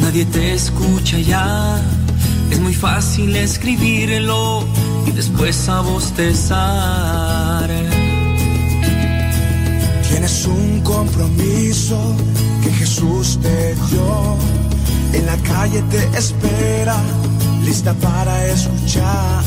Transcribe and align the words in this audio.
nadie 0.00 0.24
te 0.26 0.54
escucha 0.54 1.18
ya. 1.18 1.80
Es 2.50 2.60
muy 2.60 2.74
fácil 2.74 3.34
escribirlo 3.36 4.64
y 5.06 5.10
después 5.12 5.68
a 5.68 5.80
bostezar. 5.80 7.68
Tienes 10.08 10.46
un 10.46 10.80
compromiso 10.82 11.98
que 12.62 12.70
Jesús 12.72 13.38
te 13.40 13.74
dio. 13.74 14.36
En 15.12 15.26
la 15.26 15.36
calle 15.38 15.82
te 15.90 16.18
espera, 16.18 16.96
lista 17.64 17.94
para 17.94 18.46
escuchar. 18.48 19.44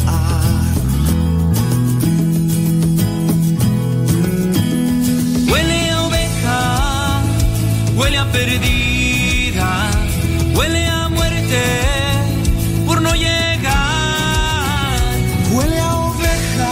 Huele 5.49 5.91
a 5.91 6.01
oveja, 6.03 7.21
huele 7.95 8.17
a 8.17 8.31
huele 10.55 10.85
a 10.87 11.09
muerte 11.09 11.61
por 12.85 13.01
no 13.01 13.13
llegar. 13.13 13.71
Huele 15.53 15.79
a 15.79 15.95
oveja 15.97 16.71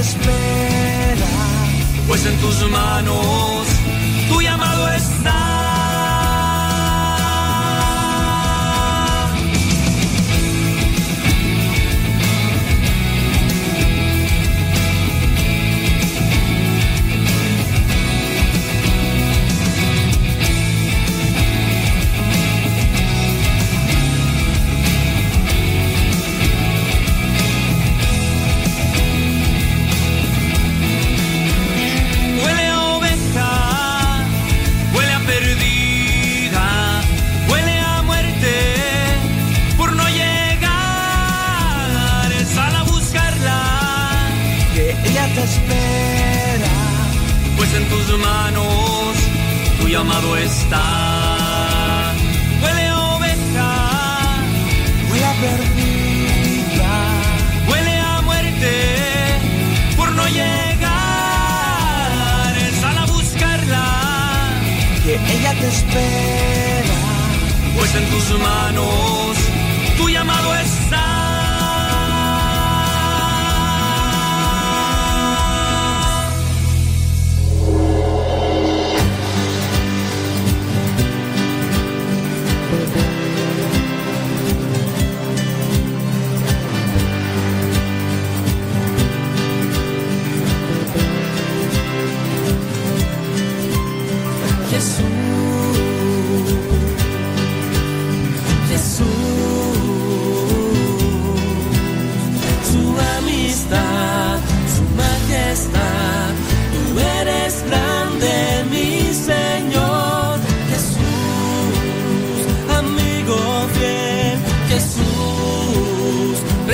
espera. 0.00 1.30
pues 2.08 2.26
en 2.26 2.36
tus 2.38 2.70
manos 2.70 3.69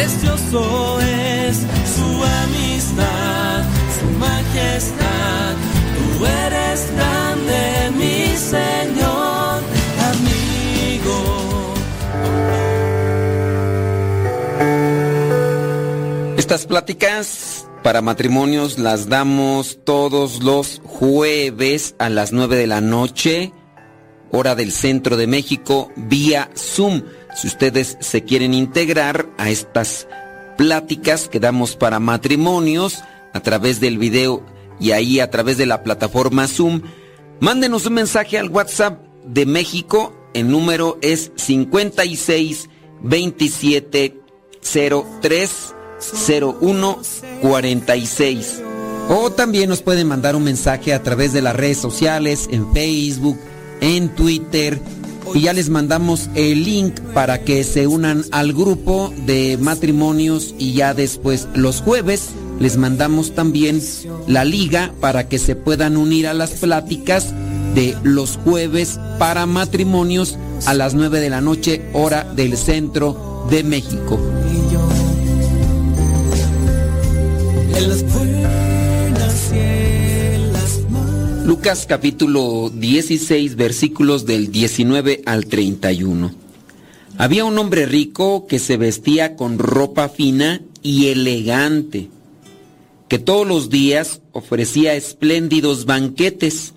precioso 0.07 1.01
es 1.01 1.57
su 1.59 2.23
amistad, 2.45 3.65
su 3.99 4.07
majestad, 4.19 5.57
tú 5.97 6.27
eres 6.27 6.89
grande, 6.95 7.91
mi 7.97 8.37
Señor, 8.37 9.63
amigo. 10.13 11.19
Estas 16.37 16.67
pláticas 16.67 17.69
para 17.83 18.01
matrimonios 18.01 18.79
las 18.79 19.09
damos 19.09 19.81
todos 19.83 20.41
los 20.45 20.81
jueves 20.85 21.97
a 21.99 22.09
las 22.11 22.33
9 22.33 22.55
de 22.55 22.69
la 22.69 22.81
noche, 22.81 23.53
hora 24.31 24.55
del 24.55 24.71
centro 24.71 25.17
de 25.17 25.27
México, 25.27 25.91
vía 25.97 26.49
Zoom. 26.57 27.03
Si 27.37 27.47
ustedes 27.49 27.99
se 28.01 28.25
quieren 28.25 28.55
integrar 28.55 29.29
a 29.37 29.51
estas 29.51 30.09
pláticas 30.57 31.29
que 31.29 31.39
damos 31.39 31.77
para 31.77 32.01
matrimonios 32.01 33.05
a 33.35 33.41
través 33.41 33.79
del 33.79 33.99
video 33.99 34.43
y 34.81 34.93
ahí 34.93 35.21
a 35.21 35.31
través 35.31 35.59
de 35.59 35.67
la 35.67 35.83
plataforma 35.83 36.49
Zoom, 36.49 36.81
mándenos 37.41 37.85
un 37.85 37.93
mensaje 37.93 38.39
al 38.39 38.49
WhatsApp 38.49 39.03
de 39.27 39.45
México. 39.45 40.17
El 40.33 40.51
número 40.51 40.97
es 41.03 41.31
56 41.37 42.71
27 43.03 44.19
03 44.63 45.75
0146. 46.01 48.63
O 49.11 49.31
también 49.31 49.69
nos 49.69 49.83
pueden 49.83 50.09
mandar 50.09 50.37
un 50.37 50.45
mensaje 50.45 50.95
a 50.95 51.03
través 51.03 51.35
de 51.35 51.43
las 51.43 51.55
redes 51.55 51.77
sociales, 51.79 52.49
en 52.51 52.73
Facebook, 52.73 53.39
en 53.83 54.09
Twitter. 54.15 54.81
Y 55.35 55.43
ya 55.43 55.53
les 55.53 55.69
mandamos 55.69 56.31
el 56.35 56.65
link 56.65 57.01
para 57.15 57.43
que 57.43 57.65
se 57.65 57.87
unan 57.87 58.25
al 58.31 58.53
grupo 58.53 59.13
de 59.27 59.59
matrimonios 59.61 60.55
y 60.59 60.73
ya 60.73 60.95
después 60.95 61.49
los 61.55 61.81
jueves 61.81 62.31
les 62.59 62.77
mandamos 62.77 63.35
también 63.35 63.83
la 64.27 64.45
liga 64.45 64.93
para 65.01 65.29
que 65.29 65.39
se 65.39 65.57
puedan 65.57 65.97
unir 65.97 66.27
a 66.27 66.35
las 66.35 66.53
pláticas 66.53 67.35
de 67.75 67.97
los 68.03 68.39
jueves 68.39 68.99
para 69.19 69.45
matrimonios 69.47 70.39
a 70.65 70.73
las 70.73 70.95
9 70.95 71.21
de 71.21 71.31
la 71.31 71.41
noche 71.41 71.83
hora 71.93 72.25
del 72.25 72.57
centro 72.57 73.47
de 73.51 73.63
México. 73.63 74.19
Lucas 81.47 81.87
capítulo 81.89 82.73
16 82.75 83.55
versículos 83.55 84.27
del 84.27 84.51
19 84.51 85.23
al 85.27 85.47
31. 85.47 86.35
Había 87.19 87.45
un 87.45 87.57
hombre 87.57 87.87
rico 87.87 88.49
que 88.49 88.59
se 88.59 88.77
vestía 88.77 89.37
con 89.37 89.61
ropa 89.61 90.09
fina 90.09 90.61
y 90.83 91.07
elegante, 91.07 92.11
que 93.07 93.21
todos 93.21 93.47
los 93.47 93.71
días 93.71 94.23
ofrecía 94.33 94.97
espléndidos 94.97 95.85
banquetes. 95.85 96.75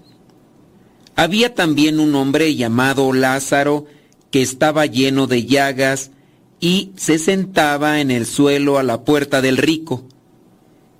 Había 1.16 1.56
también 1.56 2.00
un 2.00 2.14
hombre 2.14 2.54
llamado 2.54 3.12
Lázaro 3.12 3.88
que 4.30 4.44
estaba 4.44 4.86
lleno 4.86 5.26
de 5.26 5.48
llagas 5.48 6.12
y 6.60 6.92
se 6.96 7.18
sentaba 7.18 8.02
en 8.02 8.12
el 8.12 8.28
suelo 8.28 8.78
a 8.78 8.84
la 8.84 9.04
puerta 9.04 9.42
del 9.42 9.58
rico. 9.58 10.04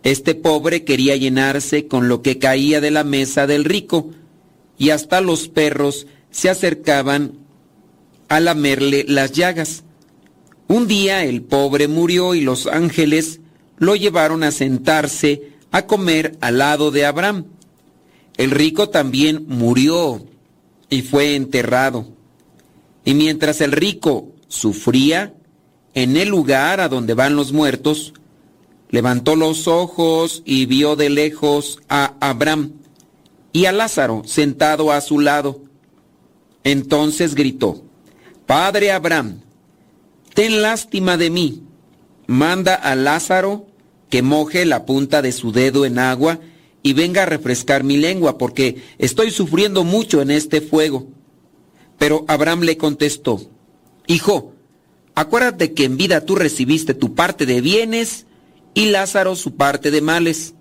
Este 0.04 0.36
pobre 0.36 0.84
quería 0.86 1.16
llenarse 1.16 1.88
con 1.88 2.08
lo 2.08 2.22
que 2.22 2.40
caía 2.40 2.80
de 2.82 2.92
la 2.92 3.04
mesa 3.04 3.48
del 3.48 3.66
rico, 3.66 4.12
y 4.78 4.92
hasta 4.92 5.20
los 5.20 5.50
perros 5.50 6.08
se 6.32 6.50
acercaban 6.50 7.34
a 8.30 8.40
lamerle 8.40 9.06
las 9.08 9.34
llagas. 9.34 9.84
Un 10.68 10.88
día 10.88 11.26
el 11.26 11.42
pobre 11.42 11.88
murió 11.88 12.36
y 12.36 12.42
los 12.42 12.68
ángeles 12.68 13.42
lo 13.78 13.96
llevaron 13.96 14.44
a 14.44 14.52
sentarse 14.52 15.54
a 15.72 15.86
comer 15.86 16.38
al 16.42 16.60
lado 16.60 16.92
de 16.92 17.06
Abraham. 17.06 17.46
El 18.38 18.52
rico 18.52 18.90
también 18.90 19.46
murió 19.48 20.26
y 20.90 21.02
fue 21.02 21.36
enterrado. 21.36 22.08
Y 23.04 23.16
mientras 23.16 23.62
el 23.62 23.72
rico 23.72 24.30
sufría, 24.48 25.34
en 25.94 26.16
el 26.16 26.30
lugar 26.30 26.80
a 26.80 26.88
donde 26.88 27.16
van 27.16 27.36
los 27.36 27.52
muertos, 27.52 28.14
levantó 28.90 29.36
los 29.36 29.68
ojos 29.68 30.42
y 30.46 30.66
vio 30.66 30.96
de 30.96 31.10
lejos 31.10 31.80
a 31.90 32.16
Abraham 32.20 32.74
y 33.54 33.66
a 33.66 33.72
Lázaro 33.72 34.24
sentado 34.26 34.92
a 34.92 35.02
su 35.02 35.20
lado. 35.20 35.62
Entonces 36.64 37.36
gritó, 37.36 37.84
Padre 38.46 38.92
Abraham, 38.92 39.42
ten 40.34 40.62
lástima 40.62 41.18
de 41.18 41.30
mí, 41.30 41.64
manda 42.28 42.76
a 42.76 42.96
Lázaro 42.96 43.68
que 44.10 44.22
moje 44.22 44.66
la 44.66 44.86
punta 44.86 45.22
de 45.22 45.32
su 45.32 45.52
dedo 45.52 45.86
en 45.86 46.00
agua 46.00 46.40
y 46.82 46.94
venga 46.94 47.24
a 47.24 47.28
refrescar 47.28 47.84
mi 47.84 47.98
lengua, 47.98 48.38
porque 48.38 48.82
estoy 48.98 49.32
sufriendo 49.32 49.84
mucho 49.84 50.22
en 50.22 50.32
este 50.32 50.62
fuego. 50.62 51.08
Pero 51.98 52.26
Abraham 52.28 52.62
le 52.62 52.78
contestó, 52.78 53.42
Hijo, 54.08 54.54
acuérdate 55.14 55.74
que 55.74 55.84
en 55.84 55.98
vida 55.98 56.26
tú 56.26 56.36
recibiste 56.36 56.94
tu 56.96 57.14
parte 57.14 57.46
de 57.46 57.62
bienes 57.62 58.26
y 58.74 58.88
Lázaro 58.88 59.36
su 59.36 59.56
parte 59.56 59.92
de 59.92 60.02
males. 60.02 60.54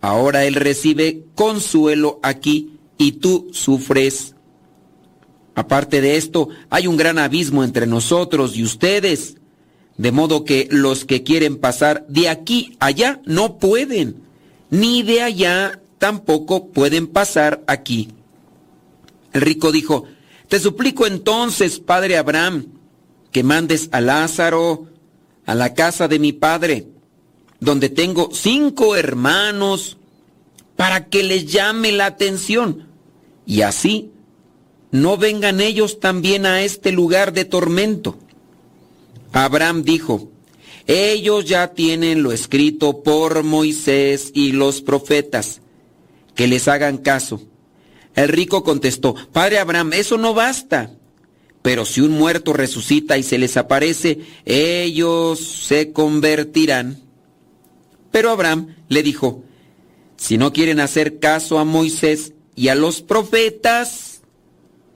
Ahora 0.00 0.44
él 0.44 0.54
recibe 0.54 1.24
consuelo 1.34 2.20
aquí 2.22 2.78
y 2.98 3.12
tú 3.12 3.48
sufres 3.52 4.36
Aparte 5.56 6.02
de 6.02 6.18
esto, 6.18 6.50
hay 6.68 6.86
un 6.86 6.98
gran 6.98 7.18
abismo 7.18 7.64
entre 7.64 7.86
nosotros 7.86 8.56
y 8.56 8.62
ustedes, 8.62 9.38
de 9.96 10.12
modo 10.12 10.44
que 10.44 10.68
los 10.70 11.06
que 11.06 11.22
quieren 11.22 11.56
pasar 11.56 12.06
de 12.08 12.28
aquí 12.28 12.76
allá 12.78 13.22
no 13.24 13.56
pueden, 13.56 14.16
ni 14.68 15.02
de 15.02 15.22
allá 15.22 15.80
tampoco 15.96 16.68
pueden 16.68 17.06
pasar 17.06 17.64
aquí. 17.66 18.10
El 19.32 19.40
rico 19.40 19.72
dijo, 19.72 20.04
te 20.48 20.60
suplico 20.60 21.06
entonces, 21.06 21.80
padre 21.80 22.18
Abraham, 22.18 22.66
que 23.32 23.42
mandes 23.42 23.88
a 23.92 24.02
Lázaro 24.02 24.88
a 25.46 25.54
la 25.54 25.72
casa 25.72 26.06
de 26.06 26.18
mi 26.18 26.34
padre, 26.34 26.86
donde 27.60 27.88
tengo 27.88 28.30
cinco 28.32 28.96
hermanos, 28.96 29.96
para 30.76 31.06
que 31.06 31.22
les 31.22 31.46
llame 31.46 31.92
la 31.92 32.06
atención, 32.06 32.88
y 33.46 33.62
así 33.62 34.10
no 34.90 35.16
vengan 35.16 35.60
ellos 35.60 36.00
también 36.00 36.46
a 36.46 36.62
este 36.62 36.92
lugar 36.92 37.32
de 37.32 37.44
tormento. 37.44 38.18
Abraham 39.32 39.82
dijo, 39.82 40.30
ellos 40.86 41.44
ya 41.46 41.74
tienen 41.74 42.22
lo 42.22 42.32
escrito 42.32 43.02
por 43.02 43.42
Moisés 43.42 44.30
y 44.34 44.52
los 44.52 44.80
profetas, 44.80 45.60
que 46.34 46.46
les 46.46 46.68
hagan 46.68 46.98
caso. 46.98 47.42
El 48.14 48.28
rico 48.28 48.64
contestó, 48.64 49.14
Padre 49.32 49.58
Abraham, 49.58 49.92
eso 49.92 50.16
no 50.16 50.32
basta. 50.32 50.92
Pero 51.62 51.84
si 51.84 52.00
un 52.00 52.12
muerto 52.12 52.52
resucita 52.52 53.18
y 53.18 53.24
se 53.24 53.38
les 53.38 53.56
aparece, 53.56 54.20
ellos 54.44 55.40
se 55.40 55.92
convertirán. 55.92 57.05
Pero 58.16 58.30
Abraham 58.30 58.68
le 58.88 59.02
dijo, 59.02 59.44
si 60.16 60.38
no 60.38 60.50
quieren 60.50 60.80
hacer 60.80 61.18
caso 61.18 61.58
a 61.58 61.66
Moisés 61.66 62.32
y 62.54 62.68
a 62.68 62.74
los 62.74 63.02
profetas, 63.02 64.22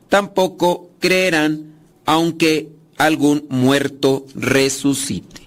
tampoco 0.08 0.88
creerán 1.00 1.74
aunque 2.06 2.70
algún 2.96 3.44
muerto 3.50 4.24
resucite. 4.34 5.42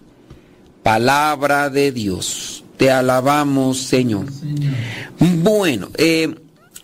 Palabra 0.83 1.71
de 1.71 1.91
Dios. 1.91 2.63
Te 2.77 2.91
alabamos, 2.91 3.79
Señor. 3.79 4.27
Bueno, 5.17 5.89
eh, 5.95 6.31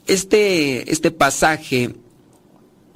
este, 0.07 0.91
este 0.91 1.11
pasaje 1.11 1.93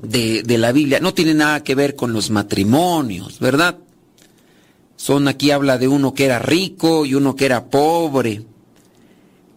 de, 0.02 0.42
de, 0.42 0.58
la 0.58 0.72
Biblia 0.72 1.00
no 1.00 1.14
tiene 1.14 1.36
nada 1.36 1.64
que 1.64 1.76
ver 1.76 1.96
con 1.96 2.12
los 2.12 2.32
matrimonios, 2.32 3.38
¿verdad? 3.40 3.78
Son 5.04 5.28
aquí 5.28 5.52
habla 5.52 5.78
de 5.78 5.90
uno 5.90 6.14
que 6.14 6.24
era 6.24 6.40
rico 6.40 7.06
y 7.06 7.14
uno 7.14 7.36
que 7.36 7.44
era 7.44 7.66
pobre, 7.66 8.44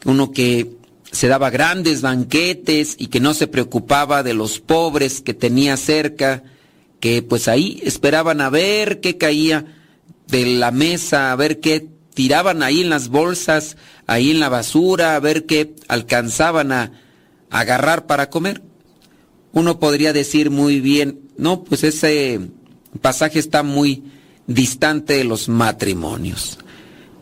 uno 0.04 0.32
que 0.32 0.72
se 1.12 1.28
daba 1.28 1.50
grandes 1.50 2.02
banquetes 2.02 2.96
y 2.98 3.06
que 3.06 3.20
no 3.20 3.32
se 3.32 3.46
preocupaba 3.46 4.24
de 4.24 4.34
los 4.34 4.58
pobres 4.58 5.20
que 5.20 5.34
tenía 5.34 5.76
cerca, 5.76 6.42
que 6.98 7.22
pues 7.22 7.46
ahí 7.46 7.80
esperaban 7.84 8.40
a 8.40 8.50
ver 8.50 9.00
qué 9.00 9.18
caía 9.18 9.66
de 10.26 10.46
la 10.46 10.72
mesa, 10.72 11.30
a 11.30 11.36
ver 11.36 11.60
qué 11.60 11.90
tiraban 12.12 12.64
ahí 12.64 12.80
en 12.80 12.90
las 12.90 13.06
bolsas, 13.06 13.76
ahí 14.08 14.32
en 14.32 14.40
la 14.40 14.48
basura, 14.48 15.14
a 15.14 15.20
ver 15.20 15.46
qué 15.46 15.76
alcanzaban 15.86 16.72
a, 16.72 16.90
agarrar 17.50 18.06
para 18.06 18.30
comer. 18.30 18.62
Uno 19.52 19.78
podría 19.78 20.12
decir 20.12 20.50
muy 20.50 20.80
bien, 20.80 21.20
no, 21.38 21.62
pues 21.62 21.84
ese 21.84 22.40
pasaje 23.00 23.38
está 23.38 23.62
muy 23.62 24.02
distante 24.46 25.14
de 25.14 25.24
los 25.24 25.48
matrimonios. 25.48 26.58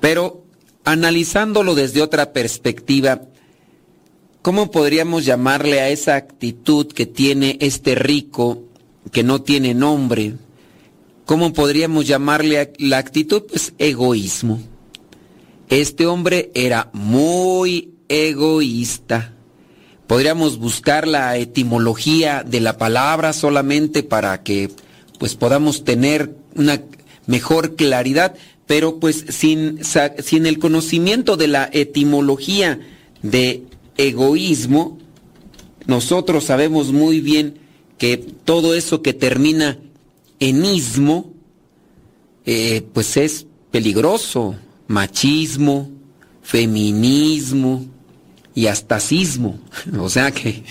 Pero 0.00 0.44
analizándolo 0.84 1.74
desde 1.74 2.02
otra 2.02 2.32
perspectiva, 2.32 3.22
¿Cómo 4.44 4.70
podríamos 4.70 5.24
llamarle 5.24 5.80
a 5.80 5.88
esa 5.88 6.16
actitud 6.16 6.88
que 6.88 7.06
tiene 7.06 7.56
este 7.62 7.94
rico 7.94 8.64
que 9.10 9.22
no 9.22 9.40
tiene 9.40 9.72
nombre? 9.72 10.34
¿Cómo 11.24 11.54
podríamos 11.54 12.06
llamarle 12.06 12.60
a 12.60 12.68
la 12.76 12.98
actitud? 12.98 13.44
Pues 13.48 13.72
egoísmo. 13.78 14.60
Este 15.70 16.04
hombre 16.06 16.50
era 16.52 16.90
muy 16.92 17.94
egoísta. 18.08 19.32
Podríamos 20.06 20.58
buscar 20.58 21.08
la 21.08 21.38
etimología 21.38 22.44
de 22.46 22.60
la 22.60 22.76
palabra 22.76 23.32
solamente 23.32 24.02
para 24.02 24.42
que 24.42 24.70
pues 25.18 25.36
podamos 25.36 25.84
tener 25.84 26.36
una 26.54 26.82
mejor 27.26 27.76
claridad, 27.76 28.34
pero 28.66 28.98
pues 28.98 29.24
sin, 29.28 29.80
sin 30.22 30.46
el 30.46 30.58
conocimiento 30.58 31.36
de 31.36 31.48
la 31.48 31.68
etimología 31.72 32.80
de 33.22 33.62
egoísmo, 33.96 34.98
nosotros 35.86 36.44
sabemos 36.44 36.92
muy 36.92 37.20
bien 37.20 37.58
que 37.98 38.16
todo 38.16 38.74
eso 38.74 39.02
que 39.02 39.12
termina 39.12 39.78
en 40.40 40.64
ismo, 40.64 41.32
eh, 42.46 42.82
pues 42.92 43.16
es 43.16 43.46
peligroso. 43.70 44.56
Machismo, 44.86 45.90
feminismo 46.42 47.86
y 48.54 48.66
hasta 48.66 49.00
sismo. 49.00 49.58
O 49.98 50.08
sea 50.08 50.30
que 50.30 50.62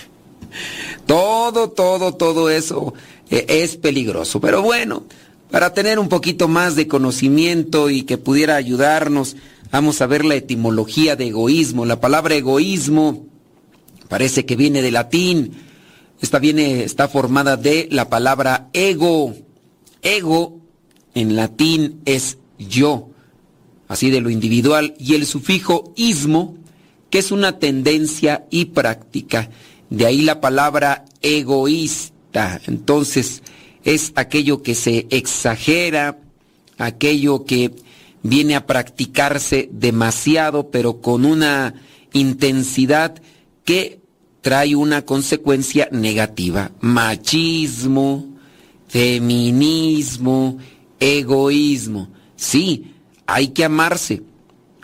todo, 1.07 1.71
todo, 1.71 2.13
todo 2.13 2.49
eso 2.49 2.93
eh, 3.29 3.45
es 3.47 3.77
peligroso. 3.77 4.39
Pero 4.39 4.61
bueno, 4.61 5.03
para 5.53 5.71
tener 5.71 5.99
un 5.99 6.09
poquito 6.09 6.49
más 6.49 6.75
de 6.75 6.87
conocimiento 6.87 7.91
y 7.91 8.01
que 8.03 8.17
pudiera 8.17 8.55
ayudarnos 8.55 9.37
Vamos 9.73 10.01
a 10.01 10.05
ver 10.05 10.23
la 10.23 10.35
etimología 10.35 11.15
de 11.15 11.29
egoísmo. 11.29 11.83
La 11.83 11.99
palabra 11.99 12.35
egoísmo 12.35 13.25
parece 14.07 14.45
que 14.45 14.55
viene 14.55 14.83
de 14.83 14.91
latín. 14.91 15.53
Esta 16.21 16.37
viene, 16.37 16.83
está 16.83 17.07
formada 17.07 17.57
de 17.57 17.87
la 17.89 18.07
palabra 18.07 18.69
ego. 18.73 19.33
Ego 20.03 20.59
en 21.15 21.35
latín 21.35 22.01
es 22.05 22.37
yo, 22.59 23.09
así 23.87 24.11
de 24.11 24.21
lo 24.21 24.29
individual, 24.29 24.93
y 24.99 25.15
el 25.15 25.25
sufijo 25.25 25.91
ismo, 25.95 26.55
que 27.09 27.17
es 27.17 27.31
una 27.31 27.57
tendencia 27.57 28.45
y 28.51 28.65
práctica. 28.65 29.49
De 29.89 30.05
ahí 30.05 30.21
la 30.21 30.39
palabra 30.39 31.05
egoísta. 31.23 32.61
Entonces, 32.67 33.41
es 33.83 34.13
aquello 34.15 34.63
que 34.63 34.75
se 34.75 35.07
exagera, 35.09 36.19
aquello 36.77 37.45
que 37.45 37.71
viene 38.21 38.55
a 38.55 38.65
practicarse 38.65 39.69
demasiado, 39.71 40.69
pero 40.71 41.01
con 41.01 41.25
una 41.25 41.75
intensidad 42.13 43.21
que 43.65 43.99
trae 44.41 44.75
una 44.75 45.03
consecuencia 45.03 45.89
negativa. 45.91 46.71
Machismo, 46.79 48.25
feminismo, 48.87 50.57
egoísmo. 50.99 52.09
Sí, 52.35 52.93
hay 53.25 53.49
que 53.49 53.65
amarse, 53.65 54.21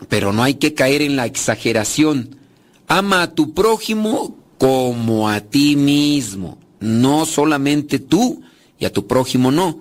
pero 0.08 0.32
no 0.32 0.42
hay 0.42 0.54
que 0.54 0.74
caer 0.74 1.02
en 1.02 1.16
la 1.16 1.26
exageración. 1.26 2.36
Ama 2.88 3.22
a 3.22 3.34
tu 3.34 3.54
prójimo 3.54 4.36
como 4.58 5.28
a 5.30 5.40
ti 5.40 5.76
mismo, 5.76 6.58
no 6.80 7.24
solamente 7.24 7.98
tú 7.98 8.42
y 8.80 8.86
a 8.86 8.92
tu 8.92 9.06
prójimo 9.06 9.52
no. 9.52 9.78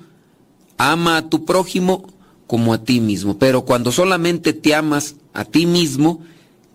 Ama 0.78 1.18
a 1.18 1.30
tu 1.30 1.46
prójimo 1.46 2.08
como 2.46 2.74
a 2.74 2.84
ti 2.84 3.00
mismo, 3.00 3.40
pero 3.40 3.66
cuando 3.66 3.92
solamente 3.92 4.54
te 4.54 4.76
amas 4.76 5.16
a 5.34 5.46
ti 5.46 5.66
mismo, 5.66 6.22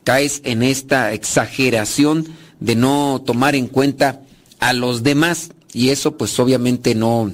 caes 0.02 0.40
en 0.44 0.62
esta 0.62 1.12
exageración 1.12 2.26
de 2.60 2.74
no 2.74 3.22
tomar 3.24 3.54
en 3.54 3.66
cuenta 3.66 4.22
a 4.58 4.72
los 4.72 5.02
demás 5.02 5.50
y 5.72 5.90
eso 5.90 6.16
pues 6.16 6.38
obviamente 6.38 6.94
no, 6.94 7.32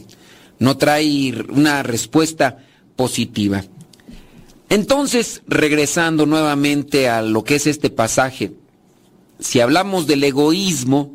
no 0.58 0.76
trae 0.76 1.34
una 1.50 1.82
respuesta 1.82 2.58
positiva. 2.96 3.64
Entonces, 4.70 5.42
regresando 5.46 6.26
nuevamente 6.26 7.08
a 7.08 7.22
lo 7.22 7.44
que 7.44 7.56
es 7.56 7.66
este 7.66 7.90
pasaje, 7.90 8.52
si 9.38 9.60
hablamos 9.60 10.06
del 10.06 10.22
egoísmo, 10.24 11.12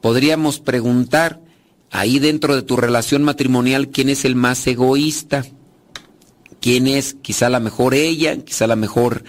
podríamos 0.00 0.60
preguntar, 0.60 1.40
ahí 1.92 2.18
dentro 2.18 2.56
de 2.56 2.62
tu 2.62 2.76
relación 2.76 3.22
matrimonial, 3.22 3.90
¿quién 3.90 4.08
es 4.08 4.24
el 4.24 4.34
más 4.34 4.66
egoísta? 4.66 5.44
¿Quién 6.60 6.88
es 6.88 7.14
quizá 7.22 7.48
la 7.48 7.60
mejor 7.60 7.94
ella, 7.94 8.36
quizá 8.44 8.66
la 8.66 8.76
mejor 8.76 9.22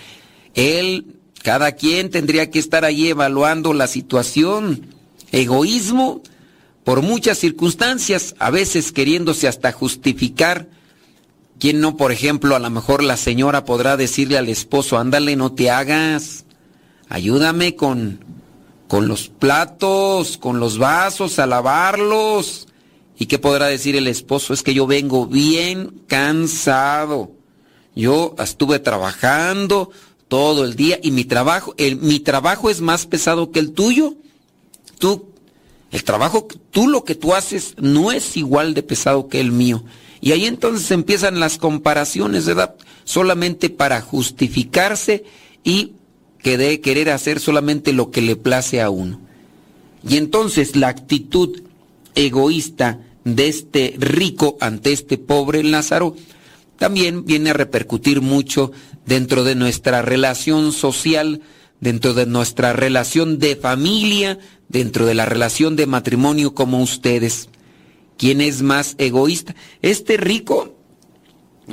él? 0.55 1.17
Cada 1.43 1.73
quien 1.73 2.09
tendría 2.09 2.49
que 2.49 2.57
estar 2.57 2.85
ahí 2.85 3.09
evaluando 3.09 3.73
la 3.73 3.87
situación. 3.87 4.87
Egoísmo 5.31 6.23
por 6.83 7.01
muchas 7.01 7.37
circunstancias, 7.37 8.33
a 8.39 8.49
veces 8.49 8.91
queriéndose 8.91 9.47
hasta 9.47 9.71
justificar 9.71 10.67
¿Quién 11.63 11.79
no, 11.79 11.95
por 11.95 12.11
ejemplo, 12.11 12.57
a 12.57 12.59
lo 12.59 12.69
mejor 12.69 13.03
la 13.03 13.15
señora 13.15 13.63
podrá 13.63 13.95
decirle 13.95 14.37
al 14.37 14.49
esposo, 14.49 14.97
ándale, 14.97 15.37
no 15.37 15.53
te 15.53 15.69
hagas, 15.69 16.43
ayúdame 17.07 17.77
con, 17.77 18.19
con 18.93 19.07
los 19.07 19.27
platos, 19.27 20.37
con 20.37 20.59
los 20.59 20.77
vasos, 20.77 21.39
a 21.39 21.47
lavarlos? 21.47 22.67
¿Y 23.17 23.25
qué 23.25 23.39
podrá 23.39 23.65
decir 23.65 23.95
el 23.95 24.07
esposo? 24.07 24.53
Es 24.53 24.61
que 24.61 24.75
yo 24.75 24.85
vengo 24.85 25.25
bien 25.25 26.03
cansado. 26.05 27.31
Yo 27.95 28.35
estuve 28.37 28.77
trabajando 28.77 29.89
todo 30.27 30.63
el 30.63 30.75
día 30.75 30.99
y 31.01 31.09
mi 31.09 31.25
trabajo, 31.25 31.73
mi 32.01 32.19
trabajo 32.19 32.69
es 32.69 32.81
más 32.81 33.07
pesado 33.07 33.49
que 33.49 33.57
el 33.57 33.71
tuyo. 33.71 34.13
Tú, 34.99 35.25
el 35.89 36.03
trabajo, 36.03 36.47
tú 36.69 36.87
lo 36.87 37.03
que 37.03 37.15
tú 37.15 37.33
haces 37.33 37.73
no 37.79 38.11
es 38.11 38.37
igual 38.37 38.75
de 38.75 38.83
pesado 38.83 39.27
que 39.27 39.39
el 39.39 39.51
mío. 39.51 39.83
Y 40.21 40.33
ahí 40.33 40.45
entonces 40.45 40.91
empiezan 40.91 41.39
las 41.39 41.57
comparaciones, 41.57 42.45
¿verdad? 42.45 42.75
Solamente 43.05 43.71
para 43.71 44.01
justificarse 44.01 45.23
y 45.63 45.93
querer 46.43 47.09
hacer 47.09 47.39
solamente 47.39 47.93
lo 47.93 48.11
que 48.11 48.21
le 48.21 48.35
place 48.35 48.81
a 48.81 48.91
uno. 48.91 49.19
Y 50.07 50.17
entonces 50.17 50.75
la 50.75 50.89
actitud 50.89 51.61
egoísta 52.13 52.99
de 53.23 53.47
este 53.47 53.95
rico 53.97 54.57
ante 54.59 54.91
este 54.91 55.17
pobre 55.17 55.63
Lázaro 55.63 56.15
también 56.77 57.25
viene 57.25 57.51
a 57.51 57.53
repercutir 57.53 58.21
mucho 58.21 58.71
dentro 59.05 59.43
de 59.43 59.55
nuestra 59.55 60.01
relación 60.01 60.71
social, 60.73 61.41
dentro 61.79 62.13
de 62.13 62.25
nuestra 62.25 62.73
relación 62.73 63.39
de 63.39 63.55
familia, 63.55 64.37
dentro 64.67 65.05
de 65.05 65.13
la 65.13 65.25
relación 65.25 65.75
de 65.75 65.85
matrimonio 65.85 66.53
como 66.53 66.81
ustedes. 66.81 67.49
¿Quién 68.17 68.41
es 68.41 68.61
más 68.61 68.95
egoísta? 68.97 69.55
Este 69.81 70.17
rico 70.17 70.75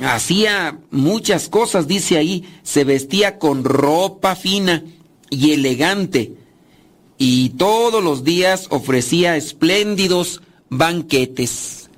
hacía 0.03 0.79
muchas 0.89 1.49
cosas, 1.49 1.87
dice 1.87 2.17
ahí, 2.17 2.43
se 2.63 2.83
vestía 2.83 3.39
con 3.39 3.63
ropa 3.63 4.35
fina 4.35 4.83
y 5.29 5.51
elegante 5.51 6.33
y 7.23 7.49
todos 7.49 8.03
los 8.03 8.23
días 8.23 8.65
ofrecía 8.71 9.37
espléndidos 9.37 10.41
banquetes. 10.69 11.89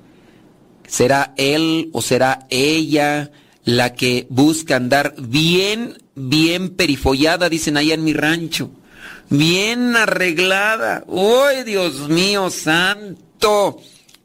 ¿Será 0.86 1.32
él 1.38 1.88
o 1.92 2.02
será 2.02 2.46
ella 2.50 3.30
la 3.64 3.94
que 3.94 4.26
busca 4.28 4.76
andar 4.76 5.14
bien, 5.16 5.96
bien 6.14 6.76
perifollada, 6.76 7.48
dicen 7.48 7.78
ahí 7.78 7.92
en 7.92 8.04
mi 8.04 8.12
rancho? 8.12 8.70
Bien 9.30 9.96
arreglada. 9.96 11.04
¡Uy, 11.06 11.64
Dios 11.64 12.08
mío 12.10 12.50
santo! 12.50 13.80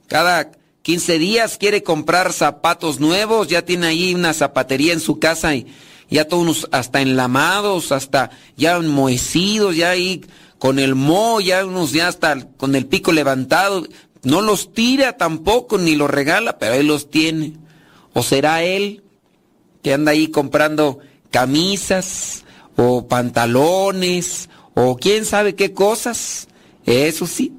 Cada 0.08 0.52
15 0.90 1.20
días 1.20 1.58
quiere 1.60 1.84
comprar 1.84 2.34
zapatos 2.34 3.00
nuevos, 3.00 3.48
ya 3.48 3.64
tiene 3.64 3.86
ahí 3.86 4.16
una 4.16 4.34
zapatería 4.34 4.92
en 4.92 5.00
su 5.00 5.20
casa 5.20 5.54
y 5.54 5.68
ya 6.10 6.28
todos 6.28 6.68
hasta 6.72 7.00
enlamados, 7.00 7.92
hasta 7.92 8.32
ya 8.58 8.76
enmohecidos, 8.76 9.76
ya 9.76 9.92
ahí 9.92 10.26
con 10.58 10.80
el 10.80 10.96
mo, 10.96 11.42
ya 11.42 11.64
unos 11.64 11.92
ya 11.92 12.08
hasta 12.08 12.44
con 12.58 12.74
el 12.74 12.88
pico 12.88 13.12
levantado. 13.12 13.86
No 14.24 14.42
los 14.42 14.74
tira 14.74 15.16
tampoco, 15.16 15.78
ni 15.78 15.96
los 15.96 16.10
regala, 16.10 16.58
pero 16.58 16.74
él 16.74 16.88
los 16.88 17.12
tiene. 17.12 17.54
¿O 18.16 18.24
será 18.24 18.64
él 18.64 19.04
que 19.84 19.94
anda 19.94 20.14
ahí 20.14 20.30
comprando 20.30 20.98
camisas 21.30 22.46
o 22.78 23.08
pantalones 23.08 24.50
o 24.74 24.98
quién 24.98 25.26
sabe 25.26 25.54
qué 25.54 25.72
cosas? 25.72 26.48
Eso 26.84 27.28
sí, 27.28 27.54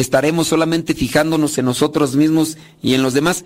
estaremos 0.00 0.48
solamente 0.48 0.94
fijándonos 0.94 1.56
en 1.58 1.64
nosotros 1.64 2.16
mismos 2.16 2.56
y 2.82 2.94
en 2.94 3.02
los 3.02 3.14
demás. 3.14 3.44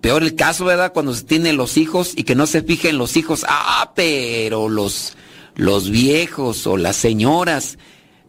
Peor 0.00 0.22
el 0.22 0.34
caso, 0.34 0.64
¿verdad? 0.64 0.92
Cuando 0.92 1.14
se 1.14 1.24
tienen 1.24 1.56
los 1.56 1.76
hijos 1.76 2.12
y 2.16 2.24
que 2.24 2.34
no 2.34 2.46
se 2.46 2.62
fije 2.62 2.88
en 2.88 2.98
los 2.98 3.16
hijos. 3.16 3.44
Ah, 3.48 3.92
pero 3.94 4.68
los, 4.68 5.16
los 5.54 5.90
viejos 5.90 6.66
o 6.66 6.76
las 6.76 6.96
señoras. 6.96 7.78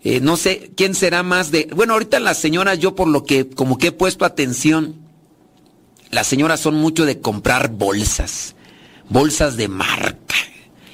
Eh, 0.03 0.19
no 0.21 0.37
sé 0.37 0.71
quién 0.75 0.95
será 0.95 1.23
más 1.23 1.51
de. 1.51 1.69
Bueno, 1.75 1.93
ahorita 1.93 2.19
las 2.19 2.37
señoras, 2.37 2.79
yo 2.79 2.95
por 2.95 3.07
lo 3.07 3.23
que 3.23 3.49
como 3.49 3.77
que 3.77 3.87
he 3.87 3.91
puesto 3.91 4.25
atención, 4.25 4.95
las 6.11 6.27
señoras 6.27 6.59
son 6.59 6.75
mucho 6.75 7.05
de 7.05 7.19
comprar 7.19 7.69
bolsas, 7.69 8.55
bolsas 9.09 9.57
de 9.57 9.67
marca 9.67 10.35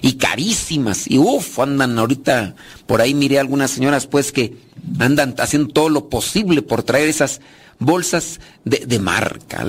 y 0.03 0.17
carísimas. 0.17 1.09
Y 1.09 1.17
uff, 1.17 1.59
andan 1.59 1.97
ahorita, 1.97 2.55
por 2.85 3.01
ahí 3.01 3.13
miré 3.15 3.39
algunas 3.39 3.71
señoras 3.71 4.05
pues 4.05 4.33
que 4.33 4.57
andan 4.99 5.33
haciendo 5.39 5.73
todo 5.73 5.87
lo 5.87 6.09
posible 6.09 6.61
por 6.61 6.83
traer 6.83 7.07
esas 7.07 7.39
bolsas 7.79 8.41
de, 8.65 8.99
marca. 8.99 9.65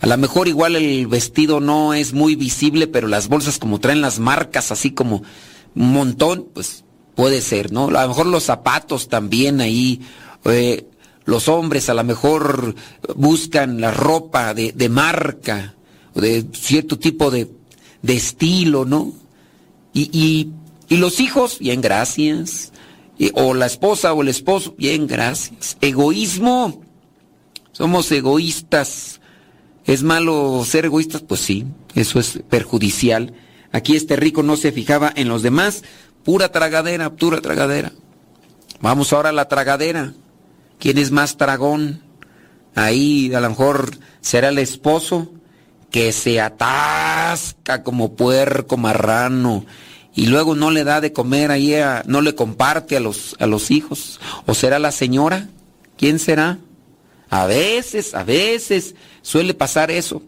A 0.00 0.06
lo 0.06 0.18
mejor 0.18 0.46
igual 0.46 0.76
el 0.76 1.06
vestido 1.06 1.60
no 1.60 1.94
es 1.94 2.12
muy 2.12 2.36
visible, 2.36 2.86
pero 2.86 3.08
las 3.08 3.28
bolsas 3.28 3.58
como 3.58 3.80
traen 3.80 4.02
las 4.02 4.18
marcas 4.18 4.70
así 4.70 4.90
como 4.90 5.22
un 5.74 5.92
montón, 5.92 6.48
pues 6.52 6.84
puede 7.14 7.40
ser, 7.40 7.72
¿no? 7.72 7.88
A 7.88 8.02
lo 8.02 8.08
mejor 8.08 8.26
los 8.26 8.44
zapatos 8.44 9.08
también 9.08 9.62
ahí. 9.62 10.02
Eh, 10.44 10.86
los 11.24 11.48
hombres 11.48 11.88
a 11.88 11.94
lo 11.94 12.04
mejor 12.04 12.74
buscan 13.16 13.80
la 13.80 13.90
ropa 13.90 14.52
de, 14.52 14.72
de 14.72 14.88
marca, 14.90 15.74
de 16.14 16.46
cierto 16.52 16.98
tipo 16.98 17.30
de, 17.30 17.50
de 18.02 18.16
estilo, 18.16 18.84
¿no? 18.84 19.27
Y, 19.98 20.52
y, 20.88 20.96
los 20.96 21.18
hijos, 21.18 21.58
bien, 21.58 21.80
gracias. 21.80 22.72
o 23.34 23.54
la 23.54 23.66
esposa 23.66 24.12
o 24.12 24.22
el 24.22 24.28
esposo, 24.28 24.74
bien, 24.78 25.08
gracias. 25.08 25.76
Egoísmo. 25.80 26.82
Somos 27.72 28.10
egoístas. 28.12 29.20
¿Es 29.84 30.02
malo 30.04 30.64
ser 30.64 30.84
egoístas? 30.84 31.22
Pues 31.22 31.40
sí, 31.40 31.66
eso 31.94 32.20
es 32.20 32.40
perjudicial. 32.48 33.34
Aquí 33.72 33.96
este 33.96 34.14
rico 34.16 34.42
no 34.42 34.56
se 34.56 34.70
fijaba 34.70 35.12
en 35.16 35.28
los 35.28 35.42
demás. 35.42 35.82
Pura 36.24 36.52
tragadera, 36.52 37.16
pura 37.16 37.40
tragadera. 37.40 37.92
Vamos 38.80 39.12
ahora 39.12 39.30
a 39.30 39.32
la 39.32 39.48
tragadera. 39.48 40.12
¿Quién 40.78 40.98
es 40.98 41.10
más 41.10 41.36
tragón? 41.36 42.02
Ahí 42.76 43.34
a 43.34 43.40
lo 43.40 43.48
mejor 43.48 43.98
será 44.20 44.50
el 44.50 44.58
esposo 44.58 45.32
que 45.90 46.12
se 46.12 46.40
atasca 46.40 47.82
como 47.82 48.14
puerco 48.14 48.76
marrano 48.76 49.64
y 50.18 50.26
luego 50.26 50.56
no 50.56 50.72
le 50.72 50.82
da 50.82 51.00
de 51.00 51.12
comer 51.12 51.52
ahí, 51.52 51.76
no 52.06 52.22
le 52.22 52.34
comparte 52.34 52.96
a 52.96 53.00
los, 53.00 53.36
a 53.38 53.46
los 53.46 53.70
hijos. 53.70 54.18
¿O 54.46 54.54
será 54.54 54.80
la 54.80 54.90
señora? 54.90 55.48
¿Quién 55.96 56.18
será? 56.18 56.58
A 57.30 57.46
veces, 57.46 58.16
a 58.16 58.24
veces 58.24 58.96
suele 59.22 59.54
pasar 59.54 59.92
eso. 59.92 60.20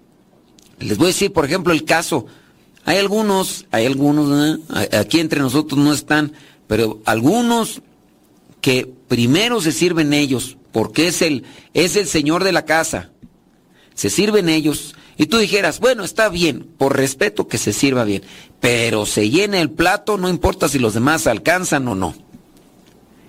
Les 0.79 0.97
voy 0.97 1.07
a 1.07 1.09
decir, 1.09 1.33
por 1.33 1.45
ejemplo, 1.45 1.73
el 1.73 1.83
caso. 1.83 2.27
Hay 2.85 2.99
algunos, 2.99 3.67
hay 3.73 3.85
algunos, 3.85 4.61
aquí 4.93 5.19
entre 5.19 5.41
nosotros 5.41 5.81
no 5.81 5.93
están, 5.93 6.35
pero 6.69 7.03
algunos 7.05 7.83
que 8.61 8.89
primero 9.09 9.61
se 9.61 9.73
sirven 9.73 10.13
ellos, 10.13 10.57
porque 10.71 11.09
es 11.09 11.21
el, 11.21 11.43
es 11.75 11.97
el 11.97 12.07
señor 12.07 12.45
de 12.45 12.53
la 12.53 12.65
casa. 12.65 13.11
Se 13.95 14.09
sirven 14.09 14.49
ellos 14.49 14.95
y 15.21 15.27
tú 15.27 15.37
dijeras, 15.37 15.81
bueno, 15.81 16.05
está 16.05 16.29
bien, 16.29 16.67
por 16.79 16.97
respeto 16.97 17.49
que 17.49 17.59
se 17.59 17.73
sirva 17.73 18.05
bien, 18.05 18.23
pero 18.61 19.07
se 19.07 19.31
llene 19.31 19.61
el 19.61 19.71
plato, 19.71 20.19
no 20.19 20.29
importa 20.29 20.69
si 20.69 20.79
los 20.79 20.95
demás 20.95 21.27
alcanzan 21.27 21.89
o 21.89 21.95
no. 21.95 22.15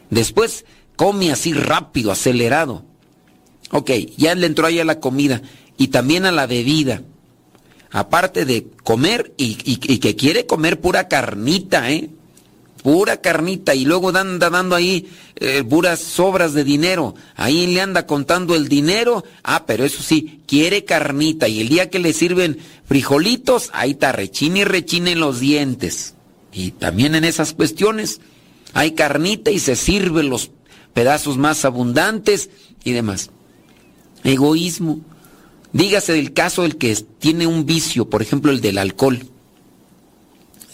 Después 0.09 0.65
come 0.97 1.31
así 1.31 1.53
rápido, 1.53 2.11
acelerado. 2.11 2.83
Ok, 3.71 3.91
ya 4.17 4.35
le 4.35 4.45
entró 4.45 4.67
ahí 4.67 4.79
a 4.79 4.85
la 4.85 4.99
comida 4.99 5.41
y 5.77 5.87
también 5.87 6.25
a 6.25 6.31
la 6.31 6.45
bebida. 6.45 7.01
Aparte 7.89 8.45
de 8.45 8.67
comer 8.83 9.33
y, 9.37 9.55
que 9.77 10.15
quiere 10.15 10.45
comer 10.45 10.79
pura 10.79 11.07
carnita, 11.07 11.91
¿eh? 11.91 12.09
Pura 12.83 13.21
carnita 13.21 13.75
y 13.75 13.85
luego 13.85 14.09
anda 14.09 14.49
dando 14.49 14.75
ahí 14.75 15.07
eh, 15.35 15.63
puras 15.63 15.99
sobras 15.99 16.53
de 16.53 16.63
dinero. 16.63 17.13
Ahí 17.35 17.67
le 17.67 17.81
anda 17.81 18.07
contando 18.07 18.55
el 18.55 18.67
dinero. 18.67 19.23
Ah, 19.43 19.65
pero 19.67 19.85
eso 19.85 20.01
sí, 20.01 20.41
quiere 20.47 20.83
carnita 20.83 21.47
y 21.47 21.61
el 21.61 21.69
día 21.69 21.89
que 21.89 21.99
le 21.99 22.13
sirven 22.13 22.57
frijolitos, 22.85 23.69
ahí 23.73 23.91
está, 23.91 24.11
rechina 24.11 24.59
y 24.59 24.63
rechina 24.63 25.11
en 25.11 25.19
los 25.19 25.39
dientes. 25.39 26.15
Y 26.51 26.71
también 26.71 27.15
en 27.15 27.23
esas 27.23 27.53
cuestiones 27.53 28.19
hay 28.73 28.91
carnita 28.91 29.51
y 29.51 29.59
se 29.59 29.75
sirven 29.75 30.29
los 30.29 30.51
pedazos 30.93 31.37
más 31.37 31.65
abundantes 31.65 32.49
y 32.83 32.91
demás. 32.91 33.29
Egoísmo. 34.23 35.01
Dígase 35.73 36.13
del 36.13 36.33
caso 36.33 36.63
del 36.63 36.77
que 36.77 36.95
tiene 37.19 37.47
un 37.47 37.65
vicio, 37.65 38.09
por 38.09 38.21
ejemplo 38.21 38.51
el 38.51 38.59
del 38.59 38.77
alcohol, 38.77 39.25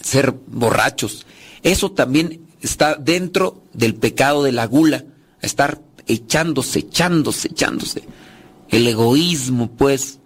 ser 0.01 0.33
borrachos. 0.47 1.25
Eso 1.67 1.91
también 1.91 2.47
está 2.61 2.95
dentro 2.95 3.61
del 3.73 3.93
pecado 3.93 4.41
de 4.41 4.53
la 4.53 4.65
gula, 4.67 5.03
estar 5.41 5.81
echándose, 6.07 6.79
echándose, 6.79 7.49
echándose. 7.49 8.03
El 8.69 8.87
egoísmo, 8.87 9.69
pues. 9.71 10.19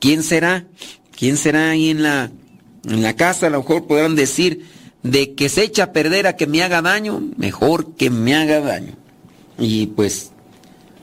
¿Quién 0.00 0.22
será? 0.22 0.66
¿Quién 1.14 1.36
será 1.36 1.72
ahí 1.72 1.90
en 1.90 2.02
la, 2.02 2.30
en 2.84 3.02
la 3.02 3.16
casa? 3.16 3.48
A 3.48 3.50
lo 3.50 3.58
mejor 3.58 3.86
podrán 3.86 4.16
decir 4.16 4.64
de 5.02 5.34
que 5.34 5.50
se 5.50 5.64
echa 5.64 5.82
a 5.84 5.92
perder 5.92 6.26
a 6.26 6.36
que 6.36 6.46
me 6.46 6.62
haga 6.62 6.80
daño, 6.80 7.22
mejor 7.36 7.94
que 7.94 8.08
me 8.08 8.34
haga 8.34 8.60
daño. 8.60 8.94
Y 9.58 9.88
pues 9.88 10.30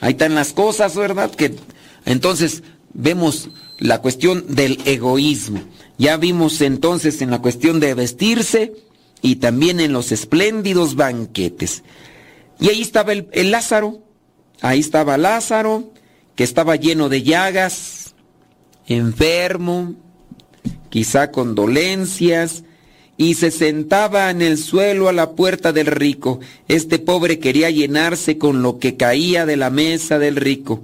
ahí 0.02 0.14
están 0.14 0.34
las 0.34 0.52
cosas, 0.54 0.96
¿verdad? 0.96 1.30
Que 1.30 1.58
entonces 2.06 2.64
vemos 2.92 3.50
la 3.78 4.02
cuestión 4.02 4.56
del 4.56 4.80
egoísmo. 4.86 5.62
Ya 6.00 6.18
vimos 6.18 6.62
entonces 6.62 7.22
en 7.22 7.30
la 7.30 7.40
cuestión 7.40 7.80
de 7.80 7.94
vestirse 7.94 8.74
y 9.26 9.38
también 9.38 9.80
en 9.80 9.92
los 9.92 10.12
espléndidos 10.12 10.96
banquetes. 10.96 11.82
Y 12.60 12.70
ahí 12.70 12.84
estaba 12.84 13.12
el, 13.12 13.50
Lázaro, 13.50 14.04
ahí 14.62 14.80
estaba 14.80 15.18
Lázaro, 15.18 15.92
que 16.36 16.44
estaba 16.44 16.76
lleno 16.76 17.10
de 17.10 17.24
llagas, 17.24 18.14
enfermo, 18.86 19.96
quizá 20.92 21.32
con 21.32 21.56
dolencias, 21.56 22.66
y 23.18 23.34
se 23.34 23.50
sentaba 23.50 24.30
en 24.30 24.44
el 24.44 24.60
suelo 24.60 25.10
a 25.10 25.14
la 25.14 25.32
puerta 25.32 25.74
del 25.74 25.88
rico. 25.88 26.40
Este 26.68 27.00
pobre 27.00 27.40
quería 27.40 27.72
llenarse 27.72 28.38
con 28.38 28.62
lo 28.62 28.78
que 28.78 28.96
caía 28.96 29.48
de 29.48 29.58
la 29.58 29.72
mesa 29.72 30.20
del 30.20 30.36
rico. 30.36 30.84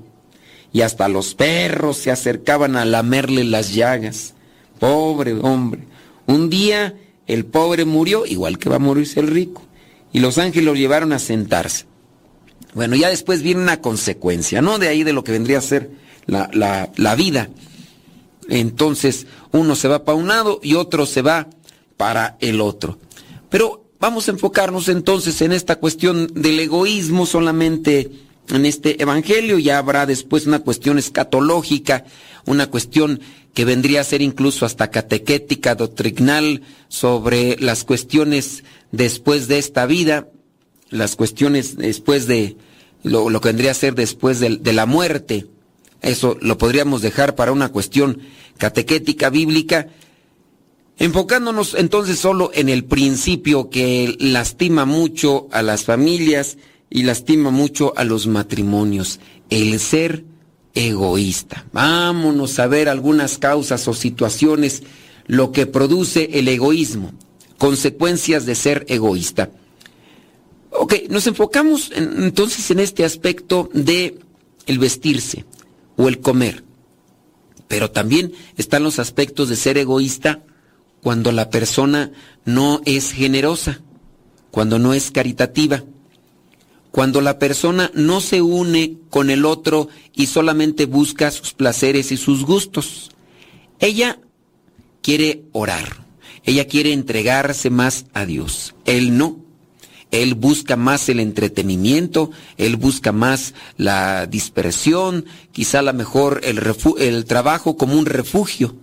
Y 0.73 0.81
hasta 0.81 1.09
los 1.09 1.35
perros 1.35 1.97
se 1.97 2.09
acercaban 2.09 2.75
a 2.75 2.85
lamerle 2.85 3.43
las 3.43 3.75
llagas. 3.75 4.33
Pobre 4.79 5.33
hombre. 5.33 5.83
Un 6.25 6.49
día 6.49 6.95
el 7.33 7.45
pobre 7.45 7.85
murió, 7.85 8.25
igual 8.25 8.57
que 8.57 8.69
va 8.69 8.75
a 8.75 8.79
morirse 8.79 9.19
el 9.19 9.27
rico. 9.27 9.63
Y 10.11 10.19
los 10.19 10.37
ángeles 10.37 10.65
lo 10.65 10.75
llevaron 10.75 11.13
a 11.13 11.19
sentarse. 11.19 11.85
Bueno, 12.73 12.95
ya 12.95 13.09
después 13.09 13.41
viene 13.41 13.61
una 13.61 13.81
consecuencia, 13.81 14.61
¿no? 14.61 14.79
De 14.79 14.87
ahí 14.87 15.03
de 15.03 15.13
lo 15.13 15.23
que 15.23 15.31
vendría 15.31 15.59
a 15.59 15.61
ser 15.61 15.91
la, 16.25 16.49
la, 16.53 16.91
la 16.97 17.15
vida. 17.15 17.49
Entonces, 18.49 19.27
uno 19.51 19.75
se 19.75 19.87
va 19.87 20.03
para 20.03 20.17
un 20.17 20.27
lado 20.27 20.59
y 20.61 20.73
otro 20.73 21.05
se 21.05 21.21
va 21.21 21.47
para 21.97 22.37
el 22.41 22.59
otro. 22.59 22.99
Pero 23.49 23.85
vamos 23.99 24.27
a 24.27 24.31
enfocarnos 24.31 24.89
entonces 24.89 25.41
en 25.41 25.51
esta 25.51 25.77
cuestión 25.77 26.27
del 26.33 26.59
egoísmo 26.59 27.25
solamente 27.25 28.11
en 28.49 28.65
este 28.65 29.01
evangelio. 29.01 29.57
Ya 29.59 29.77
habrá 29.77 30.05
después 30.05 30.45
una 30.47 30.59
cuestión 30.59 30.97
escatológica, 30.97 32.05
una 32.45 32.67
cuestión 32.67 33.21
que 33.53 33.65
vendría 33.65 34.01
a 34.01 34.05
ser 34.05 34.21
incluso 34.21 34.65
hasta 34.65 34.91
catequética, 34.91 35.75
doctrinal, 35.75 36.61
sobre 36.87 37.57
las 37.59 37.83
cuestiones 37.83 38.63
después 38.91 39.47
de 39.47 39.57
esta 39.57 39.85
vida, 39.85 40.27
las 40.89 41.15
cuestiones 41.15 41.77
después 41.77 42.27
de 42.27 42.57
lo, 43.03 43.27
que 43.41 43.49
vendría 43.49 43.71
a 43.71 43.75
ser 43.75 43.95
después 43.95 44.39
de, 44.39 44.57
de 44.57 44.73
la 44.73 44.85
muerte. 44.85 45.47
Eso 46.01 46.37
lo 46.41 46.57
podríamos 46.57 47.01
dejar 47.01 47.35
para 47.35 47.51
una 47.51 47.69
cuestión 47.69 48.21
catequética 48.57 49.29
bíblica 49.29 49.87
Enfocándonos 51.01 51.73
entonces 51.73 52.19
solo 52.19 52.51
en 52.53 52.69
el 52.69 52.85
principio 52.85 53.71
que 53.71 54.15
lastima 54.19 54.85
mucho 54.85 55.47
a 55.51 55.63
las 55.63 55.83
familias 55.83 56.59
y 56.91 57.01
lastima 57.01 57.49
mucho 57.49 57.93
a 57.97 58.03
los 58.03 58.27
matrimonios, 58.27 59.19
el 59.49 59.79
ser 59.79 60.23
egoísta. 60.75 61.65
Vámonos 61.73 62.59
a 62.59 62.67
ver 62.67 62.89
algunas 62.89 63.37
causas 63.37 63.87
o 63.87 63.93
situaciones, 63.93 64.83
lo 65.27 65.51
que 65.51 65.65
produce 65.65 66.29
el 66.33 66.47
egoísmo, 66.47 67.13
consecuencias 67.57 68.45
de 68.45 68.55
ser 68.55 68.85
egoísta. 68.89 69.51
Ok, 70.71 70.93
nos 71.09 71.27
enfocamos 71.27 71.91
entonces 71.93 72.71
en 72.71 72.79
este 72.79 73.03
aspecto 73.03 73.69
de 73.73 74.19
el 74.65 74.79
vestirse 74.79 75.45
o 75.97 76.07
el 76.07 76.19
comer. 76.19 76.63
Pero 77.67 77.91
también 77.91 78.33
están 78.57 78.83
los 78.83 78.99
aspectos 78.99 79.49
de 79.49 79.55
ser 79.55 79.77
egoísta 79.77 80.43
cuando 81.01 81.31
la 81.31 81.49
persona 81.49 82.11
no 82.45 82.81
es 82.85 83.11
generosa, 83.11 83.81
cuando 84.51 84.79
no 84.79 84.93
es 84.93 85.11
caritativa, 85.11 85.83
cuando 86.91 87.21
la 87.21 87.39
persona 87.39 87.89
no 87.93 88.21
se 88.21 88.41
une 88.41 88.97
con 89.09 89.29
el 89.29 89.45
otro 89.45 89.87
y 90.13 90.27
solamente 90.27 90.85
busca 90.85 91.31
sus 91.31 91.53
placeres 91.53 92.11
y 92.11 92.17
sus 92.17 92.45
gustos. 92.45 93.11
Ella 93.79 94.19
quiere 95.01 95.43
orar, 95.53 96.05
ella 96.43 96.67
quiere 96.67 96.93
entregarse 96.93 97.69
más 97.69 98.05
a 98.13 98.25
Dios, 98.25 98.75
él 98.85 99.17
no. 99.17 99.39
Él 100.11 100.35
busca 100.35 100.75
más 100.75 101.07
el 101.07 101.21
entretenimiento, 101.21 102.31
él 102.57 102.75
busca 102.75 103.13
más 103.13 103.53
la 103.77 104.27
dispersión, 104.27 105.25
quizá 105.53 105.81
la 105.81 105.93
mejor 105.93 106.41
el, 106.43 106.59
el 106.99 107.23
trabajo 107.23 107.77
como 107.77 107.97
un 107.97 108.05
refugio 108.05 108.75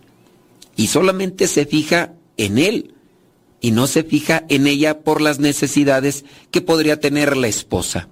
y 0.75 0.87
solamente 0.87 1.47
se 1.47 1.66
fija 1.66 2.14
en 2.38 2.57
él 2.57 2.94
y 3.61 3.73
no 3.73 3.87
se 3.87 4.05
fija 4.05 4.44
en 4.49 4.66
ella 4.66 5.01
por 5.01 5.21
las 5.21 5.38
necesidades 5.38 6.25
que 6.51 6.61
podría 6.61 7.01
tener 7.01 7.37
la 7.37 7.49
esposa. 7.49 8.09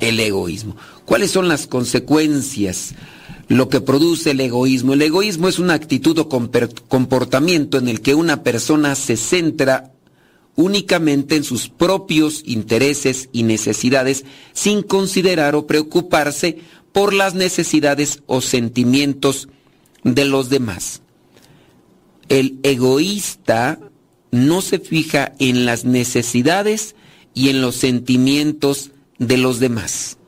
El 0.00 0.18
egoísmo. 0.18 0.76
¿Cuáles 1.04 1.30
son 1.30 1.48
las 1.48 1.66
consecuencias? 1.66 2.94
Lo 3.48 3.68
que 3.68 3.80
produce 3.80 4.32
el 4.32 4.40
egoísmo. 4.40 4.94
El 4.94 5.02
egoísmo 5.02 5.48
es 5.48 5.58
una 5.58 5.74
actitud 5.74 6.18
o 6.18 6.28
comportamiento 6.28 7.78
en 7.78 7.88
el 7.88 8.00
que 8.00 8.14
una 8.14 8.42
persona 8.42 8.94
se 8.96 9.16
centra 9.16 9.92
únicamente 10.56 11.36
en 11.36 11.44
sus 11.44 11.68
propios 11.68 12.42
intereses 12.44 13.28
y 13.32 13.42
necesidades 13.42 14.24
sin 14.52 14.82
considerar 14.82 15.54
o 15.54 15.66
preocuparse 15.66 16.58
por 16.92 17.12
las 17.12 17.34
necesidades 17.34 18.22
o 18.26 18.40
sentimientos 18.40 19.48
de 20.04 20.24
los 20.24 20.50
demás 20.50 21.02
el 22.28 22.58
egoísta 22.62 23.78
no 24.34 24.62
se 24.62 24.78
fija 24.78 25.34
en 25.38 25.66
las 25.66 25.84
necesidades 25.84 26.94
y 27.34 27.48
en 27.48 27.60
los 27.60 27.76
sentimientos 27.76 28.90
de 29.18 29.38
los 29.38 29.60
demás. 29.60 30.18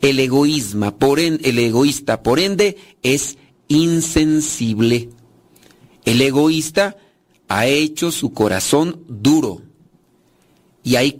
El 0.00 0.18
egoísmo, 0.18 0.96
por 0.96 1.20
el 1.20 1.58
egoísta, 1.58 2.22
por 2.22 2.40
ende, 2.40 2.76
es 3.02 3.36
insensible. 3.68 5.10
El 6.04 6.22
egoísta 6.22 6.96
ha 7.48 7.66
hecho 7.66 8.12
su 8.12 8.32
corazón 8.32 9.02
duro 9.08 9.62
y 10.82 10.96
hay, 10.96 11.16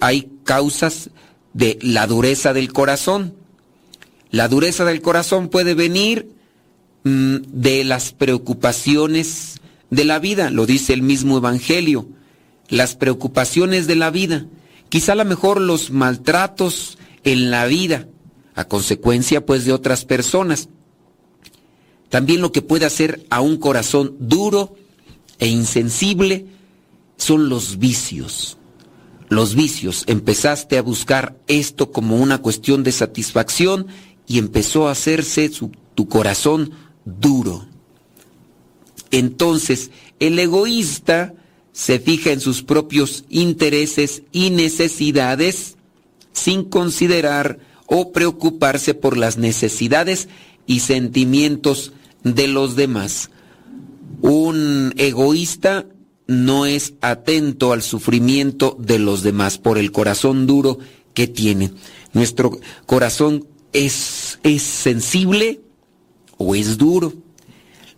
hay 0.00 0.30
causas 0.44 1.10
de 1.52 1.78
la 1.80 2.06
dureza 2.06 2.52
del 2.52 2.72
corazón. 2.72 3.34
La 4.30 4.48
dureza 4.48 4.84
del 4.84 5.00
corazón 5.00 5.48
puede 5.48 5.74
venir 5.74 6.34
Mm, 7.06 7.42
de 7.48 7.84
las 7.84 8.14
preocupaciones 8.14 9.60
de 9.94 10.04
la 10.04 10.18
vida, 10.18 10.50
lo 10.50 10.66
dice 10.66 10.92
el 10.92 11.02
mismo 11.02 11.36
Evangelio, 11.36 12.08
las 12.68 12.94
preocupaciones 12.94 13.86
de 13.86 13.96
la 13.96 14.10
vida, 14.10 14.46
quizá 14.88 15.12
a 15.12 15.16
lo 15.16 15.24
mejor 15.24 15.60
los 15.60 15.90
maltratos 15.90 16.98
en 17.24 17.50
la 17.50 17.66
vida, 17.66 18.08
a 18.54 18.64
consecuencia 18.64 19.44
pues 19.44 19.64
de 19.64 19.72
otras 19.72 20.04
personas. 20.04 20.68
También 22.08 22.40
lo 22.40 22.52
que 22.52 22.62
puede 22.62 22.86
hacer 22.86 23.26
a 23.30 23.40
un 23.40 23.56
corazón 23.56 24.16
duro 24.20 24.76
e 25.38 25.48
insensible 25.48 26.46
son 27.16 27.48
los 27.48 27.78
vicios. 27.78 28.58
Los 29.28 29.54
vicios, 29.54 30.04
empezaste 30.06 30.78
a 30.78 30.82
buscar 30.82 31.36
esto 31.48 31.90
como 31.90 32.16
una 32.16 32.38
cuestión 32.38 32.84
de 32.84 32.92
satisfacción 32.92 33.86
y 34.26 34.38
empezó 34.38 34.86
a 34.86 34.92
hacerse 34.92 35.50
tu 35.94 36.08
corazón 36.08 36.72
duro. 37.04 37.66
Entonces, 39.14 39.92
el 40.18 40.36
egoísta 40.40 41.34
se 41.70 42.00
fija 42.00 42.32
en 42.32 42.40
sus 42.40 42.64
propios 42.64 43.24
intereses 43.28 44.22
y 44.32 44.50
necesidades 44.50 45.76
sin 46.32 46.64
considerar 46.64 47.60
o 47.86 48.10
preocuparse 48.10 48.92
por 48.92 49.16
las 49.16 49.38
necesidades 49.38 50.26
y 50.66 50.80
sentimientos 50.80 51.92
de 52.24 52.48
los 52.48 52.74
demás. 52.74 53.30
Un 54.20 54.92
egoísta 54.96 55.86
no 56.26 56.66
es 56.66 56.94
atento 57.00 57.72
al 57.72 57.82
sufrimiento 57.82 58.76
de 58.80 58.98
los 58.98 59.22
demás 59.22 59.58
por 59.58 59.78
el 59.78 59.92
corazón 59.92 60.48
duro 60.48 60.80
que 61.12 61.28
tiene. 61.28 61.70
Nuestro 62.14 62.58
corazón 62.84 63.46
es, 63.72 64.40
es 64.42 64.62
sensible 64.62 65.60
o 66.36 66.56
es 66.56 66.78
duro. 66.78 67.12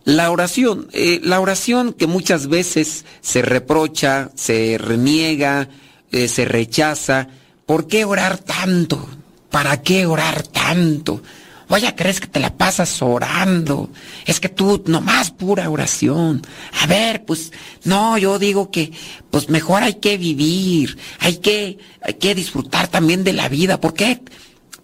La 0.06 0.30
oración, 0.30 0.86
eh, 0.92 1.20
la 1.24 1.40
oración 1.40 1.92
que 1.92 2.06
muchas 2.06 2.46
veces 2.46 3.04
se 3.22 3.42
reprocha, 3.42 4.30
se 4.36 4.78
reniega, 4.78 5.68
eh, 6.12 6.28
se 6.28 6.44
rechaza. 6.44 7.26
¿Por 7.66 7.88
qué 7.88 8.04
orar 8.04 8.38
tanto? 8.38 9.04
¿Para 9.50 9.82
qué 9.82 10.06
orar 10.06 10.44
tanto? 10.44 11.24
Vaya, 11.68 11.96
crees 11.96 12.20
que 12.20 12.28
te 12.28 12.38
la 12.38 12.56
pasas 12.56 13.02
orando. 13.02 13.90
Es 14.26 14.38
que 14.38 14.48
tú 14.48 14.84
nomás 14.86 15.32
pura 15.32 15.68
oración. 15.68 16.40
A 16.80 16.86
ver, 16.86 17.24
pues 17.24 17.50
no, 17.82 18.16
yo 18.16 18.38
digo 18.38 18.70
que 18.70 18.92
pues 19.32 19.48
mejor 19.48 19.82
hay 19.82 19.94
que 19.94 20.18
vivir, 20.18 20.98
hay 21.18 21.38
que 21.38 21.78
hay 22.00 22.14
que 22.14 22.36
disfrutar 22.36 22.86
también 22.86 23.24
de 23.24 23.32
la 23.32 23.48
vida. 23.48 23.80
¿Por 23.80 23.92
qué? 23.92 24.22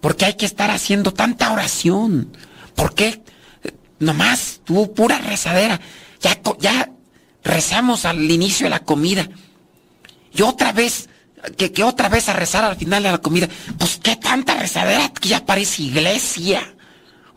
Porque 0.01 0.25
hay 0.25 0.33
que 0.33 0.45
estar 0.45 0.69
haciendo 0.69 1.13
tanta 1.13 1.53
oración. 1.53 2.35
¿Por 2.75 2.93
qué? 2.93 3.23
Nomás 4.03 4.61
tú 4.63 4.93
pura 4.93 5.17
rezadera. 5.19 5.79
Ya 6.21 6.39
ya 6.59 6.89
rezamos 7.43 8.05
al 8.05 8.29
inicio 8.29 8.65
de 8.65 8.71
la 8.71 8.79
comida. 8.79 9.27
Y 10.33 10.41
otra 10.41 10.71
vez 10.71 11.09
que, 11.57 11.71
que, 11.71 11.83
otra 11.83 12.09
vez 12.09 12.29
a 12.29 12.33
rezar 12.33 12.63
al 12.63 12.75
final 12.75 13.03
de 13.03 13.11
la 13.11 13.17
comida. 13.19 13.47
Pues 13.77 13.99
qué 14.01 14.15
tanta 14.15 14.55
rezadera 14.55 15.09
que 15.09 15.29
ya 15.29 15.45
parece 15.45 15.83
iglesia. 15.83 16.75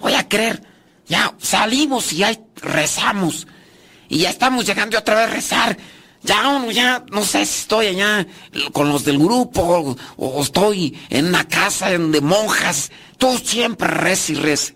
Voy 0.00 0.14
a 0.14 0.28
creer. 0.28 0.62
Ya 1.08 1.34
salimos 1.38 2.12
y 2.12 2.18
ya 2.18 2.38
rezamos. 2.56 3.46
Y 4.08 4.18
ya 4.18 4.30
estamos 4.30 4.64
llegando 4.66 4.98
otra 4.98 5.14
vez 5.14 5.28
a 5.28 5.34
rezar. 5.34 5.78
Ya 6.22 6.48
uno, 6.48 6.72
ya 6.72 7.04
no 7.12 7.24
sé 7.24 7.46
si 7.46 7.60
estoy 7.60 7.86
allá 7.86 8.26
con 8.72 8.88
los 8.88 9.04
del 9.04 9.18
grupo 9.18 9.96
o, 10.16 10.42
estoy 10.42 10.98
en 11.08 11.26
una 11.26 11.46
casa 11.46 11.90
de 11.90 12.20
monjas. 12.20 12.90
Tú 13.16 13.38
siempre 13.38 13.88
reza 13.88 14.32
y 14.32 14.34
reza. 14.34 14.75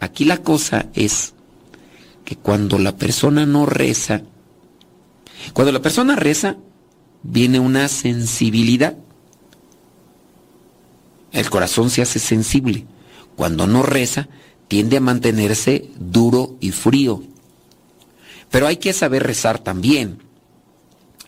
Aquí 0.00 0.24
la 0.24 0.38
cosa 0.38 0.86
es 0.94 1.34
que 2.24 2.36
cuando 2.36 2.78
la 2.78 2.96
persona 2.96 3.44
no 3.46 3.66
reza, 3.66 4.22
cuando 5.52 5.72
la 5.72 5.82
persona 5.82 6.16
reza, 6.16 6.56
viene 7.22 7.60
una 7.60 7.88
sensibilidad. 7.88 8.96
El 11.32 11.48
corazón 11.50 11.90
se 11.90 12.02
hace 12.02 12.18
sensible. 12.18 12.86
Cuando 13.36 13.66
no 13.66 13.82
reza, 13.82 14.28
tiende 14.68 14.96
a 14.96 15.00
mantenerse 15.00 15.90
duro 15.98 16.56
y 16.60 16.72
frío. 16.72 17.22
Pero 18.50 18.66
hay 18.66 18.78
que 18.78 18.92
saber 18.92 19.22
rezar 19.22 19.58
también. 19.58 20.18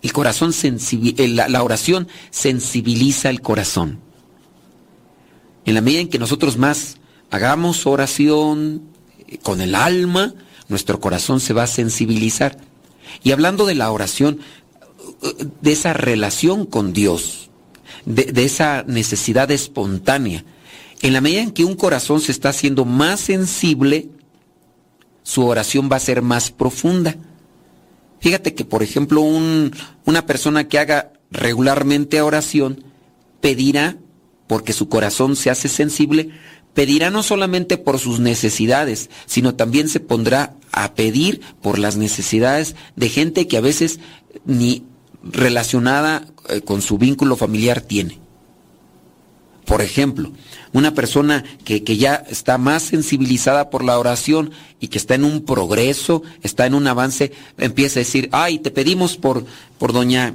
El 0.02 0.12
corazón 0.12 0.52
eh, 0.62 1.28
la, 1.28 1.48
la 1.48 1.62
oración 1.62 2.08
sensibiliza 2.30 3.30
el 3.30 3.40
corazón. 3.40 4.00
En 5.64 5.74
la 5.74 5.80
medida 5.80 6.00
en 6.00 6.08
que 6.08 6.18
nosotros 6.18 6.56
más 6.56 6.96
hagamos 7.32 7.86
oración 7.86 8.82
con 9.42 9.62
el 9.62 9.74
alma, 9.74 10.34
nuestro 10.68 11.00
corazón 11.00 11.40
se 11.40 11.54
va 11.54 11.64
a 11.64 11.66
sensibilizar. 11.66 12.58
Y 13.24 13.32
hablando 13.32 13.64
de 13.66 13.74
la 13.74 13.90
oración, 13.90 14.38
de 15.62 15.72
esa 15.72 15.94
relación 15.94 16.66
con 16.66 16.92
Dios, 16.92 17.50
de, 18.04 18.44
esa 18.44 18.84
necesidad 18.86 19.50
espontánea. 19.50 20.44
En 21.00 21.14
la 21.14 21.22
medida 21.22 21.40
en 21.40 21.52
que 21.52 21.64
un 21.64 21.74
corazón 21.74 22.20
se 22.20 22.32
está 22.32 22.50
haciendo 22.50 22.84
más 22.84 23.20
sensible, 23.20 24.10
su 25.22 25.46
oración 25.46 25.88
va 25.90 25.96
a 25.96 26.00
ser 26.00 26.20
más 26.20 26.50
profunda. 26.50 27.16
Fíjate 28.20 28.54
que, 28.54 28.66
por 28.66 28.82
ejemplo, 28.82 29.22
una 29.22 30.26
persona 30.26 30.68
que 30.68 30.78
haga 30.78 31.14
regularmente 31.30 32.20
oración 32.20 32.84
pedirá, 33.40 33.96
porque 34.46 34.74
su 34.74 34.90
corazón 34.90 35.34
se 35.34 35.48
hace 35.48 35.68
sensible, 35.68 36.30
pedirá 36.74 37.10
no 37.10 37.22
solamente 37.22 37.76
por 37.78 37.98
sus 37.98 38.20
necesidades, 38.20 39.10
sino 39.26 39.54
también 39.54 39.88
se 39.88 40.00
pondrá 40.00 40.54
a 40.72 40.94
pedir 40.94 41.40
por 41.60 41.78
las 41.78 41.96
necesidades 41.96 42.76
de 42.96 43.08
gente 43.08 43.46
que 43.46 43.56
a 43.56 43.60
veces 43.60 44.00
ni 44.44 44.84
relacionada 45.22 46.26
eh, 46.48 46.62
con 46.62 46.82
su 46.82 46.98
vínculo 46.98 47.36
familiar 47.36 47.80
tiene. 47.80 48.18
Por 49.66 49.80
ejemplo, 49.80 50.32
una 50.72 50.92
persona 50.92 51.44
que, 51.64 51.84
que, 51.84 51.96
ya 51.96 52.14
está 52.28 52.58
más 52.58 52.82
sensibilizada 52.82 53.70
por 53.70 53.84
la 53.84 53.98
oración 53.98 54.50
y 54.80 54.88
que 54.88 54.98
está 54.98 55.14
en 55.14 55.24
un 55.24 55.44
progreso, 55.44 56.22
está 56.42 56.66
en 56.66 56.74
un 56.74 56.88
avance, 56.88 57.32
empieza 57.58 58.00
a 58.00 58.02
decir, 58.02 58.28
ay, 58.32 58.58
te 58.58 58.72
pedimos 58.72 59.16
por, 59.16 59.44
por 59.78 59.92
doña, 59.92 60.34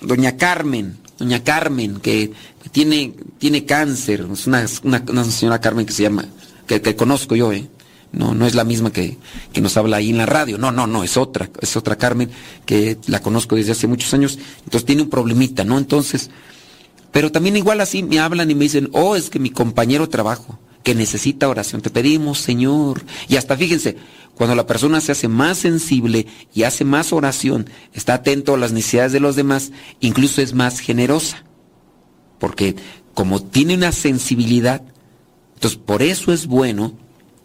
doña 0.00 0.36
Carmen, 0.36 0.98
doña 1.24 1.42
Carmen, 1.42 2.00
que, 2.00 2.32
tiene, 2.70 3.14
tiene 3.38 3.64
cáncer, 3.64 4.26
es 4.32 4.46
una, 4.46 4.66
una, 4.82 5.24
señora 5.24 5.60
Carmen 5.60 5.86
que 5.86 5.92
se 5.92 6.02
llama, 6.02 6.26
que, 6.66 6.94
conozco 6.94 7.34
yo, 7.34 7.52
¿eh? 7.52 7.66
No, 8.12 8.32
no 8.32 8.46
es 8.46 8.54
la 8.54 8.62
misma 8.62 8.92
que, 8.92 9.18
que, 9.52 9.60
nos 9.60 9.76
habla 9.76 9.96
ahí 9.96 10.10
en 10.10 10.18
la 10.18 10.26
radio. 10.26 10.56
No, 10.56 10.70
no, 10.70 10.86
no, 10.86 11.02
es 11.02 11.16
otra, 11.16 11.50
es 11.60 11.76
otra 11.76 11.96
Carmen 11.96 12.30
que 12.64 12.96
la 13.08 13.20
conozco 13.20 13.56
desde 13.56 13.72
hace 13.72 13.88
muchos 13.88 14.14
años. 14.14 14.38
Entonces 14.58 14.84
tiene 14.84 15.02
un 15.02 15.10
problemita, 15.10 15.64
¿no? 15.64 15.78
Entonces, 15.78 16.30
pero 17.10 17.32
también 17.32 17.56
igual 17.56 17.80
así 17.80 18.04
me 18.04 18.20
hablan 18.20 18.52
y 18.52 18.54
me 18.54 18.64
dicen, 18.64 18.88
oh, 18.92 19.16
es 19.16 19.30
que 19.30 19.40
mi 19.40 19.50
compañero 19.50 20.08
trabajo, 20.08 20.60
que 20.84 20.94
necesita 20.94 21.48
oración, 21.48 21.80
te 21.80 21.90
pedimos, 21.90 22.38
Señor. 22.38 23.02
Y 23.26 23.36
hasta 23.36 23.56
fíjense, 23.56 23.96
cuando 24.34 24.54
la 24.54 24.66
persona 24.66 25.00
se 25.00 25.12
hace 25.12 25.28
más 25.28 25.58
sensible 25.58 26.26
y 26.54 26.64
hace 26.64 26.84
más 26.84 27.12
oración, 27.12 27.70
está 27.94 28.14
atento 28.14 28.54
a 28.54 28.58
las 28.58 28.72
necesidades 28.72 29.12
de 29.12 29.20
los 29.20 29.34
demás, 29.34 29.72
incluso 30.00 30.42
es 30.42 30.52
más 30.52 30.78
generosa. 30.78 31.42
Porque 32.38 32.76
como 33.14 33.42
tiene 33.42 33.74
una 33.74 33.92
sensibilidad, 33.92 34.82
entonces 35.54 35.80
por 35.84 36.02
eso 36.02 36.32
es 36.32 36.46
bueno 36.46 36.92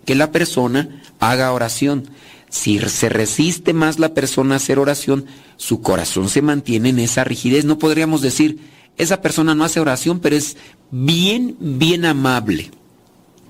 que 0.06 0.16
la 0.16 0.32
persona 0.32 1.02
haga 1.20 1.54
oración. 1.54 2.10
Si 2.50 2.78
se 2.80 3.08
resiste 3.08 3.74
más 3.74 4.00
la 4.00 4.14
persona 4.14 4.56
a 4.56 4.58
hacer 4.58 4.80
oración, 4.80 5.26
su 5.56 5.82
corazón 5.82 6.28
se 6.28 6.42
mantiene 6.42 6.90
en 6.90 7.00
esa 7.00 7.24
rigidez. 7.24 7.64
No 7.64 7.78
podríamos 7.78 8.22
decir, 8.22 8.60
esa 8.98 9.22
persona 9.22 9.56
no 9.56 9.64
hace 9.64 9.80
oración, 9.80 10.20
pero 10.20 10.36
es 10.36 10.58
bien, 10.92 11.56
bien 11.60 12.04
amable. 12.04 12.72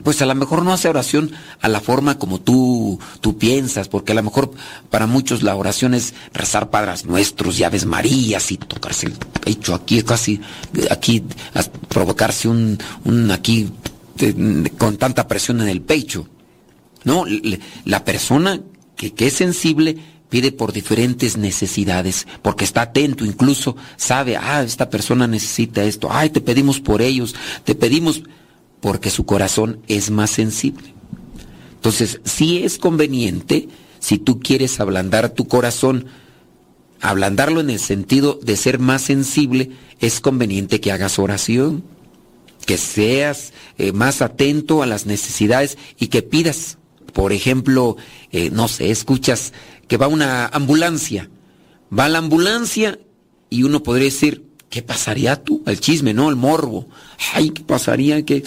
Pues 0.04 0.22
a 0.22 0.26
lo 0.26 0.36
mejor 0.36 0.64
no 0.64 0.74
hace 0.74 0.88
oración 0.88 1.32
a 1.62 1.68
la 1.68 1.82
forma 1.82 2.18
como 2.18 2.40
tú, 2.40 3.00
tú 3.22 3.38
piensas, 3.38 3.90
porque 3.90 4.14
a 4.14 4.16
lo 4.16 4.24
mejor 4.24 4.52
para 4.90 5.08
muchos 5.08 5.44
la 5.44 5.56
oración 5.56 5.94
es 5.94 6.14
rezar 6.34 6.70
padres 6.70 7.06
nuestros 7.06 7.60
y 7.60 7.64
aves 7.64 7.86
marías 7.86 8.52
y 8.52 8.58
tocarse 8.58 9.08
el 9.08 9.14
pecho 9.14 9.76
aquí, 9.76 10.02
casi, 10.04 10.40
aquí, 10.90 11.24
provocarse 11.90 12.48
un, 12.48 12.78
un 13.04 13.32
aquí, 13.32 13.70
con 14.78 14.98
tanta 14.98 15.28
presión 15.28 15.62
en 15.62 15.70
el 15.70 15.82
pecho. 15.82 16.28
No, 17.04 17.26
la 17.86 18.04
persona 18.04 18.60
que, 18.96 19.14
es 19.18 19.34
sensible 19.34 19.98
pide 20.30 20.52
por 20.52 20.74
diferentes 20.74 21.38
necesidades, 21.38 22.28
porque 22.42 22.66
está 22.66 22.82
atento, 22.84 23.26
incluso 23.26 23.76
sabe, 23.98 24.38
ah, 24.38 24.62
esta 24.62 24.90
persona 24.90 25.26
necesita 25.26 25.84
esto, 25.84 26.10
ay, 26.12 26.30
te 26.30 26.42
pedimos 26.42 26.80
por 26.80 27.02
ellos, 27.02 27.34
te 27.64 27.74
pedimos 27.74 28.22
porque 28.82 29.10
su 29.10 29.26
corazón 29.26 29.82
es 29.88 30.12
más 30.12 30.30
sensible. 30.30 30.94
Entonces, 31.76 32.22
sí 32.24 32.64
es 32.64 32.78
conveniente, 32.78 33.70
si 34.00 34.18
tú 34.18 34.40
quieres 34.40 34.80
ablandar 34.80 35.30
tu 35.30 35.48
corazón, 35.48 36.06
ablandarlo 37.02 37.62
en 37.62 37.70
el 37.70 37.80
sentido 37.80 38.40
de 38.42 38.58
ser 38.58 38.80
más 38.80 39.02
sensible, 39.02 39.72
es 40.00 40.20
conveniente 40.20 40.82
que 40.82 40.92
hagas 40.92 41.20
oración, 41.20 41.84
que 42.66 42.78
seas 42.78 43.54
eh, 43.78 43.94
más 43.94 44.22
atento 44.22 44.84
a 44.84 44.86
las 44.86 45.06
necesidades 45.06 45.78
y 45.98 46.08
que 46.08 46.22
pidas 46.22 46.78
por 47.10 47.34
ejemplo, 47.34 47.98
eh, 48.32 48.50
no 48.52 48.68
sé, 48.68 48.92
escuchas 48.92 49.54
que 49.88 49.98
va 49.98 50.08
una 50.08 50.46
ambulancia, 50.48 51.30
va 51.98 52.10
la 52.10 52.20
ambulancia 52.20 53.00
y 53.50 53.64
uno 53.64 53.84
podría 53.84 54.06
decir, 54.06 54.46
¿qué 54.70 54.82
pasaría 54.82 55.36
tú? 55.44 55.64
El 55.66 55.80
chisme, 55.80 56.14
¿no? 56.14 56.30
El 56.30 56.36
morbo. 56.36 56.88
Ay, 57.34 57.50
¿qué 57.50 57.64
pasaría? 57.64 58.24
que 58.24 58.44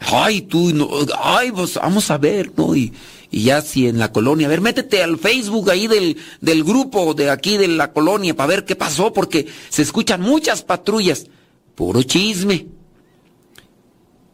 Ay, 0.00 0.42
tú, 0.42 0.72
no, 0.72 0.88
ay, 1.22 1.50
pues 1.52 1.74
vamos 1.74 2.10
a 2.10 2.18
ver, 2.18 2.52
¿no? 2.56 2.76
Y, 2.76 2.92
y 3.30 3.44
ya 3.44 3.62
si 3.62 3.88
en 3.88 3.98
la 3.98 4.12
colonia, 4.12 4.46
a 4.46 4.50
ver, 4.50 4.60
métete 4.60 5.02
al 5.02 5.18
Facebook 5.18 5.70
ahí 5.70 5.86
del, 5.86 6.16
del 6.40 6.62
grupo 6.62 7.14
de 7.14 7.30
aquí 7.30 7.56
de 7.56 7.68
la 7.68 7.92
colonia 7.92 8.36
para 8.36 8.48
ver 8.48 8.64
qué 8.64 8.76
pasó, 8.76 9.12
porque 9.12 9.46
se 9.68 9.82
escuchan 9.82 10.20
muchas 10.20 10.62
patrullas. 10.62 11.26
Puro 11.74 12.02
chisme. 12.02 12.66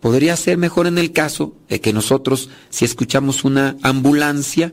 Podría 0.00 0.36
ser 0.36 0.58
mejor 0.58 0.86
en 0.86 0.98
el 0.98 1.12
caso 1.12 1.54
de 1.68 1.80
que 1.80 1.92
nosotros, 1.92 2.50
si 2.70 2.84
escuchamos 2.84 3.44
una 3.44 3.76
ambulancia, 3.82 4.72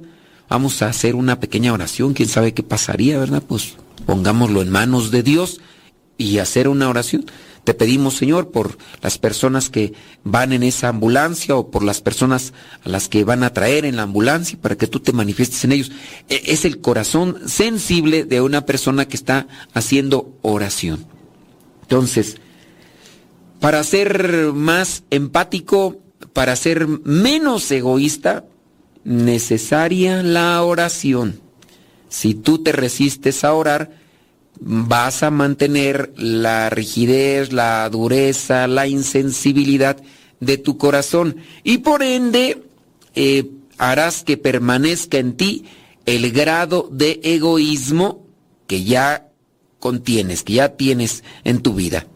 vamos 0.50 0.82
a 0.82 0.88
hacer 0.88 1.16
una 1.16 1.40
pequeña 1.40 1.74
oración, 1.74 2.14
quién 2.14 2.30
sabe 2.30 2.54
qué 2.54 2.64
pasaría, 2.64 3.20
¿verdad? 3.20 3.44
Pues 3.46 3.76
pongámoslo 4.06 4.62
en 4.62 4.70
manos 4.70 5.12
de 5.12 5.24
Dios 5.24 5.60
y 6.18 6.40
hacer 6.40 6.68
una 6.68 6.90
oración. 6.90 7.26
Te 7.64 7.74
pedimos, 7.74 8.16
Señor, 8.16 8.52
por 8.52 8.78
las 9.02 9.18
personas 9.18 9.70
que 9.70 9.94
van 10.24 10.54
en 10.54 10.64
esa 10.64 10.88
ambulancia 10.88 11.56
o 11.56 11.70
por 11.70 11.84
las 11.84 12.02
personas 12.02 12.54
a 12.86 12.90
las 12.90 13.10
que 13.10 13.26
van 13.26 13.44
a 13.44 13.52
traer 13.52 13.84
en 13.84 13.98
la 13.98 14.04
ambulancia 14.04 14.58
para 14.62 14.78
que 14.78 14.88
tú 14.88 15.02
te 15.02 15.12
manifiestes 15.12 15.66
en 15.66 15.74
ellos. 15.74 15.92
E, 16.30 16.44
es 16.46 16.64
el 16.64 16.80
corazón 16.80 17.38
sensible 17.46 18.24
de 18.24 18.40
una 18.40 18.66
persona 18.66 19.08
que 19.08 19.18
está 19.18 19.48
haciendo 19.74 20.34
oración. 20.44 21.06
Entonces, 21.82 22.38
para 23.60 23.84
ser 23.84 24.54
más 24.54 25.04
empático, 25.10 25.98
para 26.32 26.56
ser 26.56 26.88
menos 26.88 27.70
egoísta, 27.72 28.46
necesaria 29.04 30.24
la 30.24 30.62
oración. 30.64 31.42
Si 32.10 32.34
tú 32.34 32.64
te 32.64 32.72
resistes 32.72 33.44
a 33.44 33.54
orar, 33.54 33.92
vas 34.60 35.24
a 35.24 35.32
mantener 35.32 36.14
la 36.18 36.70
rigidez, 36.70 37.52
la 37.52 37.90
dureza, 37.90 38.68
la 38.68 38.88
insensibilidad 38.88 39.98
de 40.40 40.58
tu 40.58 40.78
corazón 40.78 41.38
y 41.64 41.80
por 41.80 42.04
ende 42.04 42.64
eh, 43.16 43.50
harás 43.78 44.24
que 44.24 44.38
permanezca 44.38 45.18
en 45.18 45.34
ti 45.36 45.66
el 46.06 46.32
grado 46.32 46.90
de 46.92 47.20
egoísmo 47.24 48.26
que 48.68 48.84
ya 48.84 49.30
contienes, 49.80 50.44
que 50.44 50.54
ya 50.54 50.76
tienes 50.76 51.24
en 51.44 51.62
tu 51.62 51.74
vida. 51.74 52.08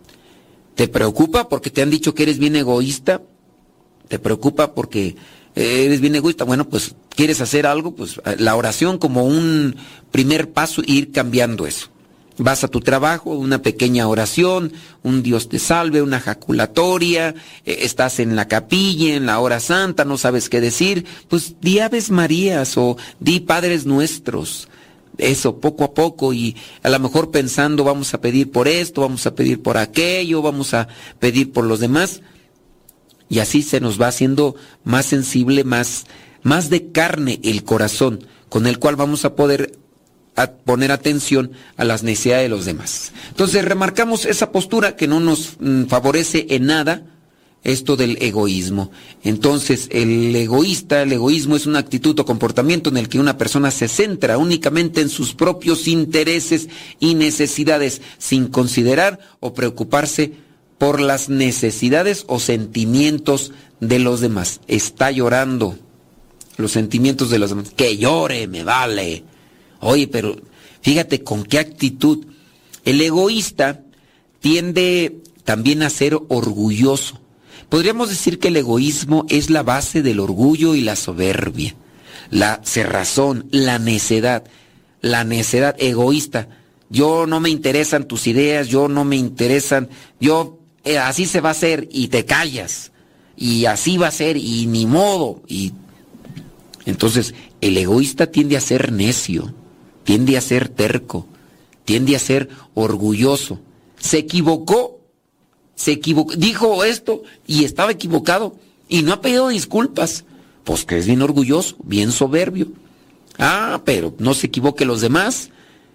¿Te 0.76 0.88
preocupa 0.88 1.50
porque 1.50 1.70
te 1.70 1.82
han 1.82 1.90
dicho 1.90 2.16
que 2.16 2.24
eres 2.24 2.40
bien 2.40 2.56
egoísta? 2.56 3.22
¿Te 4.08 4.20
preocupa 4.20 4.74
porque 4.74 5.16
eres 5.56 6.02
bien 6.02 6.16
egoísta? 6.16 6.44
Bueno, 6.44 6.68
pues 6.68 6.96
quieres 7.10 7.42
hacer 7.42 7.68
algo, 7.68 7.94
pues 7.96 8.20
la 8.38 8.56
oración 8.56 8.98
como 8.98 9.26
un 9.26 9.76
primer 10.12 10.52
paso, 10.52 10.82
ir 10.86 11.12
cambiando 11.12 11.68
eso. 11.68 11.91
Vas 12.42 12.64
a 12.64 12.70
tu 12.70 12.80
trabajo, 12.80 13.36
una 13.36 13.62
pequeña 13.62 14.08
oración, 14.08 14.74
un 15.04 15.22
Dios 15.22 15.48
te 15.48 15.60
salve, 15.60 16.02
una 16.02 16.20
jaculatoria, 16.20 17.36
eh, 17.66 17.78
estás 17.82 18.20
en 18.20 18.36
la 18.36 18.48
capilla, 18.48 19.14
en 19.14 19.28
la 19.28 19.38
hora 19.38 19.60
santa, 19.60 20.06
no 20.06 20.18
sabes 20.18 20.50
qué 20.50 20.60
decir, 20.60 21.06
pues 21.28 21.58
di 21.62 21.78
Aves 21.78 22.10
Marías 22.10 22.80
o 22.80 22.98
di 23.20 23.42
Padres 23.42 23.86
Nuestros. 23.86 24.70
Eso 25.20 25.60
poco 25.60 25.84
a 25.84 25.94
poco 25.94 26.34
y 26.34 26.56
a 26.82 26.90
lo 26.90 26.98
mejor 26.98 27.30
pensando 27.30 27.84
vamos 27.84 28.12
a 28.16 28.22
pedir 28.22 28.50
por 28.50 28.68
esto, 28.68 29.02
vamos 29.02 29.28
a 29.28 29.36
pedir 29.36 29.62
por 29.62 29.78
aquello, 29.78 30.42
vamos 30.42 30.74
a 30.74 30.88
pedir 31.20 31.52
por 31.52 31.66
los 31.66 31.80
demás. 31.80 32.22
Y 33.30 33.38
así 33.38 33.62
se 33.62 33.80
nos 33.80 34.02
va 34.02 34.08
haciendo 34.08 34.56
más 34.84 35.06
sensible, 35.06 35.64
más, 35.64 36.06
más 36.42 36.72
de 36.72 36.92
carne 36.92 37.40
el 37.44 37.64
corazón, 37.64 38.26
con 38.50 38.66
el 38.66 38.80
cual 38.80 38.96
vamos 38.96 39.26
a 39.26 39.36
poder 39.36 39.78
a 40.36 40.52
poner 40.52 40.92
atención 40.92 41.52
a 41.78 41.84
las 41.84 42.04
necesidades 42.04 42.44
de 42.44 42.50
los 42.50 42.66
demás. 42.66 43.12
Entonces 43.30 43.66
remarcamos 43.66 44.26
esa 44.26 44.52
postura 44.52 44.96
que 44.96 45.08
no 45.08 45.20
nos 45.20 45.58
mm, 45.60 45.86
favorece 45.86 46.48
en 46.50 46.66
nada 46.68 47.04
esto 47.64 47.96
del 47.96 48.18
egoísmo. 48.22 48.92
Entonces 49.24 49.88
el 49.92 50.36
egoísta, 50.36 51.04
el 51.04 51.14
egoísmo 51.14 51.56
es 51.56 51.66
una 51.66 51.80
actitud 51.80 52.20
o 52.20 52.26
comportamiento 52.26 52.90
en 52.90 52.98
el 52.98 53.10
que 53.10 53.20
una 53.20 53.38
persona 53.38 53.72
se 53.72 53.88
centra 53.88 54.38
únicamente 54.38 55.02
en 55.02 55.10
sus 55.10 55.34
propios 55.34 55.88
intereses 55.88 56.70
y 57.00 57.14
necesidades 57.14 58.02
sin 58.18 58.48
considerar 58.48 59.20
o 59.40 59.54
preocuparse 59.54 60.34
por 60.78 61.00
las 61.00 61.30
necesidades 61.30 62.24
o 62.28 62.40
sentimientos 62.40 63.52
de 63.80 64.00
los 64.00 64.22
demás. 64.22 64.62
Está 64.68 65.12
llorando 65.12 65.78
los 66.58 66.72
sentimientos 66.72 67.30
de 67.30 67.38
los 67.40 67.52
demás. 67.52 67.72
Que 67.76 67.98
llore, 67.98 68.48
me 68.48 68.64
vale. 68.64 69.24
Oye, 69.82 70.08
pero 70.08 70.38
fíjate 70.82 71.24
con 71.24 71.44
qué 71.44 71.60
actitud. 71.60 72.26
El 72.86 73.02
egoísta 73.02 73.82
tiende 74.40 75.18
también 75.44 75.84
a 75.84 75.90
ser 75.90 76.18
orgulloso. 76.30 77.20
Podríamos 77.70 78.10
decir 78.10 78.40
que 78.40 78.50
el 78.50 78.58
egoísmo 78.58 79.26
es 79.30 79.50
la 79.50 79.64
base 79.64 80.02
del 80.02 80.20
orgullo 80.20 80.76
y 80.76 80.82
la 80.82 80.96
soberbia, 80.96 81.76
la 82.30 82.62
cerrazón, 82.64 83.48
la 83.52 83.80
necedad, 83.80 84.44
la 85.02 85.24
necedad 85.24 85.76
egoísta. 85.80 86.50
Yo 86.90 87.26
no 87.28 87.40
me 87.40 87.50
interesan 87.50 88.08
tus 88.08 88.28
ideas, 88.28 88.68
yo 88.68 88.88
no 88.88 89.06
me 89.06 89.16
interesan, 89.16 89.90
yo 90.20 90.60
eh, 90.84 90.98
así 90.98 91.26
se 91.26 91.42
va 91.42 91.50
a 91.50 91.54
hacer 91.54 91.88
y 91.92 92.10
te 92.10 92.26
callas 92.26 92.92
y 93.38 93.66
así 93.66 93.98
va 93.98 94.08
a 94.08 94.12
ser 94.12 94.38
y 94.38 94.66
ni 94.68 94.86
modo 94.86 95.42
y 95.48 95.74
entonces 96.86 97.34
el 97.62 97.78
egoísta 97.78 98.28
tiende 98.28 98.58
a 98.58 98.62
ser 98.62 98.92
necio 98.92 99.54
tiende 100.12 100.36
a 100.36 100.42
ser 100.42 100.68
terco, 100.68 101.26
tiende 101.86 102.18
a 102.18 102.20
ser 102.20 102.50
orgulloso. 102.74 103.62
Se 103.98 104.18
equivocó, 104.18 105.00
se 105.74 105.94
equivocó, 105.94 106.36
dijo 106.36 106.84
esto 106.84 107.24
y 107.48 107.64
estaba 107.64 107.92
equivocado 107.92 108.58
y 108.90 109.04
no 109.04 109.14
ha 109.14 109.22
pedido 109.22 109.48
disculpas. 109.48 110.26
Pues 110.66 110.84
que 110.84 110.98
es 110.98 111.06
bien 111.06 111.22
orgulloso, 111.22 111.78
bien 111.86 112.12
soberbio. 112.12 112.68
Ah, 113.40 113.84
pero 113.86 114.14
no 114.20 114.34
se 114.34 114.48
equivoque 114.48 114.84
los 114.84 115.00
demás. 115.00 115.50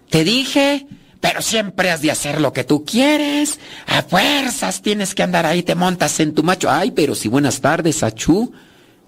Te 0.09 0.23
dije, 0.23 0.87
pero 1.21 1.43
siempre 1.43 1.91
has 1.91 2.01
de 2.01 2.09
hacer 2.09 2.41
lo 2.41 2.53
que 2.53 2.63
tú 2.63 2.85
quieres. 2.85 3.59
A 3.85 4.01
fuerzas 4.01 4.81
tienes 4.81 5.13
que 5.13 5.21
andar 5.21 5.45
ahí, 5.45 5.61
te 5.61 5.75
montas 5.75 6.19
en 6.19 6.33
tu 6.33 6.41
macho. 6.41 6.71
Ay, 6.71 6.89
pero 6.89 7.13
si 7.13 7.29
buenas 7.29 7.61
tardes, 7.61 8.01
Achú. 8.01 8.51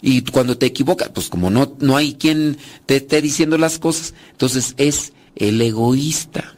Y 0.01 0.21
cuando 0.21 0.57
te 0.57 0.65
equivocas, 0.65 1.09
pues 1.09 1.29
como 1.29 1.49
no, 1.49 1.75
no 1.79 1.97
hay 1.97 2.13
quien 2.13 2.57
te 2.85 2.97
esté 2.97 3.21
diciendo 3.21 3.57
las 3.57 3.79
cosas, 3.79 4.13
entonces 4.31 4.73
es 4.77 5.13
el 5.35 5.62
egoísta. 5.62 6.55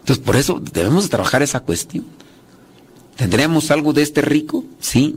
Entonces 0.00 0.24
por 0.24 0.36
eso 0.36 0.60
debemos 0.72 1.08
trabajar 1.08 1.42
esa 1.42 1.60
cuestión. 1.60 2.04
¿Tendremos 3.16 3.70
algo 3.70 3.92
de 3.92 4.02
este 4.02 4.22
rico? 4.22 4.64
Sí. 4.80 5.16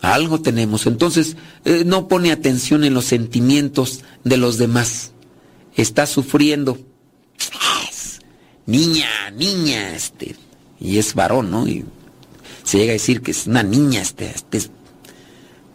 Algo 0.00 0.40
tenemos. 0.40 0.86
Entonces 0.86 1.36
eh, 1.64 1.84
no 1.86 2.08
pone 2.08 2.30
atención 2.30 2.84
en 2.84 2.94
los 2.94 3.06
sentimientos 3.06 4.00
de 4.24 4.36
los 4.36 4.58
demás. 4.58 5.12
Está 5.76 6.06
sufriendo. 6.06 6.78
Niña, 8.66 9.30
niña, 9.34 9.94
este. 9.94 10.36
Y 10.78 10.98
es 10.98 11.14
varón, 11.14 11.50
¿no? 11.50 11.64
Se 12.68 12.76
llega 12.78 12.90
a 12.90 13.00
decir 13.00 13.22
que 13.22 13.30
es 13.30 13.46
una 13.46 13.62
niña, 13.62 14.02
este, 14.02 14.30
este 14.30 14.60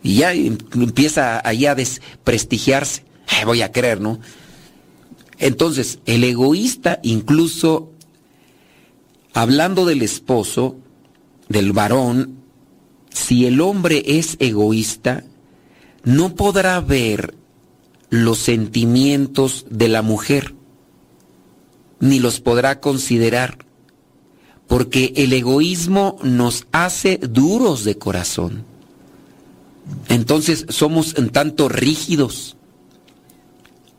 y 0.03 0.17
ya 0.17 0.33
empieza 0.33 1.41
allá 1.43 1.71
a 1.71 1.75
desprestigiarse. 1.75 3.03
voy 3.45 3.63
a 3.63 3.71
creer, 3.71 3.99
¿no? 3.99 4.19
Entonces, 5.39 5.99
el 6.05 6.23
egoísta, 6.23 6.99
incluso 7.01 7.91
hablando 9.33 9.85
del 9.85 10.03
esposo, 10.03 10.77
del 11.49 11.71
varón, 11.71 12.43
si 13.09 13.47
el 13.47 13.59
hombre 13.61 14.03
es 14.05 14.35
egoísta, 14.39 15.23
no 16.03 16.35
podrá 16.35 16.79
ver 16.79 17.33
los 18.09 18.37
sentimientos 18.37 19.65
de 19.69 19.87
la 19.87 20.03
mujer, 20.03 20.53
ni 21.99 22.19
los 22.19 22.39
podrá 22.39 22.79
considerar 22.79 23.65
porque 24.73 25.13
el 25.17 25.33
egoísmo 25.33 26.17
nos 26.23 26.65
hace 26.71 27.19
duros 27.19 27.83
de 27.83 27.99
corazón. 27.99 28.65
Entonces 30.09 30.65
somos 30.69 31.13
en 31.15 31.29
tanto 31.29 31.69
rígidos. 31.69 32.57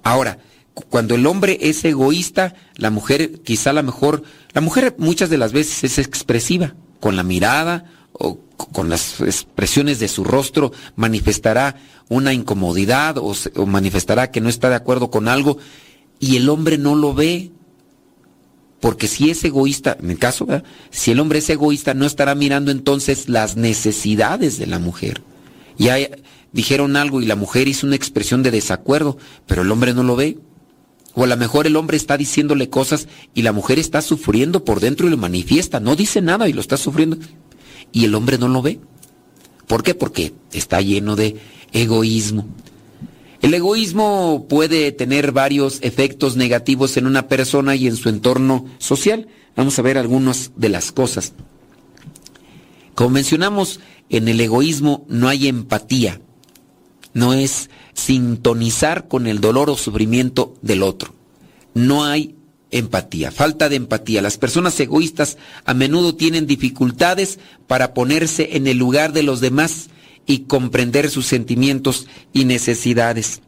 Ahora, 0.02 0.40
cuando 0.88 1.14
el 1.14 1.28
hombre 1.28 1.58
es 1.60 1.84
egoísta, 1.84 2.56
la 2.74 2.90
mujer 2.90 3.40
quizá 3.42 3.72
la 3.72 3.84
mejor, 3.84 4.24
la 4.52 4.60
mujer 4.60 4.96
muchas 4.98 5.30
de 5.30 5.38
las 5.38 5.52
veces 5.52 5.84
es 5.84 5.98
expresiva, 6.04 6.74
con 6.98 7.14
la 7.14 7.22
mirada 7.22 7.84
o 8.10 8.40
con 8.56 8.88
las 8.88 9.20
expresiones 9.20 10.00
de 10.00 10.08
su 10.08 10.24
rostro 10.24 10.72
manifestará 10.96 11.76
una 12.08 12.32
incomodidad 12.32 13.18
o, 13.18 13.32
o 13.54 13.66
manifestará 13.66 14.32
que 14.32 14.40
no 14.40 14.48
está 14.48 14.70
de 14.70 14.74
acuerdo 14.74 15.08
con 15.12 15.28
algo 15.28 15.56
y 16.18 16.34
el 16.34 16.48
hombre 16.48 16.78
no 16.78 16.96
lo 16.96 17.14
ve, 17.14 17.52
porque 18.84 19.08
si 19.08 19.30
es 19.30 19.42
egoísta, 19.42 19.96
en 19.98 20.10
el 20.10 20.18
caso, 20.18 20.46
si 20.90 21.10
el 21.10 21.18
hombre 21.18 21.38
es 21.38 21.48
egoísta, 21.48 21.94
no 21.94 22.04
estará 22.04 22.34
mirando 22.34 22.70
entonces 22.70 23.30
las 23.30 23.56
necesidades 23.56 24.58
de 24.58 24.66
la 24.66 24.78
mujer. 24.78 25.22
Ya 25.78 25.96
dijeron 26.52 26.94
algo 26.96 27.22
y 27.22 27.24
la 27.24 27.34
mujer 27.34 27.66
hizo 27.66 27.86
una 27.86 27.96
expresión 27.96 28.42
de 28.42 28.50
desacuerdo, 28.50 29.16
pero 29.46 29.62
el 29.62 29.72
hombre 29.72 29.94
no 29.94 30.02
lo 30.02 30.16
ve. 30.16 30.36
O 31.14 31.24
a 31.24 31.26
lo 31.26 31.34
mejor 31.38 31.66
el 31.66 31.76
hombre 31.76 31.96
está 31.96 32.18
diciéndole 32.18 32.68
cosas 32.68 33.08
y 33.32 33.40
la 33.40 33.52
mujer 33.52 33.78
está 33.78 34.02
sufriendo 34.02 34.66
por 34.66 34.80
dentro 34.80 35.06
y 35.06 35.10
lo 35.12 35.16
manifiesta. 35.16 35.80
No 35.80 35.96
dice 35.96 36.20
nada 36.20 36.46
y 36.50 36.52
lo 36.52 36.60
está 36.60 36.76
sufriendo. 36.76 37.16
Y 37.90 38.04
el 38.04 38.14
hombre 38.14 38.36
no 38.36 38.48
lo 38.48 38.60
ve. 38.60 38.80
¿Por 39.66 39.82
qué? 39.82 39.94
Porque 39.94 40.34
está 40.52 40.82
lleno 40.82 41.16
de 41.16 41.38
egoísmo. 41.72 42.46
El 43.44 43.52
egoísmo 43.52 44.46
puede 44.48 44.90
tener 44.90 45.32
varios 45.32 45.78
efectos 45.82 46.34
negativos 46.34 46.96
en 46.96 47.06
una 47.06 47.28
persona 47.28 47.76
y 47.76 47.86
en 47.86 47.94
su 47.94 48.08
entorno 48.08 48.64
social. 48.78 49.28
Vamos 49.54 49.78
a 49.78 49.82
ver 49.82 49.98
algunas 49.98 50.52
de 50.56 50.70
las 50.70 50.92
cosas. 50.92 51.34
Como 52.94 53.10
mencionamos, 53.10 53.80
en 54.08 54.28
el 54.28 54.40
egoísmo 54.40 55.04
no 55.10 55.28
hay 55.28 55.48
empatía, 55.48 56.22
no 57.12 57.34
es 57.34 57.68
sintonizar 57.92 59.08
con 59.08 59.26
el 59.26 59.42
dolor 59.42 59.68
o 59.68 59.76
sufrimiento 59.76 60.54
del 60.62 60.82
otro. 60.82 61.14
No 61.74 62.06
hay 62.06 62.36
empatía, 62.70 63.30
falta 63.30 63.68
de 63.68 63.76
empatía. 63.76 64.22
Las 64.22 64.38
personas 64.38 64.80
egoístas 64.80 65.36
a 65.66 65.74
menudo 65.74 66.14
tienen 66.14 66.46
dificultades 66.46 67.38
para 67.66 67.92
ponerse 67.92 68.56
en 68.56 68.68
el 68.68 68.78
lugar 68.78 69.12
de 69.12 69.22
los 69.22 69.42
demás 69.42 69.90
y 70.26 70.40
comprender 70.40 71.10
sus 71.10 71.26
sentimientos 71.26 72.06
y 72.32 72.44
necesidades. 72.44 73.42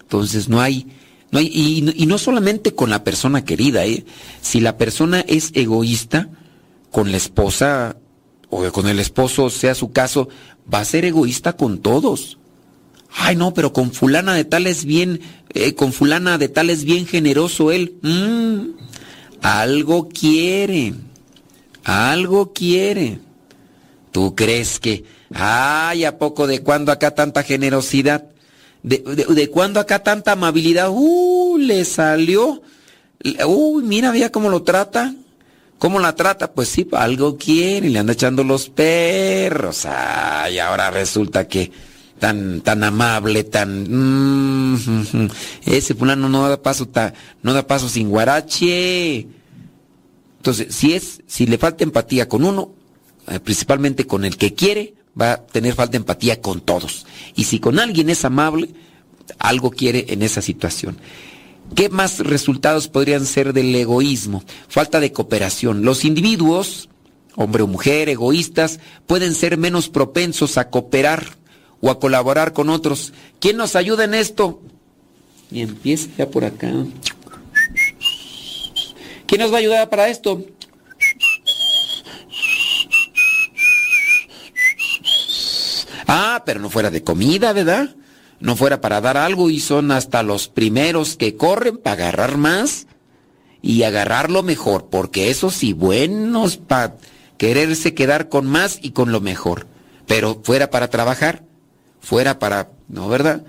Entonces 0.00 0.48
no 0.48 0.60
hay, 0.60 0.86
no 1.30 1.38
hay 1.38 1.46
y, 1.46 2.06
no 2.06 2.18
solamente 2.18 2.74
con 2.74 2.90
la 2.90 3.04
persona 3.04 3.44
querida, 3.44 3.84
¿eh? 3.86 4.04
si 4.40 4.60
la 4.60 4.76
persona 4.76 5.20
es 5.20 5.50
egoísta 5.54 6.28
con 6.90 7.10
la 7.10 7.16
esposa 7.16 7.96
o 8.50 8.70
con 8.70 8.86
el 8.86 9.00
esposo, 9.00 9.50
sea 9.50 9.74
su 9.74 9.90
caso, 9.90 10.28
va 10.72 10.80
a 10.80 10.84
ser 10.84 11.04
egoísta 11.04 11.56
con 11.56 11.78
todos. 11.78 12.38
Ay, 13.16 13.36
no, 13.36 13.54
pero 13.54 13.72
con 13.72 13.92
fulana 13.92 14.34
de 14.34 14.44
tal 14.44 14.66
es 14.66 14.84
bien, 14.84 15.20
eh, 15.50 15.74
con 15.74 15.92
fulana 15.92 16.38
de 16.38 16.48
tal 16.48 16.70
es 16.70 16.84
bien 16.84 17.06
generoso 17.06 17.70
él. 17.70 17.96
Mm, 18.02 18.76
algo 19.40 20.08
quiere, 20.08 20.94
algo 21.84 22.52
quiere. 22.52 23.18
¿Tú 24.10 24.34
crees 24.34 24.78
que, 24.78 25.04
ay, 25.34 26.04
¿a 26.04 26.18
poco 26.18 26.46
de 26.46 26.62
cuándo 26.62 26.92
acá 26.92 27.14
tanta 27.14 27.42
generosidad? 27.42 28.24
¿De, 28.82 28.98
de, 28.98 29.50
cuándo 29.50 29.80
acá 29.80 30.02
tanta 30.02 30.32
amabilidad? 30.32 30.90
Uh, 30.90 31.58
le 31.58 31.84
salió. 31.84 32.62
Uy, 33.46 33.82
mira, 33.82 34.10
vea 34.10 34.30
cómo 34.30 34.48
lo 34.50 34.62
trata. 34.62 35.14
¿Cómo 35.78 35.98
la 35.98 36.14
trata? 36.14 36.52
Pues 36.52 36.68
sí, 36.68 36.86
algo 36.92 37.36
quiere, 37.36 37.90
le 37.90 37.98
anda 37.98 38.12
echando 38.12 38.44
los 38.44 38.68
perros. 38.68 39.86
Ay, 39.86 40.58
ahora 40.58 40.90
resulta 40.90 41.48
que 41.48 41.70
tan, 42.18 42.60
tan 42.60 42.84
amable, 42.84 43.44
tan... 43.44 44.74
Mm, 44.74 45.28
ese 45.66 45.94
fulano 45.94 46.28
no 46.28 46.48
da 46.48 46.62
paso, 46.62 46.88
no 47.42 47.52
da 47.52 47.66
paso 47.66 47.88
sin 47.88 48.08
guarache. 48.08 49.26
Entonces, 50.38 50.74
si 50.74 50.94
es, 50.94 51.22
si 51.26 51.46
le 51.46 51.58
falta 51.58 51.84
empatía 51.84 52.28
con 52.28 52.44
uno, 52.44 52.74
eh, 53.28 53.40
principalmente 53.40 54.06
con 54.06 54.24
el 54.24 54.36
que 54.36 54.54
quiere, 54.54 54.94
va 55.20 55.32
a 55.32 55.46
tener 55.46 55.74
falta 55.74 55.92
de 55.92 55.98
empatía 55.98 56.40
con 56.40 56.60
todos. 56.60 57.06
Y 57.34 57.44
si 57.44 57.60
con 57.60 57.78
alguien 57.78 58.10
es 58.10 58.24
amable, 58.24 58.70
algo 59.38 59.70
quiere 59.70 60.06
en 60.08 60.22
esa 60.22 60.42
situación. 60.42 60.98
¿Qué 61.74 61.88
más 61.88 62.18
resultados 62.20 62.88
podrían 62.88 63.26
ser 63.26 63.52
del 63.52 63.74
egoísmo? 63.74 64.44
Falta 64.68 65.00
de 65.00 65.12
cooperación. 65.12 65.84
Los 65.84 66.04
individuos, 66.04 66.88
hombre 67.36 67.62
o 67.62 67.66
mujer, 67.66 68.08
egoístas, 68.08 68.80
pueden 69.06 69.34
ser 69.34 69.56
menos 69.56 69.88
propensos 69.88 70.58
a 70.58 70.68
cooperar 70.68 71.36
o 71.80 71.90
a 71.90 71.98
colaborar 71.98 72.52
con 72.52 72.68
otros. 72.68 73.12
¿Quién 73.40 73.56
nos 73.56 73.76
ayuda 73.76 74.04
en 74.04 74.14
esto? 74.14 74.60
Y 75.50 75.62
empieza 75.62 76.08
ya 76.16 76.28
por 76.28 76.44
acá. 76.44 76.72
¿Quién 79.26 79.40
nos 79.40 79.50
va 79.50 79.56
a 79.56 79.60
ayudar 79.60 79.88
para 79.88 80.08
esto? 80.08 80.44
Ah, 86.06 86.42
pero 86.44 86.60
no 86.60 86.70
fuera 86.70 86.90
de 86.90 87.02
comida, 87.02 87.52
¿verdad? 87.52 87.96
No 88.40 88.56
fuera 88.56 88.80
para 88.80 89.00
dar 89.00 89.16
algo 89.16 89.50
y 89.50 89.60
son 89.60 89.90
hasta 89.90 90.22
los 90.22 90.48
primeros 90.48 91.16
que 91.16 91.36
corren 91.36 91.78
para 91.78 92.08
agarrar 92.08 92.36
más 92.36 92.86
y 93.62 93.82
agarrar 93.84 94.30
lo 94.30 94.42
mejor, 94.42 94.88
porque 94.90 95.30
eso 95.30 95.50
sí, 95.50 95.72
buenos 95.72 96.58
para 96.58 96.96
quererse 97.38 97.94
quedar 97.94 98.28
con 98.28 98.46
más 98.46 98.78
y 98.82 98.90
con 98.90 99.12
lo 99.12 99.20
mejor. 99.20 99.66
Pero 100.06 100.40
fuera 100.42 100.70
para 100.70 100.90
trabajar, 100.90 101.44
fuera 102.00 102.38
para, 102.38 102.70
¿no, 102.88 103.08
verdad? 103.08 103.44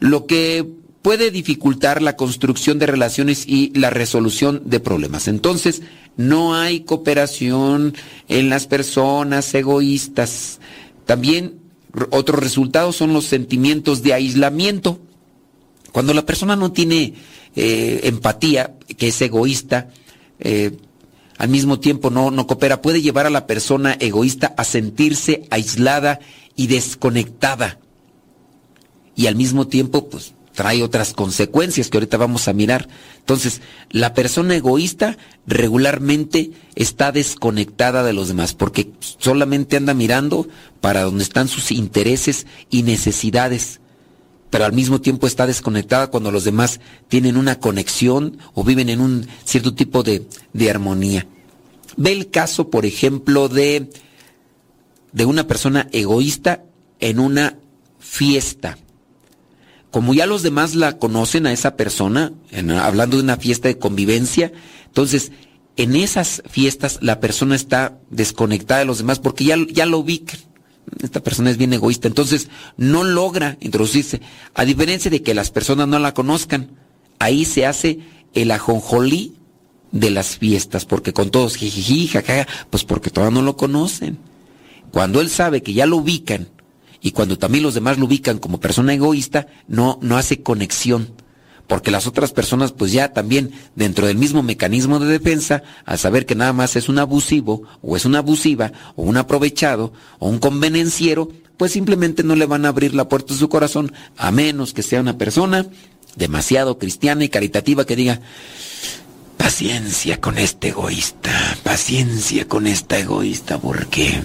Lo 0.00 0.26
que 0.26 0.66
puede 1.02 1.30
dificultar 1.30 2.00
la 2.00 2.16
construcción 2.16 2.78
de 2.78 2.86
relaciones 2.86 3.44
y 3.46 3.78
la 3.78 3.90
resolución 3.90 4.62
de 4.64 4.80
problemas. 4.80 5.28
Entonces, 5.28 5.82
no 6.16 6.54
hay 6.54 6.80
cooperación 6.80 7.94
en 8.28 8.48
las 8.48 8.66
personas 8.66 9.52
egoístas. 9.54 10.60
También 11.04 11.60
otros 12.10 12.40
resultados 12.40 12.96
son 12.96 13.12
los 13.12 13.24
sentimientos 13.24 14.02
de 14.02 14.14
aislamiento. 14.14 14.98
Cuando 15.92 16.12
la 16.12 16.26
persona 16.26 16.56
no 16.56 16.72
tiene 16.72 17.14
eh, 17.54 18.00
empatía, 18.04 18.74
que 18.96 19.08
es 19.08 19.22
egoísta, 19.22 19.90
eh, 20.40 20.76
al 21.38 21.48
mismo 21.48 21.80
tiempo 21.80 22.10
no, 22.10 22.30
no 22.30 22.46
coopera, 22.46 22.82
puede 22.82 23.02
llevar 23.02 23.26
a 23.26 23.30
la 23.30 23.46
persona 23.46 23.96
egoísta 23.98 24.54
a 24.56 24.64
sentirse 24.64 25.46
aislada 25.50 26.20
y 26.56 26.66
desconectada. 26.66 27.78
Y 29.16 29.26
al 29.26 29.36
mismo 29.36 29.68
tiempo, 29.68 30.08
pues, 30.08 30.32
trae 30.54 30.82
otras 30.82 31.12
consecuencias 31.12 31.88
que 31.88 31.98
ahorita 31.98 32.16
vamos 32.16 32.48
a 32.48 32.52
mirar. 32.52 32.88
Entonces, 33.18 33.60
la 33.90 34.14
persona 34.14 34.54
egoísta 34.54 35.18
regularmente 35.46 36.52
está 36.76 37.12
desconectada 37.12 38.02
de 38.04 38.12
los 38.12 38.28
demás 38.28 38.54
porque 38.54 38.92
solamente 39.18 39.76
anda 39.76 39.94
mirando 39.94 40.48
para 40.80 41.02
donde 41.02 41.24
están 41.24 41.48
sus 41.48 41.72
intereses 41.72 42.46
y 42.70 42.84
necesidades, 42.84 43.80
pero 44.50 44.64
al 44.64 44.72
mismo 44.72 45.00
tiempo 45.00 45.26
está 45.26 45.46
desconectada 45.46 46.06
cuando 46.06 46.30
los 46.30 46.44
demás 46.44 46.80
tienen 47.08 47.36
una 47.36 47.58
conexión 47.58 48.38
o 48.54 48.62
viven 48.62 48.88
en 48.88 49.00
un 49.00 49.26
cierto 49.44 49.74
tipo 49.74 50.04
de, 50.04 50.26
de 50.52 50.70
armonía. 50.70 51.26
Ve 51.96 52.12
el 52.12 52.30
caso, 52.30 52.70
por 52.70 52.86
ejemplo, 52.86 53.48
de, 53.48 53.90
de 55.12 55.24
una 55.26 55.46
persona 55.48 55.88
egoísta 55.92 56.64
en 57.00 57.18
una 57.18 57.58
fiesta 57.98 58.78
como 59.94 60.12
ya 60.12 60.26
los 60.26 60.42
demás 60.42 60.74
la 60.74 60.98
conocen 60.98 61.46
a 61.46 61.52
esa 61.52 61.76
persona, 61.76 62.32
hablando 62.82 63.16
de 63.16 63.22
una 63.22 63.36
fiesta 63.36 63.68
de 63.68 63.78
convivencia, 63.78 64.50
entonces 64.86 65.30
en 65.76 65.94
esas 65.94 66.42
fiestas 66.50 66.98
la 67.00 67.20
persona 67.20 67.54
está 67.54 67.96
desconectada 68.10 68.80
de 68.80 68.86
los 68.86 68.98
demás 68.98 69.20
porque 69.20 69.44
ya, 69.44 69.56
ya 69.70 69.86
lo 69.86 69.98
ubican. 69.98 70.40
Esta 71.00 71.22
persona 71.22 71.48
es 71.48 71.58
bien 71.58 71.72
egoísta, 71.74 72.08
entonces 72.08 72.48
no 72.76 73.04
logra 73.04 73.56
introducirse. 73.60 74.20
A 74.52 74.64
diferencia 74.64 75.12
de 75.12 75.22
que 75.22 75.32
las 75.32 75.52
personas 75.52 75.86
no 75.86 76.00
la 76.00 76.12
conozcan, 76.12 76.70
ahí 77.20 77.44
se 77.44 77.64
hace 77.64 78.00
el 78.32 78.50
ajonjolí 78.50 79.36
de 79.92 80.10
las 80.10 80.38
fiestas, 80.38 80.86
porque 80.86 81.12
con 81.12 81.30
todos 81.30 81.54
jijiji, 81.54 82.08
jajaja, 82.08 82.48
pues 82.68 82.82
porque 82.82 83.10
todavía 83.10 83.38
no 83.38 83.42
lo 83.42 83.56
conocen. 83.56 84.18
Cuando 84.90 85.20
él 85.20 85.30
sabe 85.30 85.62
que 85.62 85.72
ya 85.72 85.86
lo 85.86 85.98
ubican 85.98 86.48
y 87.04 87.12
cuando 87.12 87.36
también 87.36 87.62
los 87.62 87.74
demás 87.74 87.98
lo 87.98 88.06
ubican 88.06 88.38
como 88.38 88.60
persona 88.60 88.94
egoísta, 88.94 89.46
no, 89.68 89.98
no 90.00 90.16
hace 90.16 90.40
conexión. 90.40 91.10
Porque 91.66 91.90
las 91.90 92.06
otras 92.06 92.32
personas, 92.32 92.72
pues 92.72 92.92
ya 92.92 93.12
también 93.12 93.52
dentro 93.76 94.06
del 94.06 94.16
mismo 94.16 94.42
mecanismo 94.42 94.98
de 94.98 95.12
defensa, 95.12 95.62
al 95.84 95.98
saber 95.98 96.24
que 96.24 96.34
nada 96.34 96.54
más 96.54 96.76
es 96.76 96.88
un 96.88 96.98
abusivo, 96.98 97.64
o 97.82 97.94
es 97.94 98.06
una 98.06 98.20
abusiva, 98.20 98.72
o 98.96 99.02
un 99.02 99.18
aprovechado, 99.18 99.92
o 100.18 100.30
un 100.30 100.38
convenenciero, 100.38 101.28
pues 101.58 101.72
simplemente 101.72 102.22
no 102.22 102.36
le 102.36 102.46
van 102.46 102.64
a 102.64 102.68
abrir 102.68 102.94
la 102.94 103.06
puerta 103.06 103.34
de 103.34 103.38
su 103.38 103.50
corazón, 103.50 103.92
a 104.16 104.30
menos 104.30 104.72
que 104.72 104.82
sea 104.82 105.02
una 105.02 105.18
persona 105.18 105.66
demasiado 106.16 106.78
cristiana 106.78 107.22
y 107.24 107.28
caritativa 107.28 107.84
que 107.84 107.96
diga, 107.96 108.22
paciencia 109.36 110.22
con 110.22 110.38
este 110.38 110.68
egoísta, 110.68 111.58
paciencia 111.62 112.48
con 112.48 112.66
esta 112.66 112.98
egoísta, 112.98 113.58
porque 113.58 114.22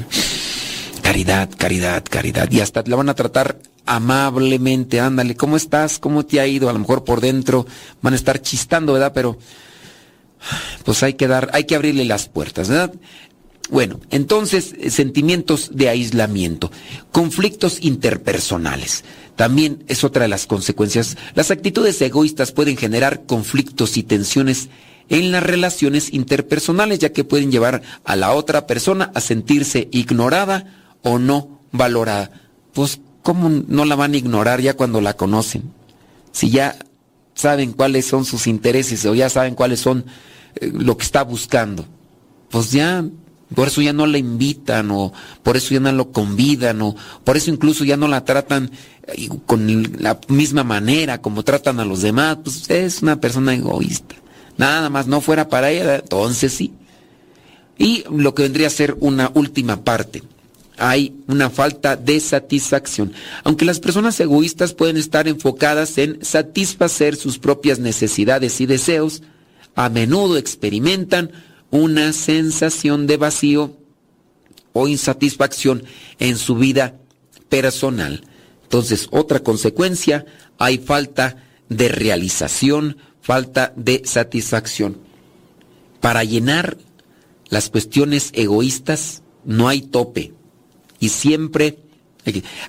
Caridad, 1.10 1.50
caridad, 1.58 2.04
caridad. 2.08 2.52
Y 2.52 2.60
hasta 2.60 2.84
la 2.86 2.96
van 2.96 3.10
a 3.10 3.16
tratar 3.16 3.58
amablemente. 3.88 5.00
Ándale, 5.00 5.36
¿cómo 5.36 5.58
estás? 5.58 5.98
¿Cómo 5.98 6.24
te 6.24 6.40
ha 6.40 6.46
ido? 6.46 6.70
A 6.70 6.74
lo 6.74 6.78
mejor 6.78 7.04
por 7.04 7.20
dentro 7.20 7.66
van 8.04 8.14
a 8.14 8.16
estar 8.16 8.44
chistando, 8.44 8.94
¿verdad? 8.94 9.12
Pero 9.16 9.36
pues 10.86 11.02
hay 11.02 11.16
que 11.16 11.28
dar, 11.28 11.50
hay 11.52 11.64
que 11.64 11.74
abrirle 11.74 12.06
las 12.06 12.30
puertas, 12.30 12.70
¿verdad? 12.70 12.94
Bueno, 13.72 14.00
entonces, 14.12 14.76
eh, 14.78 14.92
sentimientos 14.92 15.72
de 15.74 15.90
aislamiento, 15.90 16.72
conflictos 17.12 17.80
interpersonales. 17.82 19.04
También 19.36 19.84
es 19.88 20.04
otra 20.04 20.22
de 20.22 20.30
las 20.30 20.46
consecuencias. 20.46 21.18
Las 21.34 21.50
actitudes 21.50 22.00
egoístas 22.04 22.52
pueden 22.52 22.78
generar 22.78 23.24
conflictos 23.26 23.98
y 23.98 24.04
tensiones 24.04 24.70
en 25.10 25.32
las 25.32 25.42
relaciones 25.42 26.14
interpersonales, 26.14 27.00
ya 27.00 27.14
que 27.14 27.24
pueden 27.24 27.52
llevar 27.52 27.82
a 28.04 28.16
la 28.16 28.32
otra 28.34 28.68
persona 28.68 29.12
a 29.16 29.22
sentirse 29.22 29.88
ignorada 29.92 30.76
o 31.04 31.20
no 31.20 31.60
valorada. 31.72 32.32
Pues, 32.74 33.00
¿cómo 33.22 33.50
no 33.50 33.86
la 33.86 33.96
van 33.96 34.14
a 34.14 34.18
ignorar 34.18 34.62
ya 34.62 34.76
cuando 34.76 35.02
la 35.02 35.16
conocen? 35.16 35.72
Si 36.32 36.50
ya 36.50 36.78
saben 37.34 37.74
cuáles 37.74 38.06
son 38.06 38.26
sus 38.26 38.48
intereses 38.48 39.06
o 39.06 39.16
ya 39.16 39.30
saben 39.30 39.56
cuáles 39.56 39.80
son 39.80 40.06
eh, 40.56 40.72
lo 40.74 40.98
que 40.98 41.06
está 41.06 41.24
buscando. 41.24 41.86
Pues 42.50 42.72
ya, 42.72 43.06
por 43.56 43.68
eso 43.68 43.82
ya 43.82 43.94
no 43.94 44.08
la 44.08 44.18
invitan 44.18 44.92
o 44.92 45.14
por 45.44 45.58
eso 45.58 45.74
ya 45.74 45.80
no 45.80 45.92
lo 45.92 46.12
convidan 46.12 46.82
o 46.82 46.96
por 47.24 47.38
eso 47.38 47.50
incluso 47.50 47.84
ya 47.86 47.98
no 47.98 48.08
la 48.08 48.26
tratan 48.26 48.72
eh, 49.08 49.30
con 49.46 50.02
la 50.02 50.20
misma 50.28 50.64
manera 50.64 51.22
como 51.22 51.44
tratan 51.44 51.80
a 51.80 51.86
los 51.86 52.02
demás. 52.02 52.40
Pues 52.44 52.70
es 52.70 53.02
una 53.02 53.22
persona 53.22 53.54
egoísta. 53.54 54.16
Nada 54.58 54.90
más 54.90 55.08
no 55.08 55.22
fuera 55.22 55.48
para 55.48 55.72
ella, 55.72 55.96
entonces 55.96 56.54
sí. 56.54 56.74
Y 57.78 58.04
lo 58.12 58.36
que 58.36 58.44
vendría 58.44 58.68
a 58.68 58.72
ser 58.72 58.98
una 59.00 59.32
última 59.34 59.86
parte 59.86 60.22
hay 60.80 61.16
una 61.28 61.50
falta 61.50 61.96
de 61.96 62.20
satisfacción. 62.20 63.14
Aunque 63.44 63.66
las 63.66 63.80
personas 63.80 64.20
egoístas 64.20 64.74
pueden 64.74 64.98
estar 64.98 65.28
enfocadas 65.28 65.98
en 65.98 66.24
satisfacer 66.24 67.16
sus 67.16 67.38
propias 67.38 67.80
necesidades 67.80 68.60
y 68.62 68.66
deseos, 68.66 69.22
a 69.76 69.90
menudo 69.90 70.38
experimentan 70.38 71.32
una 71.72 72.14
sensación 72.14 73.08
de 73.08 73.18
vacío 73.18 73.78
o 74.74 74.88
insatisfacción 74.88 75.84
en 76.20 76.38
su 76.38 76.56
vida 76.56 76.96
personal. 77.50 78.24
Entonces, 78.64 79.08
otra 79.12 79.40
consecuencia, 79.40 80.26
hay 80.58 80.78
falta 80.78 81.44
de 81.70 81.90
realización, 81.90 82.98
falta 83.22 83.74
de 83.76 84.02
satisfacción. 84.06 84.98
Para 86.02 86.24
llenar 86.24 86.78
las 87.50 87.70
cuestiones 87.70 88.32
egoístas 88.34 89.24
no 89.44 89.68
hay 89.68 89.82
tope. 89.82 90.34
Y 91.00 91.10
siempre... 91.10 91.80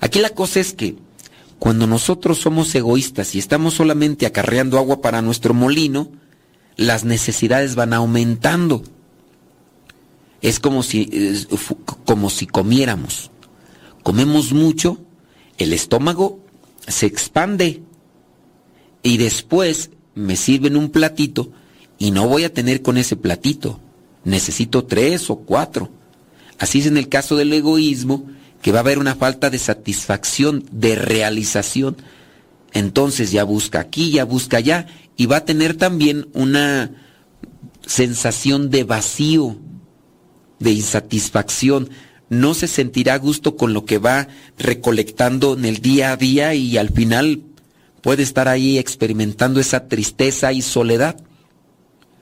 Aquí 0.01 0.21
la 0.21 0.31
cosa 0.31 0.61
es 0.61 0.73
que 0.73 0.97
cuando 1.59 1.87
nosotros 1.87 2.39
somos 2.39 2.75
egoístas 2.75 3.35
y 3.35 3.39
estamos 3.39 3.75
solamente 3.75 4.25
acarreando 4.25 4.79
agua 4.79 5.03
para 5.03 5.21
nuestro 5.21 5.53
molino, 5.53 6.11
las 6.77 7.05
necesidades 7.05 7.75
van 7.75 7.93
aumentando. 7.93 8.83
Es 10.41 10.59
como 10.59 10.83
si, 10.83 11.47
como 12.07 12.31
si 12.31 12.47
comiéramos. 12.47 13.31
Comemos 14.03 14.55
mucho, 14.55 14.99
el 15.59 15.75
estómago 15.75 16.41
se 16.89 17.05
expande 17.05 17.83
y 19.03 19.19
después 19.19 19.91
me 20.15 20.37
sirven 20.37 20.77
un 20.77 20.89
platito 20.91 21.53
y 21.99 22.11
no 22.11 22.27
voy 22.27 22.45
a 22.45 22.55
tener 22.55 22.81
con 22.81 22.97
ese 22.97 23.17
platito. 23.17 23.79
Necesito 24.25 24.85
tres 24.85 25.29
o 25.29 25.37
cuatro. 25.37 25.91
Así 26.61 26.81
es 26.81 26.87
en 26.87 26.99
el 26.99 27.09
caso 27.09 27.37
del 27.37 27.53
egoísmo, 27.55 28.29
que 28.61 28.71
va 28.71 28.79
a 28.79 28.83
haber 28.83 28.99
una 28.99 29.15
falta 29.17 29.49
de 29.49 29.59
satisfacción, 29.59 30.67
de 30.71 30.95
realización. 30.95 31.97
Entonces 32.75 33.33
ya 33.33 33.45
busca 33.45 33.81
aquí, 33.81 34.11
ya 34.11 34.25
busca 34.25 34.59
allá, 34.59 34.87
y 35.17 35.25
va 35.25 35.39
a 35.39 35.45
tener 35.47 35.75
también 35.75 36.29
una 36.35 36.91
sensación 37.87 38.69
de 38.69 38.85
vacío, 38.85 39.57
de 40.59 40.73
insatisfacción. 40.73 41.89
No 42.29 42.53
se 42.53 42.69
sentirá 42.69 43.15
a 43.15 43.19
gusto 43.19 43.57
con 43.57 43.73
lo 43.73 43.87
que 43.87 43.97
va 43.97 44.29
recolectando 44.59 45.55
en 45.55 45.65
el 45.65 45.79
día 45.79 46.13
a 46.13 46.19
día 46.19 46.55
y 46.55 46.77
al 46.77 46.91
final 46.91 47.43
puede 48.03 48.23
estar 48.23 48.49
ahí 48.49 48.79
experimentando 48.79 49.61
esa 49.61 49.89
tristeza 49.89 50.53
y 50.53 50.61
soledad. 50.61 51.17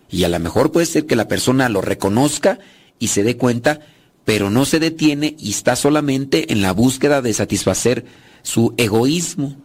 Y 0.09 0.23
a 0.23 0.29
lo 0.29 0.39
mejor 0.39 0.71
puede 0.71 0.87
ser 0.87 1.07
que 1.07 1.17
la 1.17 1.27
persona 1.27 1.69
lo 1.69 1.81
reconozca 1.81 2.61
y 3.01 3.09
se 3.09 3.25
dé 3.25 3.37
cuenta, 3.37 3.81
pero 4.29 4.51
no 4.51 4.67
se 4.67 4.79
detiene 4.79 5.37
y 5.39 5.49
está 5.49 5.75
solamente 5.75 6.53
en 6.53 6.61
la 6.61 6.73
búsqueda 6.73 7.23
de 7.23 7.33
satisfacer 7.33 8.05
su 8.43 8.75
egoísmo. 8.77 9.57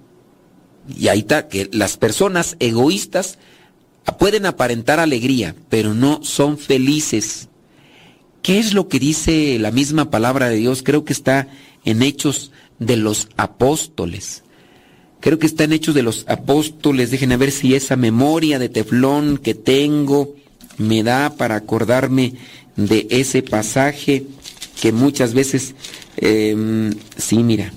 Y 0.97 1.09
ahí 1.09 1.19
está, 1.19 1.49
que 1.49 1.69
las 1.73 1.97
personas 1.97 2.55
egoístas 2.61 3.39
pueden 4.17 4.45
aparentar 4.45 5.01
alegría, 5.01 5.53
pero 5.67 5.93
no 5.93 6.23
son 6.23 6.57
felices. 6.57 7.49
¿Qué 8.41 8.57
es 8.57 8.73
lo 8.73 8.87
que 8.87 8.99
dice 8.99 9.59
la 9.59 9.71
misma 9.71 10.09
palabra 10.09 10.47
de 10.47 10.55
Dios? 10.55 10.81
Creo 10.81 11.03
que 11.03 11.11
está 11.11 11.49
en 11.83 12.01
Hechos 12.01 12.53
de 12.79 12.95
los 12.95 13.27
Apóstoles. 13.35 14.43
Creo 15.19 15.39
que 15.39 15.45
está 15.47 15.65
en 15.65 15.73
Hechos 15.73 15.93
de 15.93 16.03
los 16.03 16.23
Apóstoles. 16.29 17.11
Déjenme 17.11 17.35
ver 17.35 17.51
si 17.51 17.75
esa 17.75 17.97
memoria 17.97 18.59
de 18.59 18.69
teflón 18.69 19.39
que 19.39 19.55
tengo 19.55 20.35
me 20.77 21.03
da 21.03 21.35
para 21.35 21.55
acordarme 21.55 22.35
de 22.77 23.07
ese 23.09 23.43
pasaje 23.43 24.25
que 24.79 24.91
muchas 24.91 25.33
veces, 25.33 25.75
em, 26.17 26.93
sí, 27.17 27.37
mira, 27.43 27.73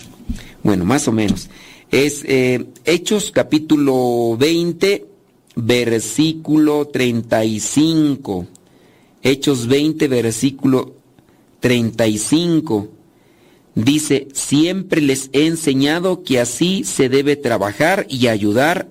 bueno, 0.63 0.85
más 0.85 1.07
o 1.09 1.13
menos. 1.13 1.49
Es 1.91 2.23
eh, 2.25 2.67
Hechos 2.85 3.31
capítulo 3.31 4.37
20, 4.37 5.07
versículo 5.55 6.87
35. 6.89 8.47
Hechos 9.23 9.67
20, 9.67 10.09
versículo 10.09 10.95
35. 11.61 12.89
Dice, 13.75 14.29
siempre 14.33 15.01
les 15.01 15.29
he 15.33 15.47
enseñado 15.47 16.23
que 16.23 16.41
así 16.41 16.83
se 16.85 17.09
debe 17.09 17.37
trabajar 17.37 18.07
y 18.09 18.29
ayudar 18.29 18.89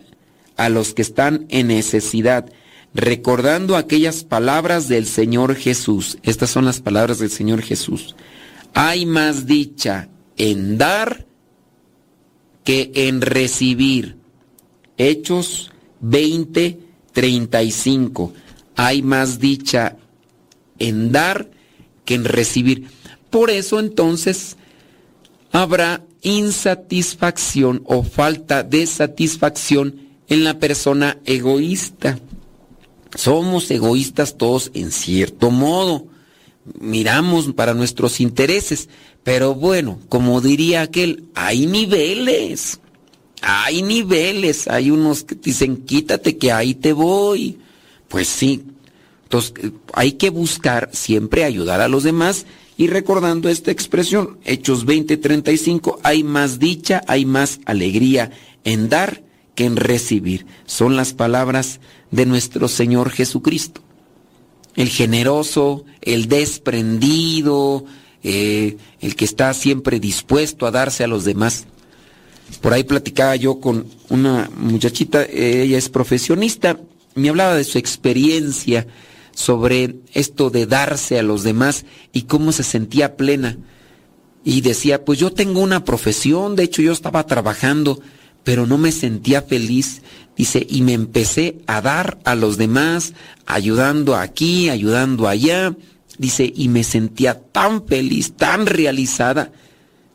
a 0.57 0.69
los 0.69 0.93
que 0.93 1.01
están 1.01 1.45
en 1.49 1.67
necesidad, 1.67 2.51
recordando 2.95 3.75
aquellas 3.75 4.23
palabras 4.23 4.87
del 4.87 5.05
Señor 5.05 5.55
Jesús. 5.55 6.17
Estas 6.23 6.49
son 6.49 6.63
las 6.63 6.79
palabras 6.79 7.19
del 7.19 7.29
Señor 7.29 7.61
Jesús. 7.61 8.15
Hay 8.73 9.05
más 9.05 9.45
dicha 9.45 10.07
en 10.37 10.77
dar 10.77 11.25
que 12.63 12.91
en 12.95 13.19
recibir. 13.19 14.15
Hechos 14.97 15.71
20, 15.99 16.79
35. 17.11 18.33
Hay 18.77 19.01
más 19.01 19.39
dicha 19.39 19.97
en 20.79 21.11
dar 21.11 21.51
que 22.05 22.15
en 22.15 22.23
recibir. 22.23 22.87
Por 23.29 23.49
eso 23.49 23.81
entonces 23.81 24.55
habrá 25.51 26.01
insatisfacción 26.21 27.81
o 27.83 28.03
falta 28.03 28.63
de 28.63 28.87
satisfacción 28.87 29.99
en 30.29 30.45
la 30.45 30.59
persona 30.59 31.17
egoísta. 31.25 32.19
Somos 33.15 33.69
egoístas 33.71 34.37
todos 34.37 34.71
en 34.73 34.91
cierto 34.91 35.51
modo. 35.51 36.07
Miramos 36.79 37.51
para 37.53 37.73
nuestros 37.73 38.19
intereses, 38.19 38.89
pero 39.23 39.55
bueno, 39.55 39.99
como 40.09 40.41
diría 40.41 40.81
aquel, 40.81 41.25
hay 41.35 41.65
niveles. 41.65 42.79
Hay 43.41 43.81
niveles. 43.81 44.67
Hay 44.67 44.91
unos 44.91 45.23
que 45.23 45.35
dicen, 45.35 45.77
quítate 45.77 46.37
que 46.37 46.51
ahí 46.51 46.75
te 46.75 46.93
voy. 46.93 47.57
Pues 48.07 48.27
sí. 48.27 48.63
Entonces, 49.23 49.53
eh, 49.63 49.71
hay 49.93 50.13
que 50.13 50.29
buscar 50.29 50.89
siempre 50.93 51.43
ayudar 51.43 51.81
a 51.81 51.87
los 51.87 52.03
demás 52.03 52.45
y 52.77 52.87
recordando 52.87 53.49
esta 53.49 53.71
expresión, 53.71 54.37
Hechos 54.43 54.85
20:35, 54.85 55.99
hay 56.03 56.23
más 56.23 56.59
dicha, 56.59 57.01
hay 57.07 57.25
más 57.25 57.59
alegría 57.65 58.31
en 58.65 58.89
dar 58.89 59.23
que 59.55 59.65
en 59.65 59.77
recibir. 59.77 60.45
Son 60.65 60.95
las 60.95 61.13
palabras 61.13 61.79
de 62.11 62.25
nuestro 62.25 62.67
Señor 62.67 63.09
Jesucristo. 63.09 63.81
El 64.75 64.89
generoso, 64.89 65.85
el 66.01 66.27
desprendido, 66.27 67.85
eh, 68.23 68.77
el 68.99 69.15
que 69.15 69.25
está 69.25 69.53
siempre 69.53 69.99
dispuesto 69.99 70.65
a 70.65 70.71
darse 70.71 71.03
a 71.03 71.07
los 71.07 71.23
demás. 71.23 71.65
Por 72.61 72.73
ahí 72.73 72.83
platicaba 72.83 73.35
yo 73.35 73.59
con 73.59 73.87
una 74.09 74.49
muchachita, 74.57 75.23
ella 75.23 75.77
es 75.77 75.89
profesionista, 75.89 76.79
me 77.15 77.29
hablaba 77.29 77.55
de 77.55 77.63
su 77.63 77.77
experiencia 77.77 78.85
sobre 79.33 79.95
esto 80.13 80.49
de 80.49 80.65
darse 80.65 81.19
a 81.19 81.23
los 81.23 81.43
demás 81.43 81.85
y 82.13 82.23
cómo 82.23 82.51
se 82.51 82.63
sentía 82.63 83.15
plena. 83.15 83.57
Y 84.43 84.61
decía, 84.61 85.05
pues 85.05 85.17
yo 85.17 85.31
tengo 85.31 85.61
una 85.61 85.85
profesión, 85.85 86.55
de 86.55 86.63
hecho 86.63 86.81
yo 86.81 86.91
estaba 86.91 87.25
trabajando, 87.25 87.99
pero 88.45 88.65
no 88.65 88.77
me 88.77 88.93
sentía 88.93 89.41
feliz. 89.41 90.01
Dice, 90.37 90.65
y 90.69 90.81
me 90.83 90.93
empecé 90.93 91.57
a 91.67 91.81
dar 91.81 92.19
a 92.23 92.35
los 92.35 92.57
demás, 92.57 93.13
ayudando 93.45 94.15
aquí, 94.15 94.69
ayudando 94.69 95.27
allá. 95.27 95.75
Dice, 96.17 96.53
y 96.55 96.69
me 96.69 96.85
sentía 96.85 97.41
tan 97.41 97.85
feliz, 97.85 98.33
tan 98.37 98.67
realizada. 98.67 99.51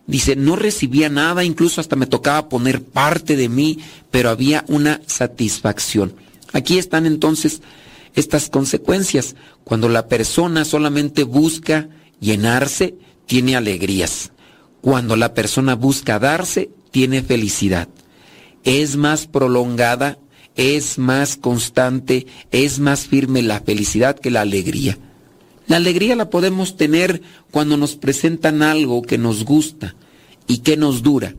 Dice, 0.06 0.36
no 0.36 0.56
recibía 0.56 1.08
nada, 1.10 1.44
incluso 1.44 1.80
hasta 1.80 1.96
me 1.96 2.06
tocaba 2.06 2.48
poner 2.48 2.82
parte 2.82 3.36
de 3.36 3.48
mí, 3.48 3.80
pero 4.10 4.30
había 4.30 4.64
una 4.68 5.00
satisfacción. 5.06 6.14
Aquí 6.52 6.78
están 6.78 7.06
entonces 7.06 7.62
estas 8.14 8.48
consecuencias. 8.48 9.34
Cuando 9.64 9.88
la 9.88 10.06
persona 10.06 10.64
solamente 10.64 11.24
busca 11.24 11.88
llenarse, 12.20 12.94
tiene 13.26 13.56
alegrías. 13.56 14.30
Cuando 14.80 15.16
la 15.16 15.34
persona 15.34 15.74
busca 15.74 16.18
darse, 16.18 16.70
tiene 16.90 17.22
felicidad. 17.22 17.88
Es 18.64 18.96
más 18.96 19.26
prolongada, 19.26 20.18
es 20.56 20.98
más 20.98 21.36
constante, 21.36 22.26
es 22.50 22.78
más 22.78 23.06
firme 23.06 23.42
la 23.42 23.60
felicidad 23.60 24.18
que 24.18 24.30
la 24.30 24.42
alegría. 24.42 24.98
La 25.66 25.76
alegría 25.76 26.16
la 26.16 26.30
podemos 26.30 26.76
tener 26.76 27.22
cuando 27.50 27.76
nos 27.76 27.94
presentan 27.94 28.62
algo 28.62 29.02
que 29.02 29.18
nos 29.18 29.44
gusta 29.44 29.94
y 30.46 30.58
que 30.58 30.76
nos 30.76 31.02
dura. 31.02 31.34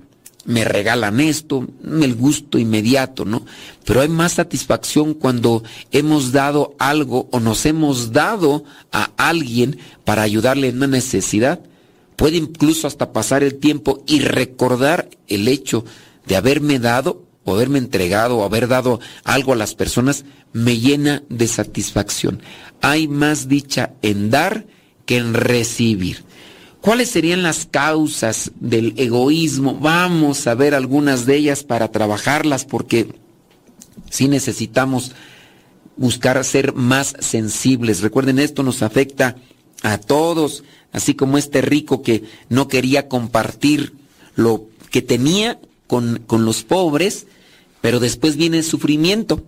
Me 0.46 0.64
regalan 0.64 1.20
esto, 1.20 1.68
el 1.84 2.16
gusto 2.16 2.58
inmediato, 2.58 3.26
¿no? 3.26 3.46
Pero 3.86 4.02
hay 4.02 4.08
más 4.08 4.32
satisfacción 4.32 5.14
cuando 5.14 5.64
hemos 5.92 6.32
dado 6.32 6.76
algo 6.80 7.28
o 7.32 7.40
nos 7.40 7.66
hemos 7.66 8.12
dado 8.12 8.64
a 8.92 9.12
alguien 9.18 9.78
para 10.04 10.24
ayudarle 10.24 10.70
en 10.70 10.78
una 10.78 10.88
necesidad. 10.88 11.60
Puede 12.16 12.38
incluso 12.38 12.88
hasta 12.88 13.14
pasar 13.14 13.44
el 13.44 13.56
tiempo 13.56 14.04
y 14.08 14.22
recordar 14.22 15.10
el 15.28 15.48
hecho 15.48 15.86
de 16.26 16.36
haberme 16.36 16.80
dado 16.80 17.26
o 17.44 17.56
haberme 17.56 17.80
entregado 17.80 18.38
o 18.38 18.44
haber 18.44 18.68
dado 18.68 19.00
algo 19.24 19.54
a 19.54 19.56
las 19.56 19.74
personas 19.76 20.26
me 20.54 20.78
llena 20.78 21.24
de 21.30 21.48
satisfacción 21.48 22.42
hay 22.82 23.08
más 23.08 23.48
dicha 23.48 23.94
en 24.02 24.30
dar 24.30 24.66
que 25.06 25.18
en 25.18 25.34
recibir. 25.34 26.24
¿Cuáles 26.82 27.10
serían 27.10 27.44
las 27.44 27.68
causas 27.68 28.52
del 28.60 28.96
egoísmo? 28.98 29.76
Vamos 29.76 30.48
a 30.48 30.56
ver 30.56 30.74
algunas 30.74 31.28
de 31.28 31.36
ellas 31.36 31.64
para 31.64 31.92
trabajarlas 31.92 32.66
porque 32.66 33.14
sí 34.10 34.28
necesitamos 34.28 35.14
buscar 35.96 36.44
ser 36.44 36.74
más 36.74 37.14
sensibles. 37.20 38.02
Recuerden, 38.02 38.40
esto 38.40 38.64
nos 38.64 38.82
afecta 38.82 39.36
a 39.84 40.00
todos, 40.00 40.64
así 40.92 41.14
como 41.14 41.38
este 41.38 41.62
rico 41.62 42.02
que 42.02 42.24
no 42.50 42.68
quería 42.68 43.08
compartir 43.08 43.94
lo 44.36 44.66
que 44.90 45.04
tenía 45.04 45.60
con, 45.92 46.24
con 46.26 46.46
los 46.46 46.64
pobres, 46.64 47.28
pero 47.82 48.00
después 48.00 48.38
viene 48.38 48.60
el 48.60 48.64
sufrimiento. 48.64 49.44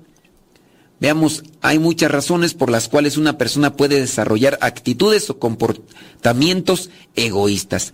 Veamos, 0.99 1.41
hay 1.61 1.79
muchas 1.79 2.11
razones 2.11 2.53
por 2.53 2.69
las 2.69 2.89
cuales 2.89 3.15
una 3.15 3.37
persona 3.37 3.77
puede 3.77 3.97
desarrollar 3.97 4.57
actitudes 4.59 5.29
o 5.29 5.39
comportamientos 5.39 6.89
egoístas. 7.15 7.93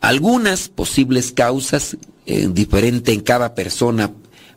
Algunas 0.00 0.68
posibles 0.68 1.32
causas, 1.32 1.96
eh, 2.26 2.48
diferentes 2.48 3.12
en 3.12 3.20
cada 3.20 3.56
persona, 3.56 4.12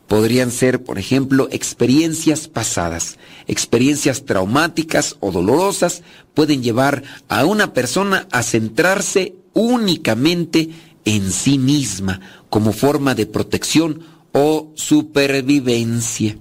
podrían 0.06 0.52
ser, 0.52 0.84
por 0.84 1.00
ejemplo, 1.00 1.48
experiencias 1.50 2.46
pasadas. 2.46 3.18
Experiencias 3.48 4.24
traumáticas 4.24 5.16
o 5.18 5.32
dolorosas 5.32 6.02
pueden 6.32 6.62
llevar 6.62 7.02
a 7.26 7.44
una 7.44 7.72
persona 7.72 8.28
a 8.30 8.44
centrarse 8.44 9.34
únicamente 9.52 10.60
en 10.60 10.70
sí 11.04 11.58
misma 11.58 12.20
como 12.48 12.72
forma 12.72 13.14
de 13.14 13.26
protección 13.26 14.02
o 14.32 14.72
supervivencia. 14.74 16.36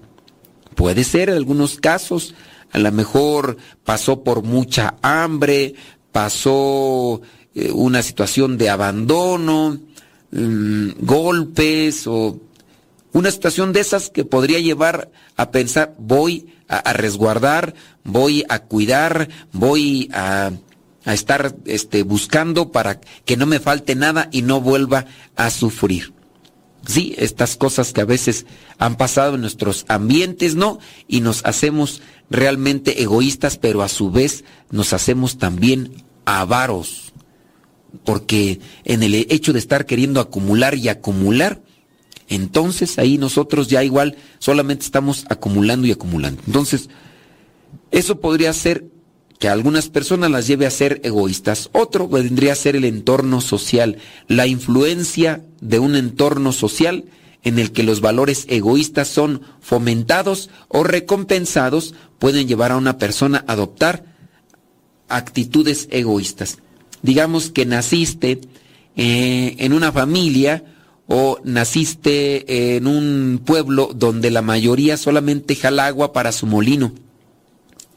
Puede 0.76 1.04
ser 1.04 1.30
en 1.30 1.36
algunos 1.36 1.78
casos, 1.78 2.34
a 2.72 2.80
lo 2.80 2.92
mejor 2.92 3.58
pasó 3.84 4.24
por 4.24 4.44
mucha 4.44 4.96
hambre, 5.02 5.76
pasó 6.12 7.22
eh, 7.54 7.72
una 7.72 8.02
situación 8.02 8.58
de 8.58 8.70
abandono, 8.70 9.78
mm, 10.32 10.90
golpes 11.00 12.08
o 12.08 12.40
una 13.14 13.32
situación 13.32 13.74
de 13.74 13.82
esas 13.82 14.10
que 14.10 14.24
podría 14.24 14.60
llevar 14.60 15.12
a 15.36 15.52
pensar, 15.52 15.96
voy 16.00 16.48
a, 16.68 16.94
resguardar, 16.94 17.74
voy 18.06 18.46
a 18.48 18.60
cuidar, 18.60 19.28
voy 19.52 20.10
a, 20.14 20.52
a, 21.06 21.14
estar 21.14 21.56
este, 21.66 22.04
buscando 22.04 22.72
para 22.72 23.00
que 23.26 23.38
no 23.38 23.46
me 23.46 23.60
falte 23.60 23.96
nada 23.96 24.30
y 24.32 24.42
no 24.42 24.62
vuelva 24.62 25.06
a 25.36 25.50
sufrir. 25.50 26.14
Sí, 26.86 27.14
estas 27.18 27.58
cosas 27.58 27.94
que 27.94 28.02
a 28.02 28.06
veces 28.06 28.46
han 28.80 28.98
pasado 28.98 29.36
en 29.36 29.42
nuestros 29.42 29.86
ambientes, 29.88 30.56
¿no? 30.56 30.80
Y 31.08 31.22
nos 31.22 31.46
hacemos 31.46 32.02
realmente 32.30 33.04
egoístas, 33.04 33.58
pero 33.58 33.84
a 33.84 33.88
su 33.88 34.10
vez 34.10 34.44
nos 34.72 34.94
hacemos 34.94 35.38
también 35.38 36.04
avaros. 36.26 37.14
Porque 38.04 38.60
en 38.84 39.04
el 39.04 39.14
hecho 39.14 39.54
de 39.54 39.60
estar 39.60 39.86
queriendo 39.86 40.22
acumular 40.22 40.76
y 40.76 40.90
acumular, 40.90 41.62
entonces 42.30 42.98
ahí 42.98 43.18
nosotros 43.18 43.68
ya 43.68 43.84
igual 43.84 44.16
solamente 44.40 44.86
estamos 44.86 45.26
acumulando 45.30 45.86
y 45.86 45.92
acumulando. 45.92 46.42
Entonces, 46.48 46.90
eso 47.92 48.22
podría 48.22 48.54
ser 48.54 48.86
que 49.42 49.50
a 49.50 49.54
algunas 49.54 49.90
personas 49.90 50.30
las 50.30 50.46
lleve 50.46 50.68
a 50.68 50.72
ser 50.72 51.02
egoístas. 51.04 51.72
Otro 51.74 52.08
vendría 52.08 52.54
a 52.54 52.56
ser 52.56 52.76
el 52.76 52.86
entorno 52.86 53.42
social, 53.42 53.98
la 54.28 54.46
influencia 54.46 55.42
de 55.62 55.80
un 55.80 55.96
entorno 55.96 56.52
social 56.52 57.06
en 57.42 57.58
el 57.58 57.72
que 57.72 57.82
los 57.82 58.02
valores 58.02 58.46
egoístas 58.50 59.08
son 59.08 59.42
fomentados 59.60 60.52
o 60.68 60.84
recompensados 60.84 61.96
pueden 62.20 62.48
llevar 62.48 62.72
a 62.72 62.78
una 62.78 63.00
persona 63.00 63.44
a 63.48 63.54
adoptar 63.54 64.06
actitudes 65.10 65.88
egoístas. 65.90 66.60
Digamos 67.02 67.50
que 67.50 67.66
naciste 67.66 68.42
eh, 68.96 69.56
en 69.58 69.74
una 69.74 69.92
familia 69.92 70.64
o 71.08 71.40
naciste 71.44 72.76
en 72.76 72.86
un 72.86 73.42
pueblo 73.44 73.90
donde 73.96 74.30
la 74.30 74.44
mayoría 74.44 74.98
solamente 74.98 75.56
jala 75.56 75.88
agua 75.88 76.14
para 76.14 76.32
su 76.32 76.46
molino. 76.46 76.94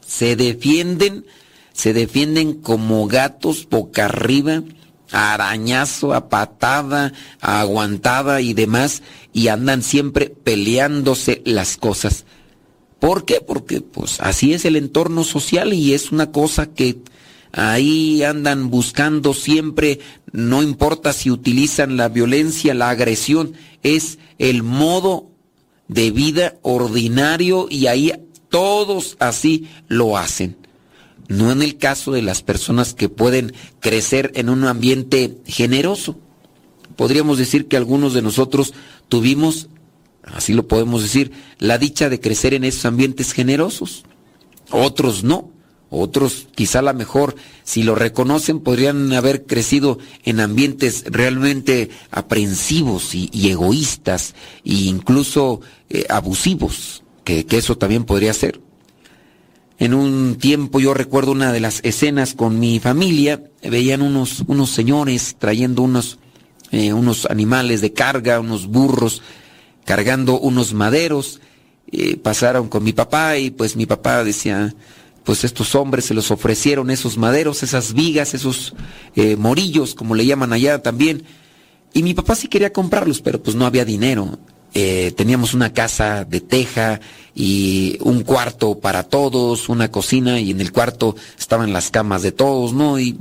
Se 0.05 0.35
defienden, 0.35 1.25
se 1.73 1.93
defienden 1.93 2.53
como 2.53 3.07
gatos 3.07 3.67
boca 3.69 4.05
arriba, 4.05 4.63
a 5.11 5.33
arañazo, 5.33 6.13
a 6.13 6.29
patada, 6.29 7.13
a 7.41 7.61
aguantada 7.61 8.41
y 8.41 8.53
demás, 8.53 9.01
y 9.33 9.47
andan 9.47 9.81
siempre 9.81 10.29
peleándose 10.29 11.41
las 11.45 11.77
cosas. 11.77 12.25
¿Por 12.99 13.25
qué? 13.25 13.41
Porque 13.41 13.81
pues 13.81 14.19
así 14.21 14.53
es 14.53 14.65
el 14.65 14.75
entorno 14.75 15.23
social 15.23 15.73
y 15.73 15.93
es 15.93 16.11
una 16.11 16.31
cosa 16.31 16.67
que 16.67 16.97
ahí 17.51 18.23
andan 18.23 18.69
buscando 18.69 19.33
siempre, 19.33 19.99
no 20.31 20.63
importa 20.63 21.13
si 21.13 21.31
utilizan 21.31 21.97
la 21.97 22.09
violencia, 22.09 22.73
la 22.73 22.89
agresión, 22.89 23.53
es 23.83 24.17
el 24.39 24.63
modo 24.63 25.29
de 25.87 26.11
vida 26.11 26.55
ordinario 26.63 27.67
y 27.69 27.87
ahí 27.87 28.11
todos 28.55 29.17
así 29.19 29.67
lo 29.89 30.17
hacen. 30.17 30.55
No 31.27 31.51
en 31.51 31.61
el 31.61 31.77
caso 31.77 32.13
de 32.13 32.21
las 32.21 32.41
personas 32.41 32.93
que 32.93 33.09
pueden 33.09 33.53
crecer 33.81 34.31
en 34.35 34.47
un 34.47 34.63
ambiente 34.63 35.39
generoso. 35.45 36.17
Podríamos 36.95 37.37
decir 37.37 37.67
que 37.67 37.75
algunos 37.75 38.13
de 38.13 38.21
nosotros 38.21 38.73
tuvimos, 39.09 39.67
así 40.23 40.53
lo 40.53 40.69
podemos 40.69 41.01
decir, 41.01 41.33
la 41.59 41.77
dicha 41.77 42.07
de 42.07 42.21
crecer 42.21 42.53
en 42.53 42.63
esos 42.63 42.85
ambientes 42.85 43.33
generosos. 43.33 44.05
Otros 44.71 45.25
no. 45.25 45.51
Otros, 45.89 46.47
quizá 46.55 46.81
la 46.81 46.93
mejor, 46.93 47.35
si 47.65 47.83
lo 47.83 47.93
reconocen, 47.93 48.61
podrían 48.61 49.11
haber 49.11 49.45
crecido 49.45 49.99
en 50.23 50.39
ambientes 50.39 51.03
realmente 51.07 51.89
aprensivos 52.09 53.15
y, 53.15 53.29
egoístas 53.49 54.33
e 54.63 54.73
incluso 54.73 55.59
eh, 55.89 56.05
abusivos, 56.09 57.04
que, 57.25 57.45
eso 57.51 57.77
también 57.77 58.05
podría 58.05 58.33
ser. 58.33 58.61
En 59.77 59.93
un 59.93 60.37
tiempo 60.39 60.79
yo 60.79 60.93
recuerdo 60.93 61.33
una 61.33 61.51
de 61.51 61.59
las 61.59 61.81
escenas 61.83 62.33
con 62.33 62.59
mi 62.59 62.79
familia, 62.79 63.43
veían 63.61 64.01
unos, 64.01 64.43
unos 64.47 64.69
señores 64.69 65.35
trayendo 65.37 65.81
unos, 65.81 66.17
eh, 66.71 66.93
unos 66.93 67.25
animales 67.25 67.81
de 67.81 67.91
carga, 67.91 68.39
unos 68.39 68.67
burros, 68.67 69.21
cargando 69.83 70.39
unos 70.39 70.73
maderos, 70.73 71.41
eh, 71.91 72.15
pasaron 72.15 72.69
con 72.69 72.85
mi 72.85 72.93
papá 72.93 73.37
y 73.37 73.51
pues 73.51 73.75
mi 73.75 73.85
papá 73.85 74.23
decía, 74.23 74.73
pues 75.25 75.43
estos 75.43 75.75
hombres 75.75 76.05
se 76.05 76.13
los 76.13 76.31
ofrecieron 76.31 76.89
esos 76.89 77.17
maderos, 77.17 77.63
esas 77.63 77.93
vigas, 77.93 78.33
esos 78.33 78.75
eh, 79.15 79.35
morillos, 79.35 79.93
como 79.93 80.15
le 80.15 80.25
llaman 80.25 80.53
allá 80.53 80.81
también. 80.81 81.23
Y 81.93 82.03
mi 82.03 82.13
papá 82.13 82.35
sí 82.35 82.47
quería 82.47 82.71
comprarlos, 82.71 83.21
pero 83.21 83.41
pues 83.41 83.55
no 83.55 83.65
había 83.65 83.83
dinero. 83.83 84.37
Eh, 84.77 85.13
teníamos 85.15 85.53
una 85.53 85.71
casa 85.71 86.25
de 86.25 86.41
teja 86.41 86.99
y 87.33 87.97
un 88.01 88.23
cuarto 88.23 88.77
para 88.77 89.03
todos, 89.03 89.69
una 89.69 89.89
cocina 89.89 90.41
y 90.41 90.51
en 90.51 90.59
el 90.59 90.73
cuarto 90.73 91.15
estaban 91.39 91.71
las 91.71 91.91
camas 91.91 92.23
de 92.23 92.33
todos, 92.33 92.73
¿no? 92.73 92.99
Y, 92.99 93.17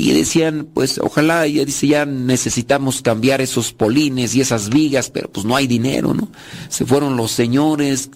y 0.00 0.12
decían, 0.12 0.68
pues 0.72 0.98
ojalá, 0.98 1.44
ya 1.48 1.64
dice, 1.64 1.88
ya 1.88 2.06
necesitamos 2.06 3.02
cambiar 3.02 3.40
esos 3.40 3.72
polines 3.72 4.32
y 4.36 4.40
esas 4.40 4.68
vigas, 4.68 5.10
pero 5.10 5.28
pues 5.28 5.44
no 5.44 5.56
hay 5.56 5.66
dinero, 5.66 6.14
¿no? 6.14 6.28
Se 6.68 6.86
fueron 6.86 7.16
los 7.16 7.32
señores 7.32 8.08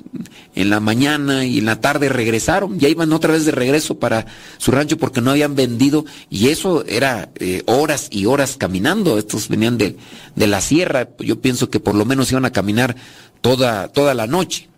en 0.55 0.71
la 0.71 0.79
mañana 0.79 1.45
y 1.45 1.59
en 1.59 1.65
la 1.65 1.81
tarde 1.81 2.09
regresaron, 2.09 2.79
ya 2.79 2.89
iban 2.89 3.13
otra 3.13 3.33
vez 3.33 3.47
de 3.47 3.51
regreso 3.51 3.99
para 3.99 4.27
su 4.59 4.71
rancho 4.71 4.97
porque 4.97 5.21
no 5.21 5.33
habían 5.33 5.57
vendido 5.57 6.05
y 6.31 6.51
eso 6.51 6.85
era 6.87 7.31
eh, 7.41 7.65
horas 7.67 8.07
y 8.13 8.27
horas 8.27 8.57
caminando, 8.57 9.19
estos 9.19 9.49
venían 9.49 9.77
de, 9.77 9.97
de 10.37 10.47
la 10.47 10.61
sierra, 10.61 11.09
yo 11.19 11.41
pienso 11.41 11.69
que 11.69 11.81
por 11.81 11.97
lo 11.97 12.05
menos 12.05 12.31
iban 12.31 12.45
a 12.45 12.53
caminar 12.53 12.95
toda, 13.41 13.89
toda 13.89 14.15
la 14.15 14.29
noche. 14.29 14.69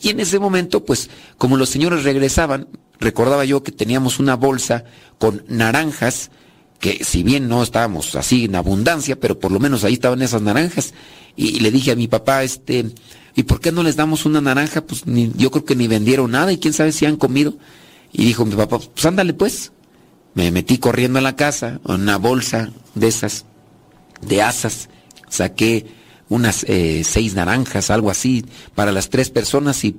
Y 0.00 0.08
en 0.08 0.18
ese 0.18 0.38
momento, 0.38 0.84
pues, 0.84 1.10
como 1.36 1.58
los 1.58 1.68
señores 1.68 2.04
regresaban, 2.04 2.68
recordaba 3.02 3.44
yo 3.44 3.62
que 3.62 3.72
teníamos 3.72 4.18
una 4.18 4.36
bolsa 4.36 4.84
con 5.18 5.44
naranjas, 5.48 6.30
que 6.80 7.04
si 7.04 7.22
bien 7.22 7.48
no 7.48 7.62
estábamos 7.62 8.16
así 8.16 8.46
en 8.46 8.56
abundancia, 8.56 9.20
pero 9.20 9.38
por 9.38 9.52
lo 9.52 9.60
menos 9.60 9.84
ahí 9.84 9.94
estaban 9.94 10.22
esas 10.22 10.42
naranjas. 10.42 10.94
Y, 11.36 11.60
le 11.60 11.70
dije 11.70 11.92
a 11.92 11.96
mi 11.96 12.08
papá, 12.08 12.42
este, 12.42 12.86
¿y 13.36 13.42
por 13.44 13.60
qué 13.60 13.72
no 13.72 13.82
les 13.82 13.96
damos 13.96 14.26
una 14.26 14.40
naranja? 14.40 14.84
Pues 14.84 15.06
ni, 15.06 15.30
yo 15.36 15.50
creo 15.50 15.64
que 15.64 15.76
ni 15.76 15.86
vendieron 15.86 16.30
nada 16.30 16.52
y 16.52 16.58
quién 16.58 16.74
sabe 16.74 16.92
si 16.92 17.06
han 17.06 17.16
comido. 17.16 17.56
Y 18.12 18.24
dijo 18.24 18.44
mi 18.44 18.54
papá, 18.54 18.78
pues 18.78 19.06
ándale 19.06 19.34
pues. 19.34 19.72
Me 20.34 20.50
metí 20.50 20.78
corriendo 20.78 21.18
a 21.18 21.22
la 21.22 21.36
casa, 21.36 21.80
una 21.84 22.16
bolsa 22.16 22.72
de 22.94 23.06
esas, 23.06 23.44
de 24.22 24.40
asas, 24.40 24.88
saqué 25.28 25.86
unas 26.30 26.64
eh, 26.68 27.02
seis 27.04 27.34
naranjas, 27.34 27.90
algo 27.90 28.10
así, 28.10 28.46
para 28.74 28.92
las 28.92 29.10
tres 29.10 29.28
personas 29.28 29.84
y 29.84 29.96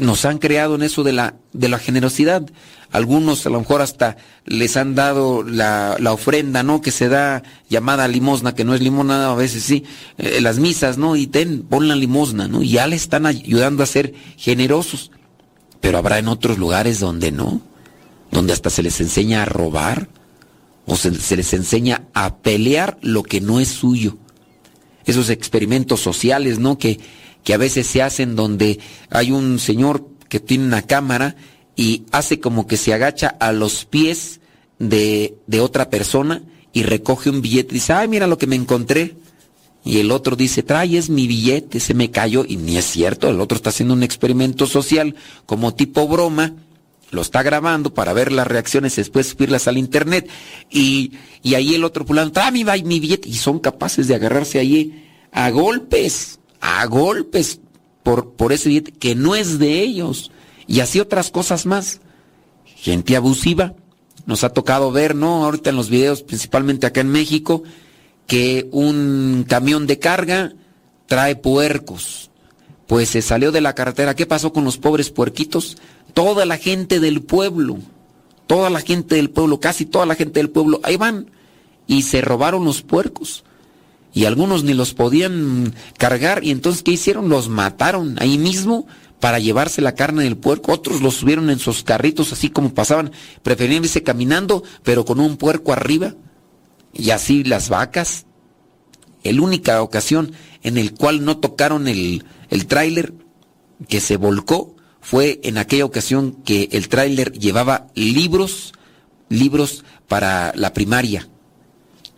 nos 0.00 0.24
han 0.24 0.38
creado 0.38 0.74
en 0.74 0.82
eso 0.82 1.04
de 1.04 1.12
la, 1.12 1.34
de 1.52 1.68
la 1.68 1.78
generosidad. 1.78 2.46
Algunos 2.90 3.46
a 3.46 3.50
lo 3.50 3.60
mejor 3.60 3.82
hasta 3.82 4.16
les 4.46 4.76
han 4.76 4.94
dado 4.94 5.42
la, 5.42 5.96
la 5.98 6.12
ofrenda, 6.12 6.62
¿no? 6.62 6.80
Que 6.80 6.90
se 6.90 7.08
da 7.08 7.42
llamada 7.68 8.08
limosna, 8.08 8.54
que 8.54 8.64
no 8.64 8.74
es 8.74 8.80
limosna, 8.80 9.30
a 9.30 9.34
veces 9.34 9.62
sí, 9.62 9.84
eh, 10.16 10.40
las 10.40 10.58
misas, 10.58 10.96
¿no? 10.96 11.16
Y 11.16 11.26
ten, 11.26 11.62
pon 11.62 11.88
la 11.88 11.96
limosna, 11.96 12.48
¿no? 12.48 12.62
Y 12.62 12.70
ya 12.70 12.86
le 12.86 12.96
están 12.96 13.26
ayudando 13.26 13.82
a 13.82 13.86
ser 13.86 14.14
generosos. 14.36 15.10
Pero 15.80 15.98
habrá 15.98 16.18
en 16.18 16.28
otros 16.28 16.58
lugares 16.58 16.98
donde 16.98 17.30
no, 17.30 17.60
donde 18.30 18.52
hasta 18.52 18.70
se 18.70 18.82
les 18.82 19.00
enseña 19.00 19.42
a 19.42 19.46
robar 19.46 20.08
o 20.86 20.96
se 20.96 21.36
les 21.36 21.52
enseña 21.52 22.04
a 22.14 22.36
pelear 22.36 22.98
lo 23.02 23.22
que 23.22 23.40
no 23.40 23.60
es 23.60 23.68
suyo 23.68 24.16
esos 25.10 25.30
experimentos 25.30 26.00
sociales, 26.00 26.58
¿no? 26.58 26.78
Que, 26.78 27.00
que 27.44 27.54
a 27.54 27.58
veces 27.58 27.86
se 27.86 28.02
hacen 28.02 28.36
donde 28.36 28.78
hay 29.10 29.30
un 29.30 29.58
señor 29.58 30.06
que 30.28 30.40
tiene 30.40 30.64
una 30.64 30.82
cámara 30.82 31.36
y 31.76 32.04
hace 32.12 32.40
como 32.40 32.66
que 32.66 32.76
se 32.76 32.92
agacha 32.92 33.28
a 33.28 33.52
los 33.52 33.84
pies 33.84 34.40
de, 34.78 35.36
de 35.46 35.60
otra 35.60 35.90
persona 35.90 36.42
y 36.72 36.82
recoge 36.82 37.30
un 37.30 37.40
billete 37.40 37.72
y 37.72 37.74
dice, 37.74 37.92
ay, 37.92 38.08
mira 38.08 38.26
lo 38.26 38.38
que 38.38 38.46
me 38.46 38.56
encontré. 38.56 39.16
Y 39.84 39.98
el 39.98 40.10
otro 40.10 40.36
dice, 40.36 40.62
trae, 40.62 40.98
es 40.98 41.08
mi 41.08 41.26
billete, 41.26 41.80
se 41.80 41.94
me 41.94 42.10
cayó. 42.10 42.44
Y 42.46 42.56
ni 42.56 42.76
es 42.76 42.84
cierto, 42.84 43.30
el 43.30 43.40
otro 43.40 43.56
está 43.56 43.70
haciendo 43.70 43.94
un 43.94 44.02
experimento 44.02 44.66
social 44.66 45.14
como 45.46 45.74
tipo 45.74 46.06
broma, 46.06 46.54
lo 47.10 47.22
está 47.22 47.42
grabando 47.42 47.94
para 47.94 48.12
ver 48.12 48.32
las 48.32 48.46
reacciones 48.46 48.96
después 48.96 49.28
subirlas 49.28 49.66
al 49.66 49.78
internet. 49.78 50.28
Y, 50.70 51.12
y 51.42 51.54
ahí 51.54 51.74
el 51.74 51.84
otro 51.84 52.04
pulando, 52.04 52.32
trae 52.32 52.52
mi, 52.52 52.64
mi 52.64 53.00
billete. 53.00 53.28
Y 53.28 53.34
son 53.34 53.60
capaces 53.60 54.08
de 54.08 54.14
agarrarse 54.14 54.58
ahí 54.58 55.06
a 55.32 55.50
golpes, 55.50 56.37
a 56.60 56.84
golpes 56.86 57.60
por, 58.02 58.32
por 58.32 58.52
ese 58.52 58.68
billete 58.68 58.92
que 58.92 59.14
no 59.14 59.34
es 59.34 59.58
de 59.58 59.80
ellos. 59.80 60.30
Y 60.66 60.80
así 60.80 61.00
otras 61.00 61.30
cosas 61.30 61.66
más. 61.66 62.00
Gente 62.64 63.16
abusiva. 63.16 63.74
Nos 64.26 64.44
ha 64.44 64.50
tocado 64.50 64.92
ver, 64.92 65.14
¿no? 65.14 65.44
Ahorita 65.44 65.70
en 65.70 65.76
los 65.76 65.88
videos, 65.88 66.22
principalmente 66.22 66.86
acá 66.86 67.00
en 67.00 67.08
México, 67.08 67.62
que 68.26 68.68
un 68.72 69.46
camión 69.48 69.86
de 69.86 69.98
carga 69.98 70.52
trae 71.06 71.34
puercos. 71.34 72.30
Pues 72.86 73.08
se 73.08 73.22
salió 73.22 73.52
de 73.52 73.62
la 73.62 73.74
carretera. 73.74 74.14
¿Qué 74.14 74.26
pasó 74.26 74.52
con 74.52 74.64
los 74.64 74.78
pobres 74.78 75.10
puerquitos? 75.10 75.78
Toda 76.14 76.46
la 76.46 76.58
gente 76.58 77.00
del 77.00 77.22
pueblo, 77.22 77.78
toda 78.46 78.70
la 78.70 78.80
gente 78.80 79.16
del 79.16 79.30
pueblo, 79.30 79.60
casi 79.60 79.86
toda 79.86 80.06
la 80.06 80.14
gente 80.14 80.40
del 80.40 80.50
pueblo, 80.50 80.80
ahí 80.82 80.96
van. 80.96 81.30
Y 81.86 82.02
se 82.02 82.20
robaron 82.20 82.64
los 82.64 82.82
puercos. 82.82 83.44
Y 84.12 84.24
algunos 84.24 84.64
ni 84.64 84.74
los 84.74 84.94
podían 84.94 85.74
cargar. 85.96 86.44
Y 86.44 86.50
entonces, 86.50 86.82
¿qué 86.82 86.92
hicieron? 86.92 87.28
Los 87.28 87.48
mataron 87.48 88.16
ahí 88.20 88.38
mismo 88.38 88.86
para 89.20 89.38
llevarse 89.38 89.82
la 89.82 89.94
carne 89.94 90.24
del 90.24 90.36
puerco. 90.36 90.72
Otros 90.72 91.02
los 91.02 91.14
subieron 91.14 91.50
en 91.50 91.58
sus 91.58 91.82
carritos, 91.82 92.32
así 92.32 92.50
como 92.50 92.74
pasaban. 92.74 93.12
Preferían 93.42 93.84
caminando, 94.04 94.62
pero 94.82 95.04
con 95.04 95.20
un 95.20 95.36
puerco 95.36 95.72
arriba 95.72 96.14
y 96.92 97.10
así 97.10 97.44
las 97.44 97.68
vacas. 97.68 98.26
El 99.22 99.40
única 99.40 99.82
ocasión 99.82 100.32
en 100.62 100.78
el 100.78 100.94
cual 100.94 101.24
no 101.24 101.38
tocaron 101.38 101.88
el, 101.88 102.24
el 102.50 102.66
tráiler 102.66 103.12
que 103.88 104.00
se 104.00 104.16
volcó 104.16 104.76
fue 105.00 105.40
en 105.44 105.58
aquella 105.58 105.84
ocasión 105.84 106.32
que 106.44 106.68
el 106.72 106.88
tráiler 106.88 107.32
llevaba 107.32 107.88
libros, 107.94 108.72
libros 109.28 109.84
para 110.06 110.52
la 110.54 110.72
primaria. 110.72 111.28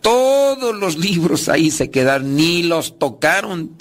Todos 0.01 0.75
los 0.75 0.97
libros 0.97 1.49
ahí 1.49 1.71
se 1.71 1.89
quedaron, 1.89 2.35
ni 2.35 2.63
los 2.63 2.97
tocaron. 2.99 3.71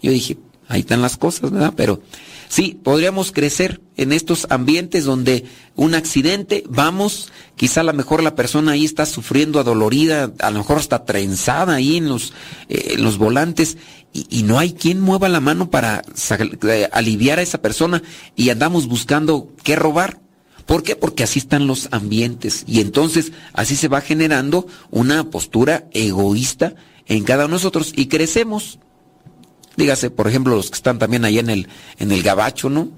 Yo 0.00 0.12
dije, 0.12 0.38
ahí 0.68 0.80
están 0.80 1.02
las 1.02 1.16
cosas, 1.16 1.50
¿verdad? 1.50 1.74
Pero 1.76 2.00
Sí, 2.48 2.78
podríamos 2.82 3.32
crecer 3.32 3.80
en 3.96 4.12
estos 4.12 4.46
ambientes 4.50 5.04
donde 5.04 5.44
un 5.74 5.94
accidente, 5.94 6.62
vamos, 6.68 7.32
quizá 7.56 7.80
a 7.80 7.84
lo 7.84 7.92
mejor 7.92 8.22
la 8.22 8.36
persona 8.36 8.72
ahí 8.72 8.84
está 8.84 9.04
sufriendo 9.04 9.58
adolorida, 9.58 10.32
a 10.38 10.50
lo 10.50 10.58
mejor 10.58 10.78
está 10.78 11.04
trenzada 11.04 11.74
ahí 11.74 11.96
en 11.96 12.08
los, 12.08 12.32
eh, 12.68 12.92
en 12.94 13.02
los 13.02 13.18
volantes 13.18 13.76
y, 14.12 14.44
no 14.44 14.58
hay 14.58 14.72
quien 14.72 15.00
mueva 15.00 15.28
la 15.28 15.40
mano 15.40 15.68
para 15.68 16.02
eh, 16.62 16.88
aliviar 16.92 17.38
a 17.38 17.42
esa 17.42 17.60
persona 17.60 18.02
y 18.34 18.48
andamos 18.48 18.86
buscando 18.86 19.52
qué 19.62 19.76
robar. 19.76 20.20
¿Por 20.66 20.82
qué? 20.82 20.96
Porque 20.96 21.22
así 21.22 21.38
están 21.38 21.66
los 21.66 21.88
ambientes 21.92 22.64
y 22.66 22.80
entonces 22.80 23.32
así 23.52 23.76
se 23.76 23.88
va 23.88 24.00
generando 24.00 24.66
una 24.90 25.30
postura 25.30 25.86
egoísta 25.92 26.74
en 27.06 27.24
cada 27.24 27.44
uno 27.46 27.54
de 27.54 27.62
nosotros 27.62 27.92
y 27.94 28.06
crecemos 28.06 28.80
Dígase, 29.76 30.10
por 30.10 30.26
ejemplo, 30.26 30.56
los 30.56 30.70
que 30.70 30.76
están 30.76 30.98
también 30.98 31.24
allá 31.24 31.40
en 31.40 31.50
el, 31.50 31.68
en 31.98 32.10
el 32.10 32.22
Gabacho, 32.22 32.70
¿no? 32.70 32.88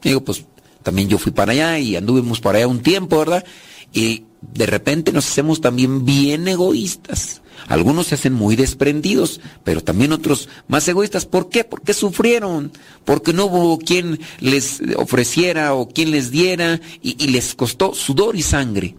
Digo, 0.00 0.24
pues 0.24 0.44
también 0.82 1.08
yo 1.08 1.18
fui 1.18 1.32
para 1.32 1.52
allá 1.52 1.78
y 1.78 1.96
anduvimos 1.96 2.40
para 2.40 2.58
allá 2.58 2.68
un 2.68 2.80
tiempo, 2.80 3.18
¿verdad? 3.18 3.44
Y 3.92 4.24
de 4.40 4.66
repente 4.66 5.12
nos 5.12 5.28
hacemos 5.28 5.60
también 5.60 6.04
bien 6.04 6.46
egoístas. 6.46 7.42
Algunos 7.68 8.08
se 8.08 8.14
hacen 8.14 8.32
muy 8.32 8.56
desprendidos, 8.56 9.40
pero 9.64 9.82
también 9.82 10.12
otros 10.12 10.48
más 10.68 10.86
egoístas. 10.88 11.26
¿Por 11.26 11.48
qué? 11.48 11.64
Porque 11.64 11.94
sufrieron, 11.94 12.72
porque 13.04 13.32
no 13.32 13.46
hubo 13.46 13.78
quien 13.78 14.20
les 14.40 14.80
ofreciera 14.96 15.74
o 15.74 15.88
quien 15.88 16.10
les 16.10 16.30
diera 16.30 16.80
y, 17.02 17.14
les 17.28 17.54
costó 17.54 17.94
sudor 17.94 18.36
y 18.36 18.42
sangre. 18.42 18.96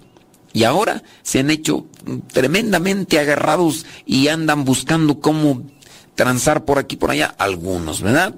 Y 0.54 0.64
ahora 0.64 1.04
se 1.24 1.40
han 1.40 1.50
hecho 1.50 1.86
tremendamente 2.34 3.20
agarrados 3.20 3.86
y 4.06 4.28
andan 4.28 4.66
buscando 4.66 5.20
cómo 5.20 5.64
transar 6.16 6.66
por 6.66 6.78
aquí, 6.78 6.98
por 6.98 7.12
allá, 7.12 7.34
algunos, 7.38 8.02
¿verdad? 8.02 8.36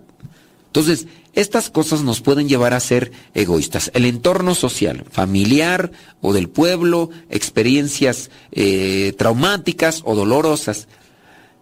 Entonces, 0.68 1.08
estas 1.34 1.70
cosas 1.70 2.04
nos 2.04 2.22
pueden 2.22 2.48
llevar 2.48 2.74
a 2.74 2.80
ser 2.80 3.12
egoístas. 3.34 3.92
El 3.94 4.06
entorno 4.06 4.56
social, 4.56 5.06
familiar 5.12 5.92
o 6.22 6.34
del 6.34 6.50
pueblo, 6.50 7.10
experiencias 7.30 8.30
eh, 8.52 9.14
traumáticas 9.18 10.02
o 10.06 10.16
dolorosas. 10.16 10.88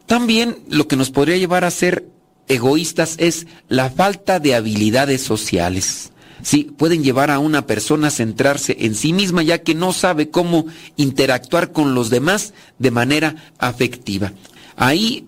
También 0.05 0.57
lo 0.69 0.87
que 0.87 0.95
nos 0.95 1.09
podría 1.09 1.37
llevar 1.37 1.63
a 1.63 1.71
ser 1.71 2.05
egoístas 2.47 3.15
es 3.17 3.47
la 3.69 3.89
falta 3.89 4.39
de 4.39 4.55
habilidades 4.55 5.21
sociales. 5.21 6.11
Sí, 6.43 6.71
pueden 6.75 7.03
llevar 7.03 7.29
a 7.29 7.39
una 7.39 7.67
persona 7.67 8.07
a 8.07 8.11
centrarse 8.11 8.75
en 8.79 8.95
sí 8.95 9.13
misma 9.13 9.43
ya 9.43 9.59
que 9.59 9.75
no 9.75 9.93
sabe 9.93 10.29
cómo 10.29 10.65
interactuar 10.97 11.71
con 11.71 11.93
los 11.93 12.09
demás 12.09 12.53
de 12.79 12.91
manera 12.91 13.35
afectiva. 13.59 14.33
Ahí 14.75 15.27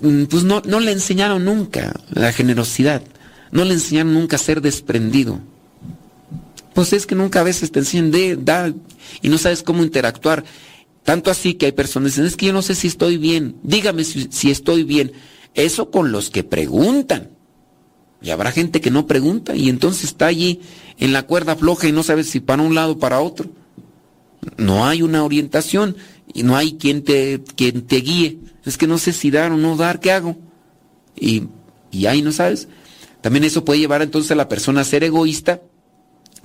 Mm, 0.00 0.24
pues 0.24 0.44
no, 0.44 0.62
no 0.64 0.80
le 0.80 0.92
enseñaron 0.92 1.44
nunca 1.44 1.92
la 2.10 2.32
generosidad, 2.32 3.02
no 3.54 3.64
le 3.64 3.74
enseñaron 3.74 4.12
nunca 4.12 4.34
a 4.34 4.40
ser 4.40 4.60
desprendido. 4.60 5.38
Pues 6.74 6.92
es 6.92 7.06
que 7.06 7.14
nunca 7.14 7.38
a 7.38 7.44
veces 7.44 7.70
te 7.70 7.78
enseñan 7.78 8.10
de 8.10 8.34
dar 8.34 8.74
y 9.22 9.28
no 9.28 9.38
sabes 9.38 9.62
cómo 9.62 9.84
interactuar. 9.84 10.44
Tanto 11.04 11.30
así 11.30 11.54
que 11.54 11.66
hay 11.66 11.72
personas 11.72 12.14
que 12.14 12.22
dicen, 12.22 12.26
es 12.26 12.36
que 12.36 12.46
yo 12.46 12.52
no 12.52 12.62
sé 12.62 12.74
si 12.74 12.88
estoy 12.88 13.16
bien, 13.16 13.54
dígame 13.62 14.02
si, 14.02 14.50
estoy 14.50 14.82
bien. 14.82 15.12
Eso 15.54 15.92
con 15.92 16.10
los 16.10 16.30
que 16.30 16.42
preguntan. 16.42 17.30
Y 18.20 18.30
habrá 18.30 18.50
gente 18.50 18.80
que 18.80 18.90
no 18.90 19.06
pregunta 19.06 19.54
y 19.54 19.68
entonces 19.68 20.02
está 20.02 20.26
allí 20.26 20.60
en 20.98 21.12
la 21.12 21.22
cuerda 21.22 21.54
floja 21.54 21.86
y 21.86 21.92
no 21.92 22.02
sabes 22.02 22.28
si 22.28 22.40
para 22.40 22.60
un 22.60 22.74
lado 22.74 22.92
o 22.92 22.98
para 22.98 23.20
otro. 23.20 23.50
No 24.56 24.84
hay 24.84 25.02
una 25.02 25.22
orientación 25.22 25.96
y 26.32 26.42
no 26.42 26.56
hay 26.56 26.72
quien 26.72 27.04
te, 27.04 27.40
quien 27.54 27.82
te 27.82 27.98
guíe. 27.98 28.38
Es 28.64 28.76
que 28.76 28.88
no 28.88 28.98
sé 28.98 29.12
si 29.12 29.30
dar 29.30 29.52
o 29.52 29.56
no 29.56 29.76
dar, 29.76 30.00
¿qué 30.00 30.10
hago? 30.10 30.36
Y, 31.14 31.44
y 31.92 32.06
ahí 32.06 32.20
no 32.20 32.32
sabes. 32.32 32.66
También 33.24 33.44
eso 33.44 33.64
puede 33.64 33.80
llevar 33.80 34.02
entonces 34.02 34.32
a 34.32 34.34
la 34.34 34.50
persona 34.50 34.82
a 34.82 34.84
ser 34.84 35.02
egoísta, 35.02 35.62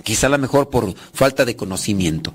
quizá 0.02 0.28
a 0.28 0.30
lo 0.30 0.38
mejor 0.38 0.70
por 0.70 0.94
falta 1.12 1.44
de 1.44 1.54
conocimiento. 1.54 2.32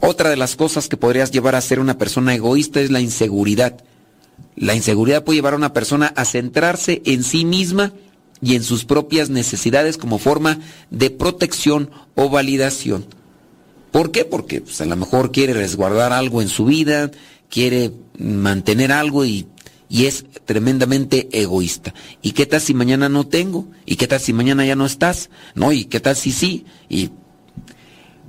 Otra 0.00 0.30
de 0.30 0.36
las 0.36 0.54
cosas 0.54 0.86
que 0.86 0.96
podrías 0.96 1.32
llevar 1.32 1.56
a 1.56 1.60
ser 1.60 1.80
una 1.80 1.98
persona 1.98 2.36
egoísta 2.36 2.80
es 2.80 2.92
la 2.92 3.00
inseguridad. 3.00 3.82
La 4.54 4.76
inseguridad 4.76 5.24
puede 5.24 5.38
llevar 5.38 5.54
a 5.54 5.56
una 5.56 5.72
persona 5.72 6.12
a 6.14 6.24
centrarse 6.24 7.02
en 7.04 7.24
sí 7.24 7.44
misma 7.44 7.92
y 8.40 8.54
en 8.54 8.62
sus 8.62 8.84
propias 8.84 9.28
necesidades 9.28 9.98
como 9.98 10.20
forma 10.20 10.60
de 10.90 11.10
protección 11.10 11.90
o 12.14 12.28
validación. 12.28 13.04
¿Por 13.90 14.12
qué? 14.12 14.24
Porque 14.24 14.60
pues, 14.60 14.80
a 14.82 14.84
lo 14.84 14.94
mejor 14.94 15.32
quiere 15.32 15.52
resguardar 15.52 16.12
algo 16.12 16.42
en 16.42 16.48
su 16.48 16.66
vida, 16.66 17.10
quiere 17.50 17.90
mantener 18.18 18.92
algo 18.92 19.24
y, 19.24 19.48
y 19.88 20.06
es 20.06 20.24
tremendamente 20.44 21.28
egoísta. 21.32 21.94
¿Y 22.22 22.32
qué 22.32 22.46
tal 22.46 22.60
si 22.60 22.74
mañana 22.74 23.08
no 23.08 23.26
tengo? 23.26 23.66
¿Y 23.86 23.96
qué 23.96 24.06
tal 24.06 24.20
si 24.20 24.32
mañana 24.32 24.64
ya 24.64 24.76
no 24.76 24.86
estás? 24.86 25.30
¿No? 25.54 25.72
¿Y 25.72 25.84
qué 25.84 26.00
tal 26.00 26.16
si 26.16 26.32
sí? 26.32 26.64
Y 26.88 27.10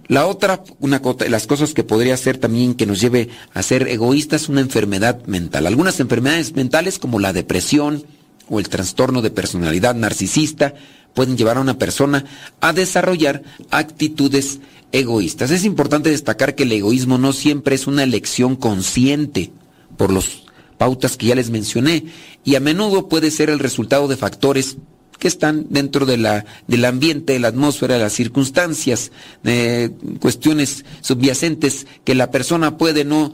la 0.08 0.28
otra, 0.28 0.64
una 0.80 1.02
las 1.28 1.48
cosas 1.48 1.74
que 1.74 1.84
podría 1.84 2.16
ser 2.18 2.38
también 2.38 2.76
que 2.76 2.86
nos 2.86 3.02
lleve 3.02 3.30
a 3.54 3.64
ser 3.64 3.88
egoístas, 3.88 4.50
una 4.50 4.62
enfermedad 4.62 5.26
mental. 5.26 5.66
Algunas 5.66 6.00
enfermedades 6.00 6.54
mentales 6.56 7.00
como 7.00 7.20
la 7.20 7.34
depresión 7.34 8.06
o 8.48 8.60
el 8.60 8.70
trastorno 8.70 9.22
de 9.22 9.32
personalidad 9.32 9.96
narcisista 9.96 10.76
pueden 11.16 11.38
llevar 11.38 11.58
a 11.58 11.62
una 11.62 11.80
persona 11.80 12.26
a 12.62 12.74
desarrollar 12.74 13.42
actitudes 13.72 14.60
egoístas. 14.92 15.50
Es 15.50 15.66
importante 15.66 16.12
destacar 16.12 16.54
que 16.54 16.64
el 16.64 16.72
egoísmo 16.74 17.18
no 17.18 17.34
siempre 17.34 17.76
es 17.76 17.88
una 17.88 18.04
elección 18.04 18.56
consciente 18.56 19.52
por 19.98 20.12
los 20.12 20.45
pautas 20.78 21.18
que 21.18 21.28
ya 21.28 21.36
les 21.36 21.50
mencioné 21.50 22.06
y 22.44 22.56
a 22.56 22.60
menudo 22.60 23.10
puede 23.10 23.32
ser 23.32 23.50
el 23.50 23.60
resultado 23.60 24.08
de 24.08 24.18
factores 24.18 24.78
que 25.20 25.28
están 25.28 25.68
dentro 25.70 26.06
de 26.06 26.18
la, 26.18 26.46
del 26.68 26.86
ambiente, 26.86 27.34
de 27.34 27.40
la 27.40 27.48
atmósfera, 27.48 27.96
de 27.96 28.02
las 28.02 28.14
circunstancias, 28.14 29.12
de 29.44 29.92
cuestiones 30.20 30.86
subyacentes 31.02 31.88
que 32.04 32.16
la 32.16 32.32
persona 32.32 32.78
puede 32.78 33.06
no 33.06 33.34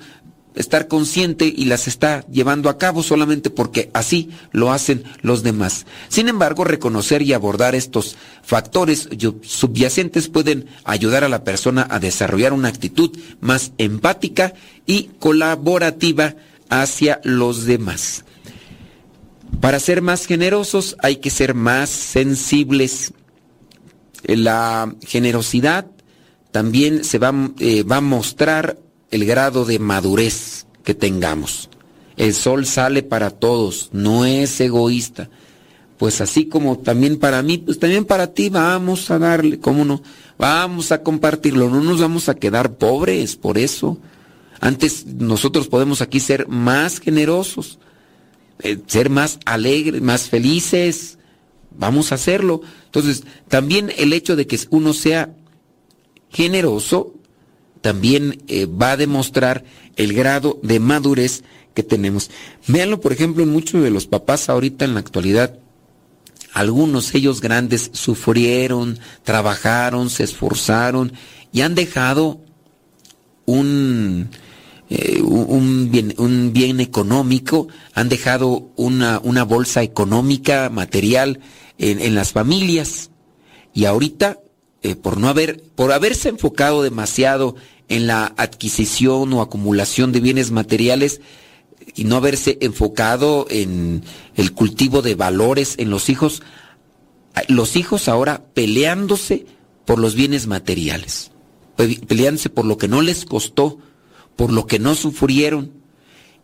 estar 0.56 0.88
consciente 0.88 1.46
y 1.46 1.66
las 1.66 1.88
está 1.88 2.26
llevando 2.28 2.70
a 2.70 2.78
cabo 2.78 3.04
solamente 3.04 3.50
porque 3.50 3.90
así 3.94 4.30
lo 4.52 4.72
hacen 4.72 5.04
los 5.22 5.44
demás. 5.44 5.86
Sin 6.10 6.28
embargo, 6.28 6.64
reconocer 6.64 7.22
y 7.22 7.34
abordar 7.34 7.74
estos 7.74 8.18
factores 8.44 9.08
subyacentes 9.44 10.28
pueden 10.28 10.68
ayudar 10.84 11.24
a 11.24 11.30
la 11.30 11.44
persona 11.44 11.88
a 11.90 12.00
desarrollar 12.00 12.54
una 12.54 12.68
actitud 12.68 13.18
más 13.40 13.72
empática 13.78 14.54
y 14.86 15.10
colaborativa 15.20 16.36
hacia 16.72 17.22
los 17.24 17.66
demás. 17.66 18.26
Para 19.60 19.80
ser 19.80 20.02
más 20.02 20.26
generosos 20.26 20.96
hay 21.00 21.18
que 21.18 21.30
ser 21.30 21.54
más 21.54 21.90
sensibles. 21.90 23.14
la 24.24 24.96
generosidad 25.06 25.86
también 26.52 27.04
se 27.04 27.18
va, 27.20 27.34
eh, 27.60 27.84
va 27.84 27.98
a 27.98 28.02
mostrar 28.02 28.78
el 29.10 29.26
grado 29.26 29.66
de 29.66 29.80
madurez 29.80 30.66
que 30.84 30.96
tengamos. 30.96 31.70
El 32.18 32.34
sol 32.34 32.66
sale 32.66 33.04
para 33.04 33.30
todos, 33.32 33.90
no 33.92 34.26
es 34.26 34.60
egoísta. 34.62 35.30
Pues 35.98 36.22
así 36.22 36.46
como 36.48 36.80
también 36.80 37.20
para 37.20 37.44
mí, 37.44 37.58
pues 37.58 37.80
también 37.80 38.06
para 38.06 38.28
ti 38.34 38.50
vamos 38.50 39.12
a 39.12 39.20
darle, 39.20 39.60
¿cómo 39.60 39.86
no? 39.86 40.02
Vamos 40.38 40.92
a 40.92 41.04
compartirlo, 41.04 41.70
no 41.70 41.82
nos 41.82 42.02
vamos 42.02 42.30
a 42.30 42.36
quedar 42.36 42.74
pobres 42.76 43.36
por 43.36 43.58
eso. 43.58 43.98
Antes 44.62 45.08
nosotros 45.08 45.68
podemos 45.68 46.02
aquí 46.02 46.20
ser 46.20 46.48
más 46.48 47.00
generosos, 47.00 47.80
eh, 48.60 48.78
ser 48.86 49.10
más 49.10 49.40
alegres, 49.46 50.02
más 50.02 50.30
felices. 50.30 51.18
Vamos 51.72 52.12
a 52.12 52.16
hacerlo. 52.16 52.62
Entonces, 52.86 53.24
también 53.48 53.92
el 53.98 54.14
hecho 54.14 54.36
de 54.36 54.46
que 54.46 54.60
uno 54.70 54.94
sea 54.94 55.36
generoso 56.30 57.16
también 57.82 58.44
eh, 58.48 58.68
va 58.68 58.92
a 58.92 58.98
demostrar 58.98 59.66
el 59.96 60.14
grado 60.14 60.60
de 60.62 60.80
madurez 60.80 61.44
que 61.74 61.82
tenemos. 61.82 62.30
Véanlo, 62.68 63.02
por 63.02 63.14
ejemplo, 63.14 63.44
en 63.44 63.50
muchos 63.50 63.82
de 63.82 63.90
los 63.90 64.06
papás 64.06 64.48
ahorita 64.48 64.86
en 64.86 64.94
la 64.94 65.00
actualidad. 65.00 65.58
Algunos, 66.54 67.16
ellos 67.16 67.42
grandes, 67.42 67.90
sufrieron, 67.94 69.00
trabajaron, 69.24 70.12
se 70.12 70.24
esforzaron 70.24 71.14
y 71.52 71.62
han 71.62 71.74
dejado 71.74 72.42
un, 73.46 74.30
eh, 74.94 75.22
un, 75.22 75.90
bien, 75.90 76.14
un 76.18 76.52
bien 76.52 76.82
económico, 76.82 77.70
han 77.94 78.10
dejado 78.10 78.74
una, 78.76 79.22
una 79.24 79.46
bolsa 79.46 79.84
económica, 79.84 80.70
material 80.70 81.40
en, 81.78 82.14
las 82.14 82.34
familias. 82.34 83.10
Y 83.74 83.86
ahorita, 83.86 84.40
eh, 84.84 84.98
por 84.98 85.18
no 85.18 85.30
haber, 85.30 85.64
por 85.76 85.94
haberse 85.94 86.28
enfocado 86.28 86.84
demasiado 86.84 87.56
en 87.88 88.06
la 88.06 88.34
adquisición 88.36 89.32
o 89.32 89.42
acumulación 89.42 90.12
de 90.12 90.20
bienes 90.20 90.52
materiales 90.52 91.22
y 91.96 92.04
no 92.04 92.18
haberse 92.18 92.58
enfocado 92.60 93.48
en 93.50 94.04
el 94.36 94.52
cultivo 94.52 95.02
de 95.02 95.16
valores 95.16 95.76
en 95.78 95.90
los 95.90 96.10
hijos, 96.10 96.42
los 97.48 97.78
hijos 97.78 98.10
ahora 98.10 98.44
peleándose 98.54 99.46
por 99.86 100.00
los 100.00 100.16
bienes 100.16 100.48
materiales, 100.48 101.32
peleándose 101.78 102.50
por 102.50 102.66
lo 102.66 102.78
que 102.78 102.90
no 102.90 103.02
les 103.02 103.24
costó, 103.24 103.80
por 104.36 104.52
lo 104.52 104.68
que 104.68 104.80
no 104.80 104.96
sufrieron. 104.96 105.72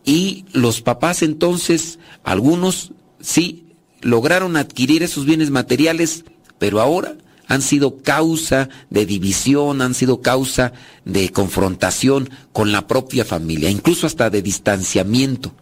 Y 0.04 0.44
los 0.52 0.80
papás 0.80 1.22
entonces, 1.22 1.98
algunos 2.24 2.92
sí 3.20 3.66
lograron 4.00 4.56
adquirir 4.56 5.02
esos 5.02 5.24
bienes 5.24 5.50
materiales, 5.50 6.24
pero 6.58 6.80
ahora 6.80 7.16
han 7.48 7.62
sido 7.62 7.98
causa 8.02 8.68
de 8.90 9.06
división, 9.06 9.80
han 9.80 9.94
sido 9.94 10.20
causa 10.20 10.72
de 11.04 11.30
confrontación 11.30 12.30
con 12.52 12.72
la 12.72 12.86
propia 12.86 13.24
familia, 13.24 13.70
incluso 13.70 14.06
hasta 14.06 14.28
de 14.30 14.42
distanciamiento. 14.42 15.52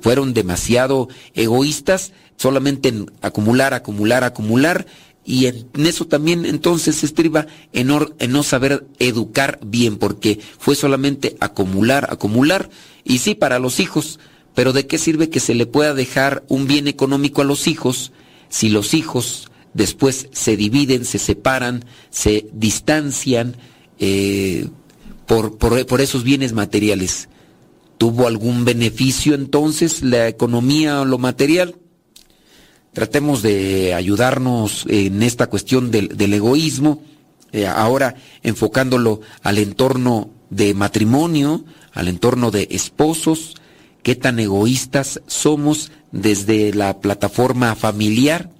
Fueron 0.00 0.32
demasiado 0.32 1.08
egoístas, 1.34 2.12
solamente 2.36 2.88
en 2.88 3.10
acumular, 3.20 3.74
acumular, 3.74 4.24
acumular, 4.24 4.86
y 5.24 5.46
en 5.46 5.66
eso 5.86 6.06
también 6.06 6.44
entonces 6.44 7.02
estriba 7.02 7.46
en, 7.72 7.90
en, 8.18 8.32
no 8.32 8.42
saber 8.42 8.86
educar 8.98 9.58
bien, 9.64 9.96
porque 9.96 10.38
fue 10.58 10.74
solamente 10.74 11.36
acumular, 11.40 12.08
acumular, 12.10 12.68
y 13.04 13.18
sí 13.18 13.34
para 13.34 13.58
los 13.58 13.80
hijos, 13.80 14.18
pero 14.54 14.72
¿de 14.72 14.86
qué 14.86 14.98
sirve 14.98 15.30
que 15.30 15.40
se 15.40 15.54
le 15.54 15.66
pueda 15.66 15.94
dejar 15.94 16.44
un 16.48 16.66
bien 16.66 16.88
económico 16.88 17.40
a 17.40 17.46
los 17.46 17.66
hijos 17.66 18.12
si 18.50 18.68
los 18.68 18.92
hijos 18.92 19.50
después 19.72 20.28
se 20.32 20.56
dividen, 20.56 21.04
se 21.04 21.18
separan, 21.18 21.84
se 22.10 22.46
distancian 22.52 23.56
eh, 23.98 24.68
por, 25.26 25.56
por, 25.56 25.86
por 25.86 26.00
esos 26.02 26.22
bienes 26.22 26.52
materiales? 26.52 27.28
¿Tuvo 27.96 28.26
algún 28.26 28.64
beneficio 28.64 29.34
entonces 29.34 30.02
la 30.02 30.28
economía 30.28 31.00
o 31.00 31.04
lo 31.04 31.16
material? 31.16 31.76
Tratemos 32.94 33.42
de 33.42 33.92
ayudarnos 33.92 34.86
en 34.88 35.22
esta 35.22 35.48
cuestión 35.48 35.90
del, 35.90 36.32
egoísmo, 36.32 37.02
eh, 37.52 37.66
ahora 37.66 38.14
enfocándolo 38.42 39.20
al 39.42 39.58
entorno 39.58 40.30
de 40.48 40.72
matrimonio, 40.74 41.64
al 41.92 42.08
entorno 42.08 42.50
de 42.50 42.68
esposos, 42.70 43.56
qué 44.02 44.14
tan 44.14 44.38
egoístas 44.38 45.20
somos 45.26 45.90
desde 46.12 46.72
la 46.72 47.00
plataforma 47.00 47.74
familiar. 47.74 48.50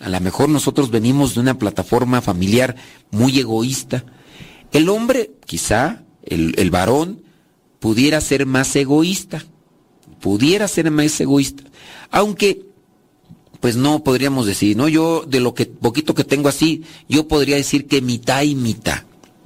A 0.00 0.08
lo 0.08 0.20
mejor 0.20 0.48
nosotros 0.48 0.90
venimos 0.90 1.34
de 1.34 1.40
una 1.40 1.58
plataforma 1.58 2.22
familiar 2.22 2.74
muy 3.10 3.38
egoísta. 3.38 4.04
El 4.72 4.88
hombre, 4.88 5.32
quizá, 5.44 6.02
el, 6.24 6.54
el 6.56 6.70
varón, 6.70 7.22
pudiera 7.80 8.20
ser 8.22 8.46
más 8.46 8.74
egoísta, 8.76 9.44
pudiera 10.20 10.68
ser 10.68 10.90
más 10.90 11.20
egoísta, 11.20 11.64
aunque 12.10 12.71
pues 13.62 13.76
no 13.76 14.02
podríamos 14.02 14.44
decir, 14.44 14.76
¿no? 14.76 14.88
Yo 14.88 15.24
de 15.24 15.38
lo 15.38 15.54
que 15.54 15.66
poquito 15.66 16.16
que 16.16 16.24
tengo 16.24 16.48
así, 16.48 16.82
yo 17.08 17.28
podría 17.28 17.54
decir 17.54 17.86
que 17.86 18.02
mitad 18.02 18.42
y 18.42 18.56
mitad. 18.56 19.04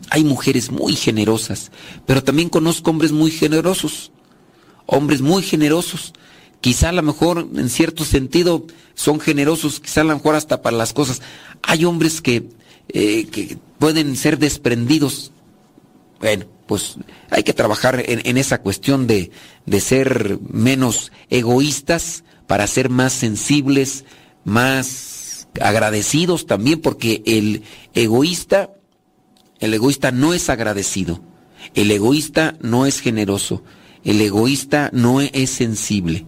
Hay 0.08 0.24
mujeres 0.24 0.70
muy 0.70 0.96
generosas, 0.96 1.70
pero 2.06 2.24
también 2.24 2.48
conozco 2.48 2.90
hombres 2.90 3.12
muy 3.12 3.30
generosos. 3.30 4.12
Hombres 4.86 5.20
muy 5.20 5.42
generosos. 5.42 6.14
Quizá 6.62 6.88
a 6.88 6.92
lo 6.92 7.02
mejor 7.02 7.46
en 7.56 7.68
cierto 7.68 8.06
sentido 8.06 8.66
son 8.94 9.20
generosos, 9.20 9.80
quizá 9.80 10.00
a 10.00 10.04
lo 10.04 10.14
mejor 10.14 10.34
hasta 10.34 10.62
para 10.62 10.78
las 10.78 10.94
cosas. 10.94 11.20
Hay 11.62 11.84
hombres 11.84 12.22
que, 12.22 12.48
eh, 12.88 13.26
que 13.26 13.58
pueden 13.78 14.16
ser 14.16 14.38
desprendidos. 14.38 15.30
Bueno, 16.20 16.46
pues 16.66 16.96
hay 17.28 17.42
que 17.42 17.52
trabajar 17.52 18.02
en, 18.06 18.22
en 18.24 18.38
esa 18.38 18.62
cuestión 18.62 19.06
de, 19.06 19.30
de 19.66 19.80
ser 19.80 20.38
menos 20.48 21.12
egoístas 21.28 22.24
para 22.46 22.66
ser 22.66 22.88
más 22.90 23.12
sensibles, 23.12 24.04
más 24.44 25.48
agradecidos 25.60 26.46
también, 26.46 26.80
porque 26.80 27.22
el 27.26 27.62
egoísta, 27.94 28.70
el 29.60 29.74
egoísta 29.74 30.12
no 30.12 30.34
es 30.34 30.48
agradecido, 30.50 31.20
el 31.74 31.90
egoísta 31.90 32.56
no 32.60 32.86
es 32.86 33.00
generoso, 33.00 33.62
el 34.04 34.20
egoísta 34.20 34.90
no 34.92 35.20
es 35.20 35.50
sensible. 35.50 36.26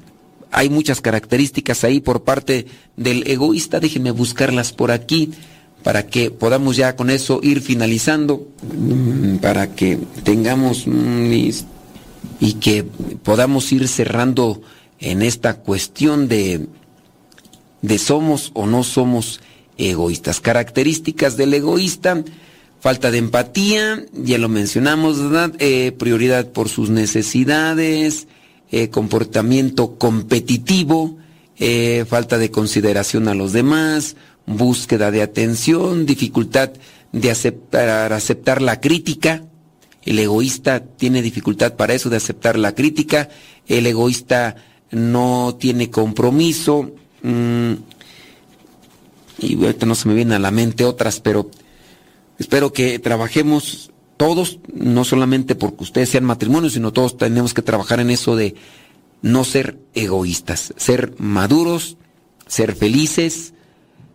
Hay 0.50 0.70
muchas 0.70 1.00
características 1.00 1.84
ahí 1.84 2.00
por 2.00 2.24
parte 2.24 2.66
del 2.96 3.28
egoísta, 3.28 3.80
déjenme 3.80 4.10
buscarlas 4.10 4.72
por 4.72 4.90
aquí 4.90 5.30
para 5.82 6.06
que 6.06 6.30
podamos 6.30 6.76
ya 6.76 6.96
con 6.96 7.10
eso 7.10 7.40
ir 7.42 7.60
finalizando, 7.60 8.48
mm, 8.62 9.36
para 9.36 9.74
que 9.74 9.98
tengamos 10.24 10.86
y 12.40 12.52
que 12.54 12.84
podamos 13.22 13.70
ir 13.72 13.86
cerrando 13.88 14.60
en 15.01 15.22
esta 15.22 15.55
cuestión 15.55 16.28
de, 16.28 16.66
de 17.82 17.99
somos 17.99 18.51
o 18.55 18.66
no 18.66 18.82
somos 18.82 19.40
egoístas. 19.76 20.40
Características 20.40 21.36
del 21.36 21.55
egoísta, 21.55 22.24
falta 22.80 23.11
de 23.11 23.18
empatía, 23.18 24.05
ya 24.12 24.38
lo 24.38 24.49
mencionamos, 24.49 25.22
¿verdad? 25.22 25.55
Eh, 25.59 25.92
prioridad 25.92 26.51
por 26.51 26.68
sus 26.68 26.90
necesidades, 26.90 28.28
eh, 28.70 28.90
comportamiento 28.90 29.96
competitivo, 29.96 31.16
eh, 31.59 32.05
falta 32.09 32.38
de 32.38 32.51
consideración 32.51 33.28
a 33.28 33.34
los 33.34 33.53
demás, 33.53 34.16
búsqueda 34.46 35.11
de 35.11 35.22
atención, 35.22 36.07
dificultad 36.07 36.70
de 37.12 37.30
aceptar, 37.30 38.12
aceptar 38.12 38.62
la 38.62 38.80
crítica. 38.80 39.44
El 40.03 40.18
egoísta 40.18 40.84
tiene 40.84 41.22
dificultad 41.22 41.74
para 41.74 41.94
eso 41.94 42.11
de 42.11 42.16
aceptar 42.16 42.59
la 42.59 42.74
crítica. 42.74 43.28
El 43.66 43.86
egoísta 43.86 44.57
no 44.91 45.57
tiene 45.59 45.91
compromiso. 45.91 46.91
Mm, 47.22 47.72
y 49.41 49.55
ahorita 49.55 49.86
no 49.86 49.95
se 49.95 50.09
me 50.09 50.14
vienen 50.14 50.34
a 50.34 50.39
la 50.39 50.51
mente 50.51 50.84
otras, 50.84 51.20
pero 51.20 51.51
espero 52.39 52.72
que 52.72 52.99
trabajemos 52.99 53.91
todos, 54.16 54.59
no 54.72 55.05
solamente 55.05 55.55
porque 55.55 55.84
ustedes 55.84 56.09
sean 56.09 56.24
matrimonios, 56.24 56.72
sino 56.72 56.93
todos 56.93 57.16
tenemos 57.16 57.55
que 57.55 57.62
trabajar 57.62 58.01
en 58.01 58.11
eso 58.11 58.34
de 58.34 58.57
no 59.22 59.45
ser 59.45 59.78
egoístas, 59.95 60.74
ser 60.76 61.14
maduros, 61.18 61.97
ser 62.47 62.74
felices, 62.74 63.55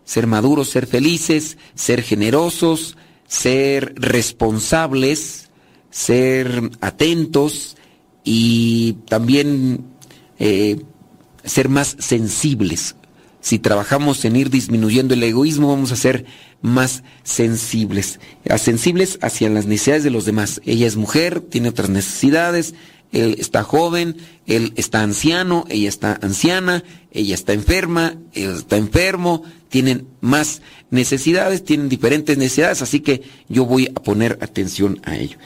ser 0.04 0.28
maduros, 0.28 0.70
ser 0.70 0.88
felices, 0.88 1.58
ser 1.76 2.02
generosos, 2.02 2.98
ser 3.28 3.94
responsables, 3.96 5.50
ser 5.90 6.72
atentos 6.82 7.78
y 8.24 8.94
también 9.08 9.86
eh, 10.46 10.82
ser 11.46 11.70
más 11.70 11.96
sensibles. 12.00 12.98
Si 13.40 13.60
trabajamos 13.60 14.26
en 14.26 14.36
ir 14.36 14.50
disminuyendo 14.50 15.14
el 15.14 15.24
egoísmo, 15.24 15.70
vamos 15.70 15.94
a 15.94 15.96
ser 15.96 16.26
más 16.62 17.04
sensibles. 17.24 18.20
sensibles 18.58 19.20
hacia 19.22 19.50
las 19.50 19.68
necesidades 19.68 20.04
de 20.04 20.10
los 20.10 20.26
demás. 20.26 20.60
Ella 20.66 20.86
es 20.86 20.98
mujer, 20.98 21.40
tiene 21.40 21.70
otras 21.70 21.90
necesidades, 21.90 22.74
él 23.14 23.38
está 23.40 23.64
joven, 23.64 24.18
él 24.46 24.74
está 24.76 25.02
anciano, 25.02 25.64
ella 25.70 25.88
está 25.88 26.20
anciana, 26.22 26.84
ella 27.12 27.36
está 27.36 27.54
enferma, 27.54 28.18
él 28.34 28.58
está 28.58 28.76
enfermo, 28.76 29.44
tienen 29.70 30.08
más 30.20 30.62
necesidades, 30.90 31.64
tienen 31.64 31.88
diferentes 31.88 32.38
necesidades, 32.38 32.82
así 32.82 33.00
que 33.00 33.22
yo 33.48 33.66
voy 33.66 33.88
a 33.88 34.02
poner 34.02 34.40
atención 34.42 35.00
a 35.04 35.16
ello. 35.16 35.38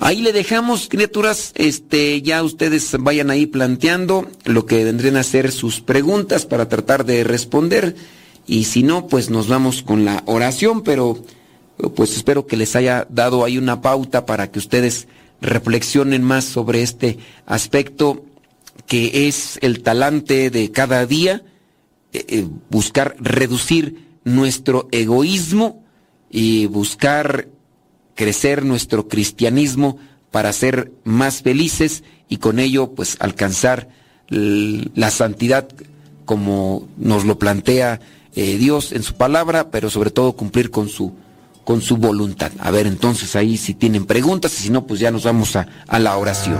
Ahí 0.00 0.22
le 0.22 0.32
dejamos, 0.32 0.88
criaturas, 0.88 1.52
este, 1.54 2.20
ya 2.20 2.42
ustedes 2.42 2.96
vayan 2.98 3.30
ahí 3.30 3.46
planteando 3.46 4.28
lo 4.44 4.66
que 4.66 4.84
vendrían 4.84 5.16
a 5.16 5.22
ser 5.22 5.52
sus 5.52 5.80
preguntas 5.80 6.46
para 6.46 6.68
tratar 6.68 7.04
de 7.04 7.24
responder. 7.24 7.94
Y 8.46 8.64
si 8.64 8.82
no, 8.82 9.06
pues 9.06 9.30
nos 9.30 9.48
vamos 9.48 9.82
con 9.82 10.04
la 10.04 10.22
oración, 10.26 10.82
pero 10.82 11.24
pues 11.94 12.16
espero 12.16 12.46
que 12.46 12.56
les 12.56 12.76
haya 12.76 13.06
dado 13.08 13.44
ahí 13.44 13.56
una 13.58 13.80
pauta 13.80 14.26
para 14.26 14.50
que 14.50 14.58
ustedes 14.58 15.08
reflexionen 15.40 16.22
más 16.22 16.44
sobre 16.44 16.82
este 16.82 17.18
aspecto 17.46 18.24
que 18.86 19.28
es 19.28 19.58
el 19.62 19.82
talante 19.82 20.50
de 20.50 20.70
cada 20.70 21.06
día, 21.06 21.42
eh, 22.12 22.24
eh, 22.28 22.46
buscar 22.70 23.16
reducir 23.18 24.08
nuestro 24.24 24.88
egoísmo 24.90 25.84
y 26.30 26.66
buscar 26.66 27.48
crecer 28.14 28.64
nuestro 28.64 29.08
cristianismo 29.08 29.98
para 30.30 30.52
ser 30.52 30.92
más 31.04 31.42
felices 31.42 32.04
y 32.28 32.38
con 32.38 32.58
ello 32.58 32.94
pues 32.94 33.16
alcanzar 33.20 33.88
la 34.28 35.10
santidad 35.10 35.68
como 36.24 36.88
nos 36.96 37.24
lo 37.24 37.38
plantea 37.38 38.00
eh, 38.34 38.56
Dios 38.58 38.92
en 38.92 39.02
su 39.02 39.14
palabra, 39.14 39.70
pero 39.70 39.90
sobre 39.90 40.10
todo 40.10 40.32
cumplir 40.32 40.70
con 40.70 40.88
su 40.88 41.12
con 41.64 41.80
su 41.80 41.96
voluntad. 41.96 42.52
A 42.58 42.70
ver, 42.70 42.86
entonces 42.86 43.36
ahí 43.36 43.56
si 43.56 43.74
tienen 43.74 44.04
preguntas 44.04 44.58
y 44.58 44.64
si 44.64 44.70
no, 44.70 44.86
pues 44.86 45.00
ya 45.00 45.10
nos 45.10 45.24
vamos 45.24 45.56
a, 45.56 45.66
a 45.88 45.98
la 45.98 46.16
oración. 46.18 46.58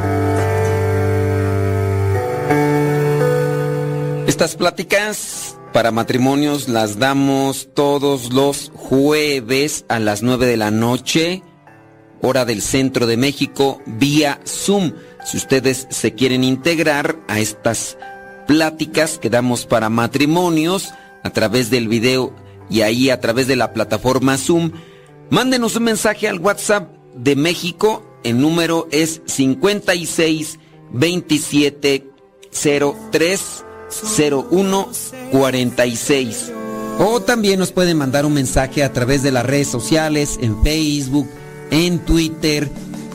Estas 4.26 4.56
pláticas 4.56 5.56
para 5.74 5.90
matrimonios 5.90 6.68
las 6.68 7.00
damos 7.00 7.68
todos 7.74 8.32
los 8.32 8.70
jueves 8.76 9.84
a 9.88 9.98
las 9.98 10.22
9 10.22 10.46
de 10.46 10.56
la 10.56 10.70
noche, 10.70 11.42
hora 12.22 12.44
del 12.44 12.62
centro 12.62 13.08
de 13.08 13.16
México, 13.16 13.82
vía 13.84 14.40
Zoom. 14.46 14.92
Si 15.24 15.36
ustedes 15.36 15.88
se 15.90 16.14
quieren 16.14 16.44
integrar 16.44 17.18
a 17.26 17.40
estas 17.40 17.98
pláticas 18.46 19.18
que 19.18 19.30
damos 19.30 19.66
para 19.66 19.88
matrimonios 19.88 20.94
a 21.24 21.30
través 21.30 21.70
del 21.70 21.88
video 21.88 22.32
y 22.70 22.82
ahí 22.82 23.10
a 23.10 23.20
través 23.20 23.48
de 23.48 23.56
la 23.56 23.72
plataforma 23.72 24.38
Zoom, 24.38 24.70
mándenos 25.28 25.74
un 25.74 25.82
mensaje 25.82 26.28
al 26.28 26.38
WhatsApp 26.38 26.88
de 27.16 27.34
México. 27.34 28.20
El 28.22 28.40
número 28.40 28.86
es 28.92 29.22
56 29.26 30.60
27 30.92 32.10
03 33.10 33.63
0146. 33.90 36.52
O 36.98 37.20
también 37.20 37.58
nos 37.58 37.72
pueden 37.72 37.98
mandar 37.98 38.24
un 38.24 38.34
mensaje 38.34 38.84
a 38.84 38.92
través 38.92 39.22
de 39.22 39.32
las 39.32 39.44
redes 39.44 39.68
sociales, 39.68 40.38
en 40.40 40.62
Facebook, 40.62 41.28
en 41.70 41.98
Twitter. 41.98 42.70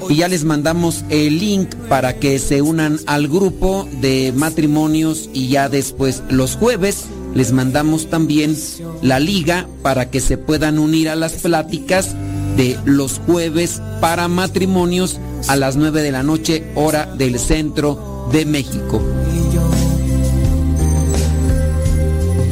Y 0.10 0.18
ya 0.18 0.28
les 0.28 0.44
mandamos 0.44 1.04
el 1.10 1.40
link 1.40 1.74
para 1.88 2.20
que 2.20 2.40
se 2.40 2.62
unan 2.62 3.00
al 3.06 3.28
grupo 3.28 3.88
de 4.02 4.34
matrimonios 4.36 5.30
y 5.34 5.50
ya 5.50 5.70
después 5.70 6.24
los 6.30 6.56
jueves 6.56 7.06
les 7.36 7.52
mandamos 7.52 8.10
también 8.10 8.58
la 9.02 9.20
liga 9.20 9.68
para 9.82 10.10
que 10.10 10.20
se 10.20 10.38
puedan 10.38 10.80
unir 10.80 11.10
a 11.10 11.16
las 11.16 11.34
pláticas 11.34 12.16
de 12.58 12.78
los 12.86 13.22
jueves 13.26 13.82
para 14.02 14.28
matrimonios 14.28 15.20
a 15.48 15.56
las 15.56 15.76
9 15.76 16.02
de 16.02 16.12
la 16.12 16.24
noche 16.24 16.66
hora 16.76 17.06
del 17.06 17.40
centro 17.40 18.28
de 18.32 18.46
México. 18.46 19.02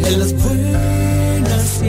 En 0.08 0.20
las 0.20 0.34
buenas 0.42 1.82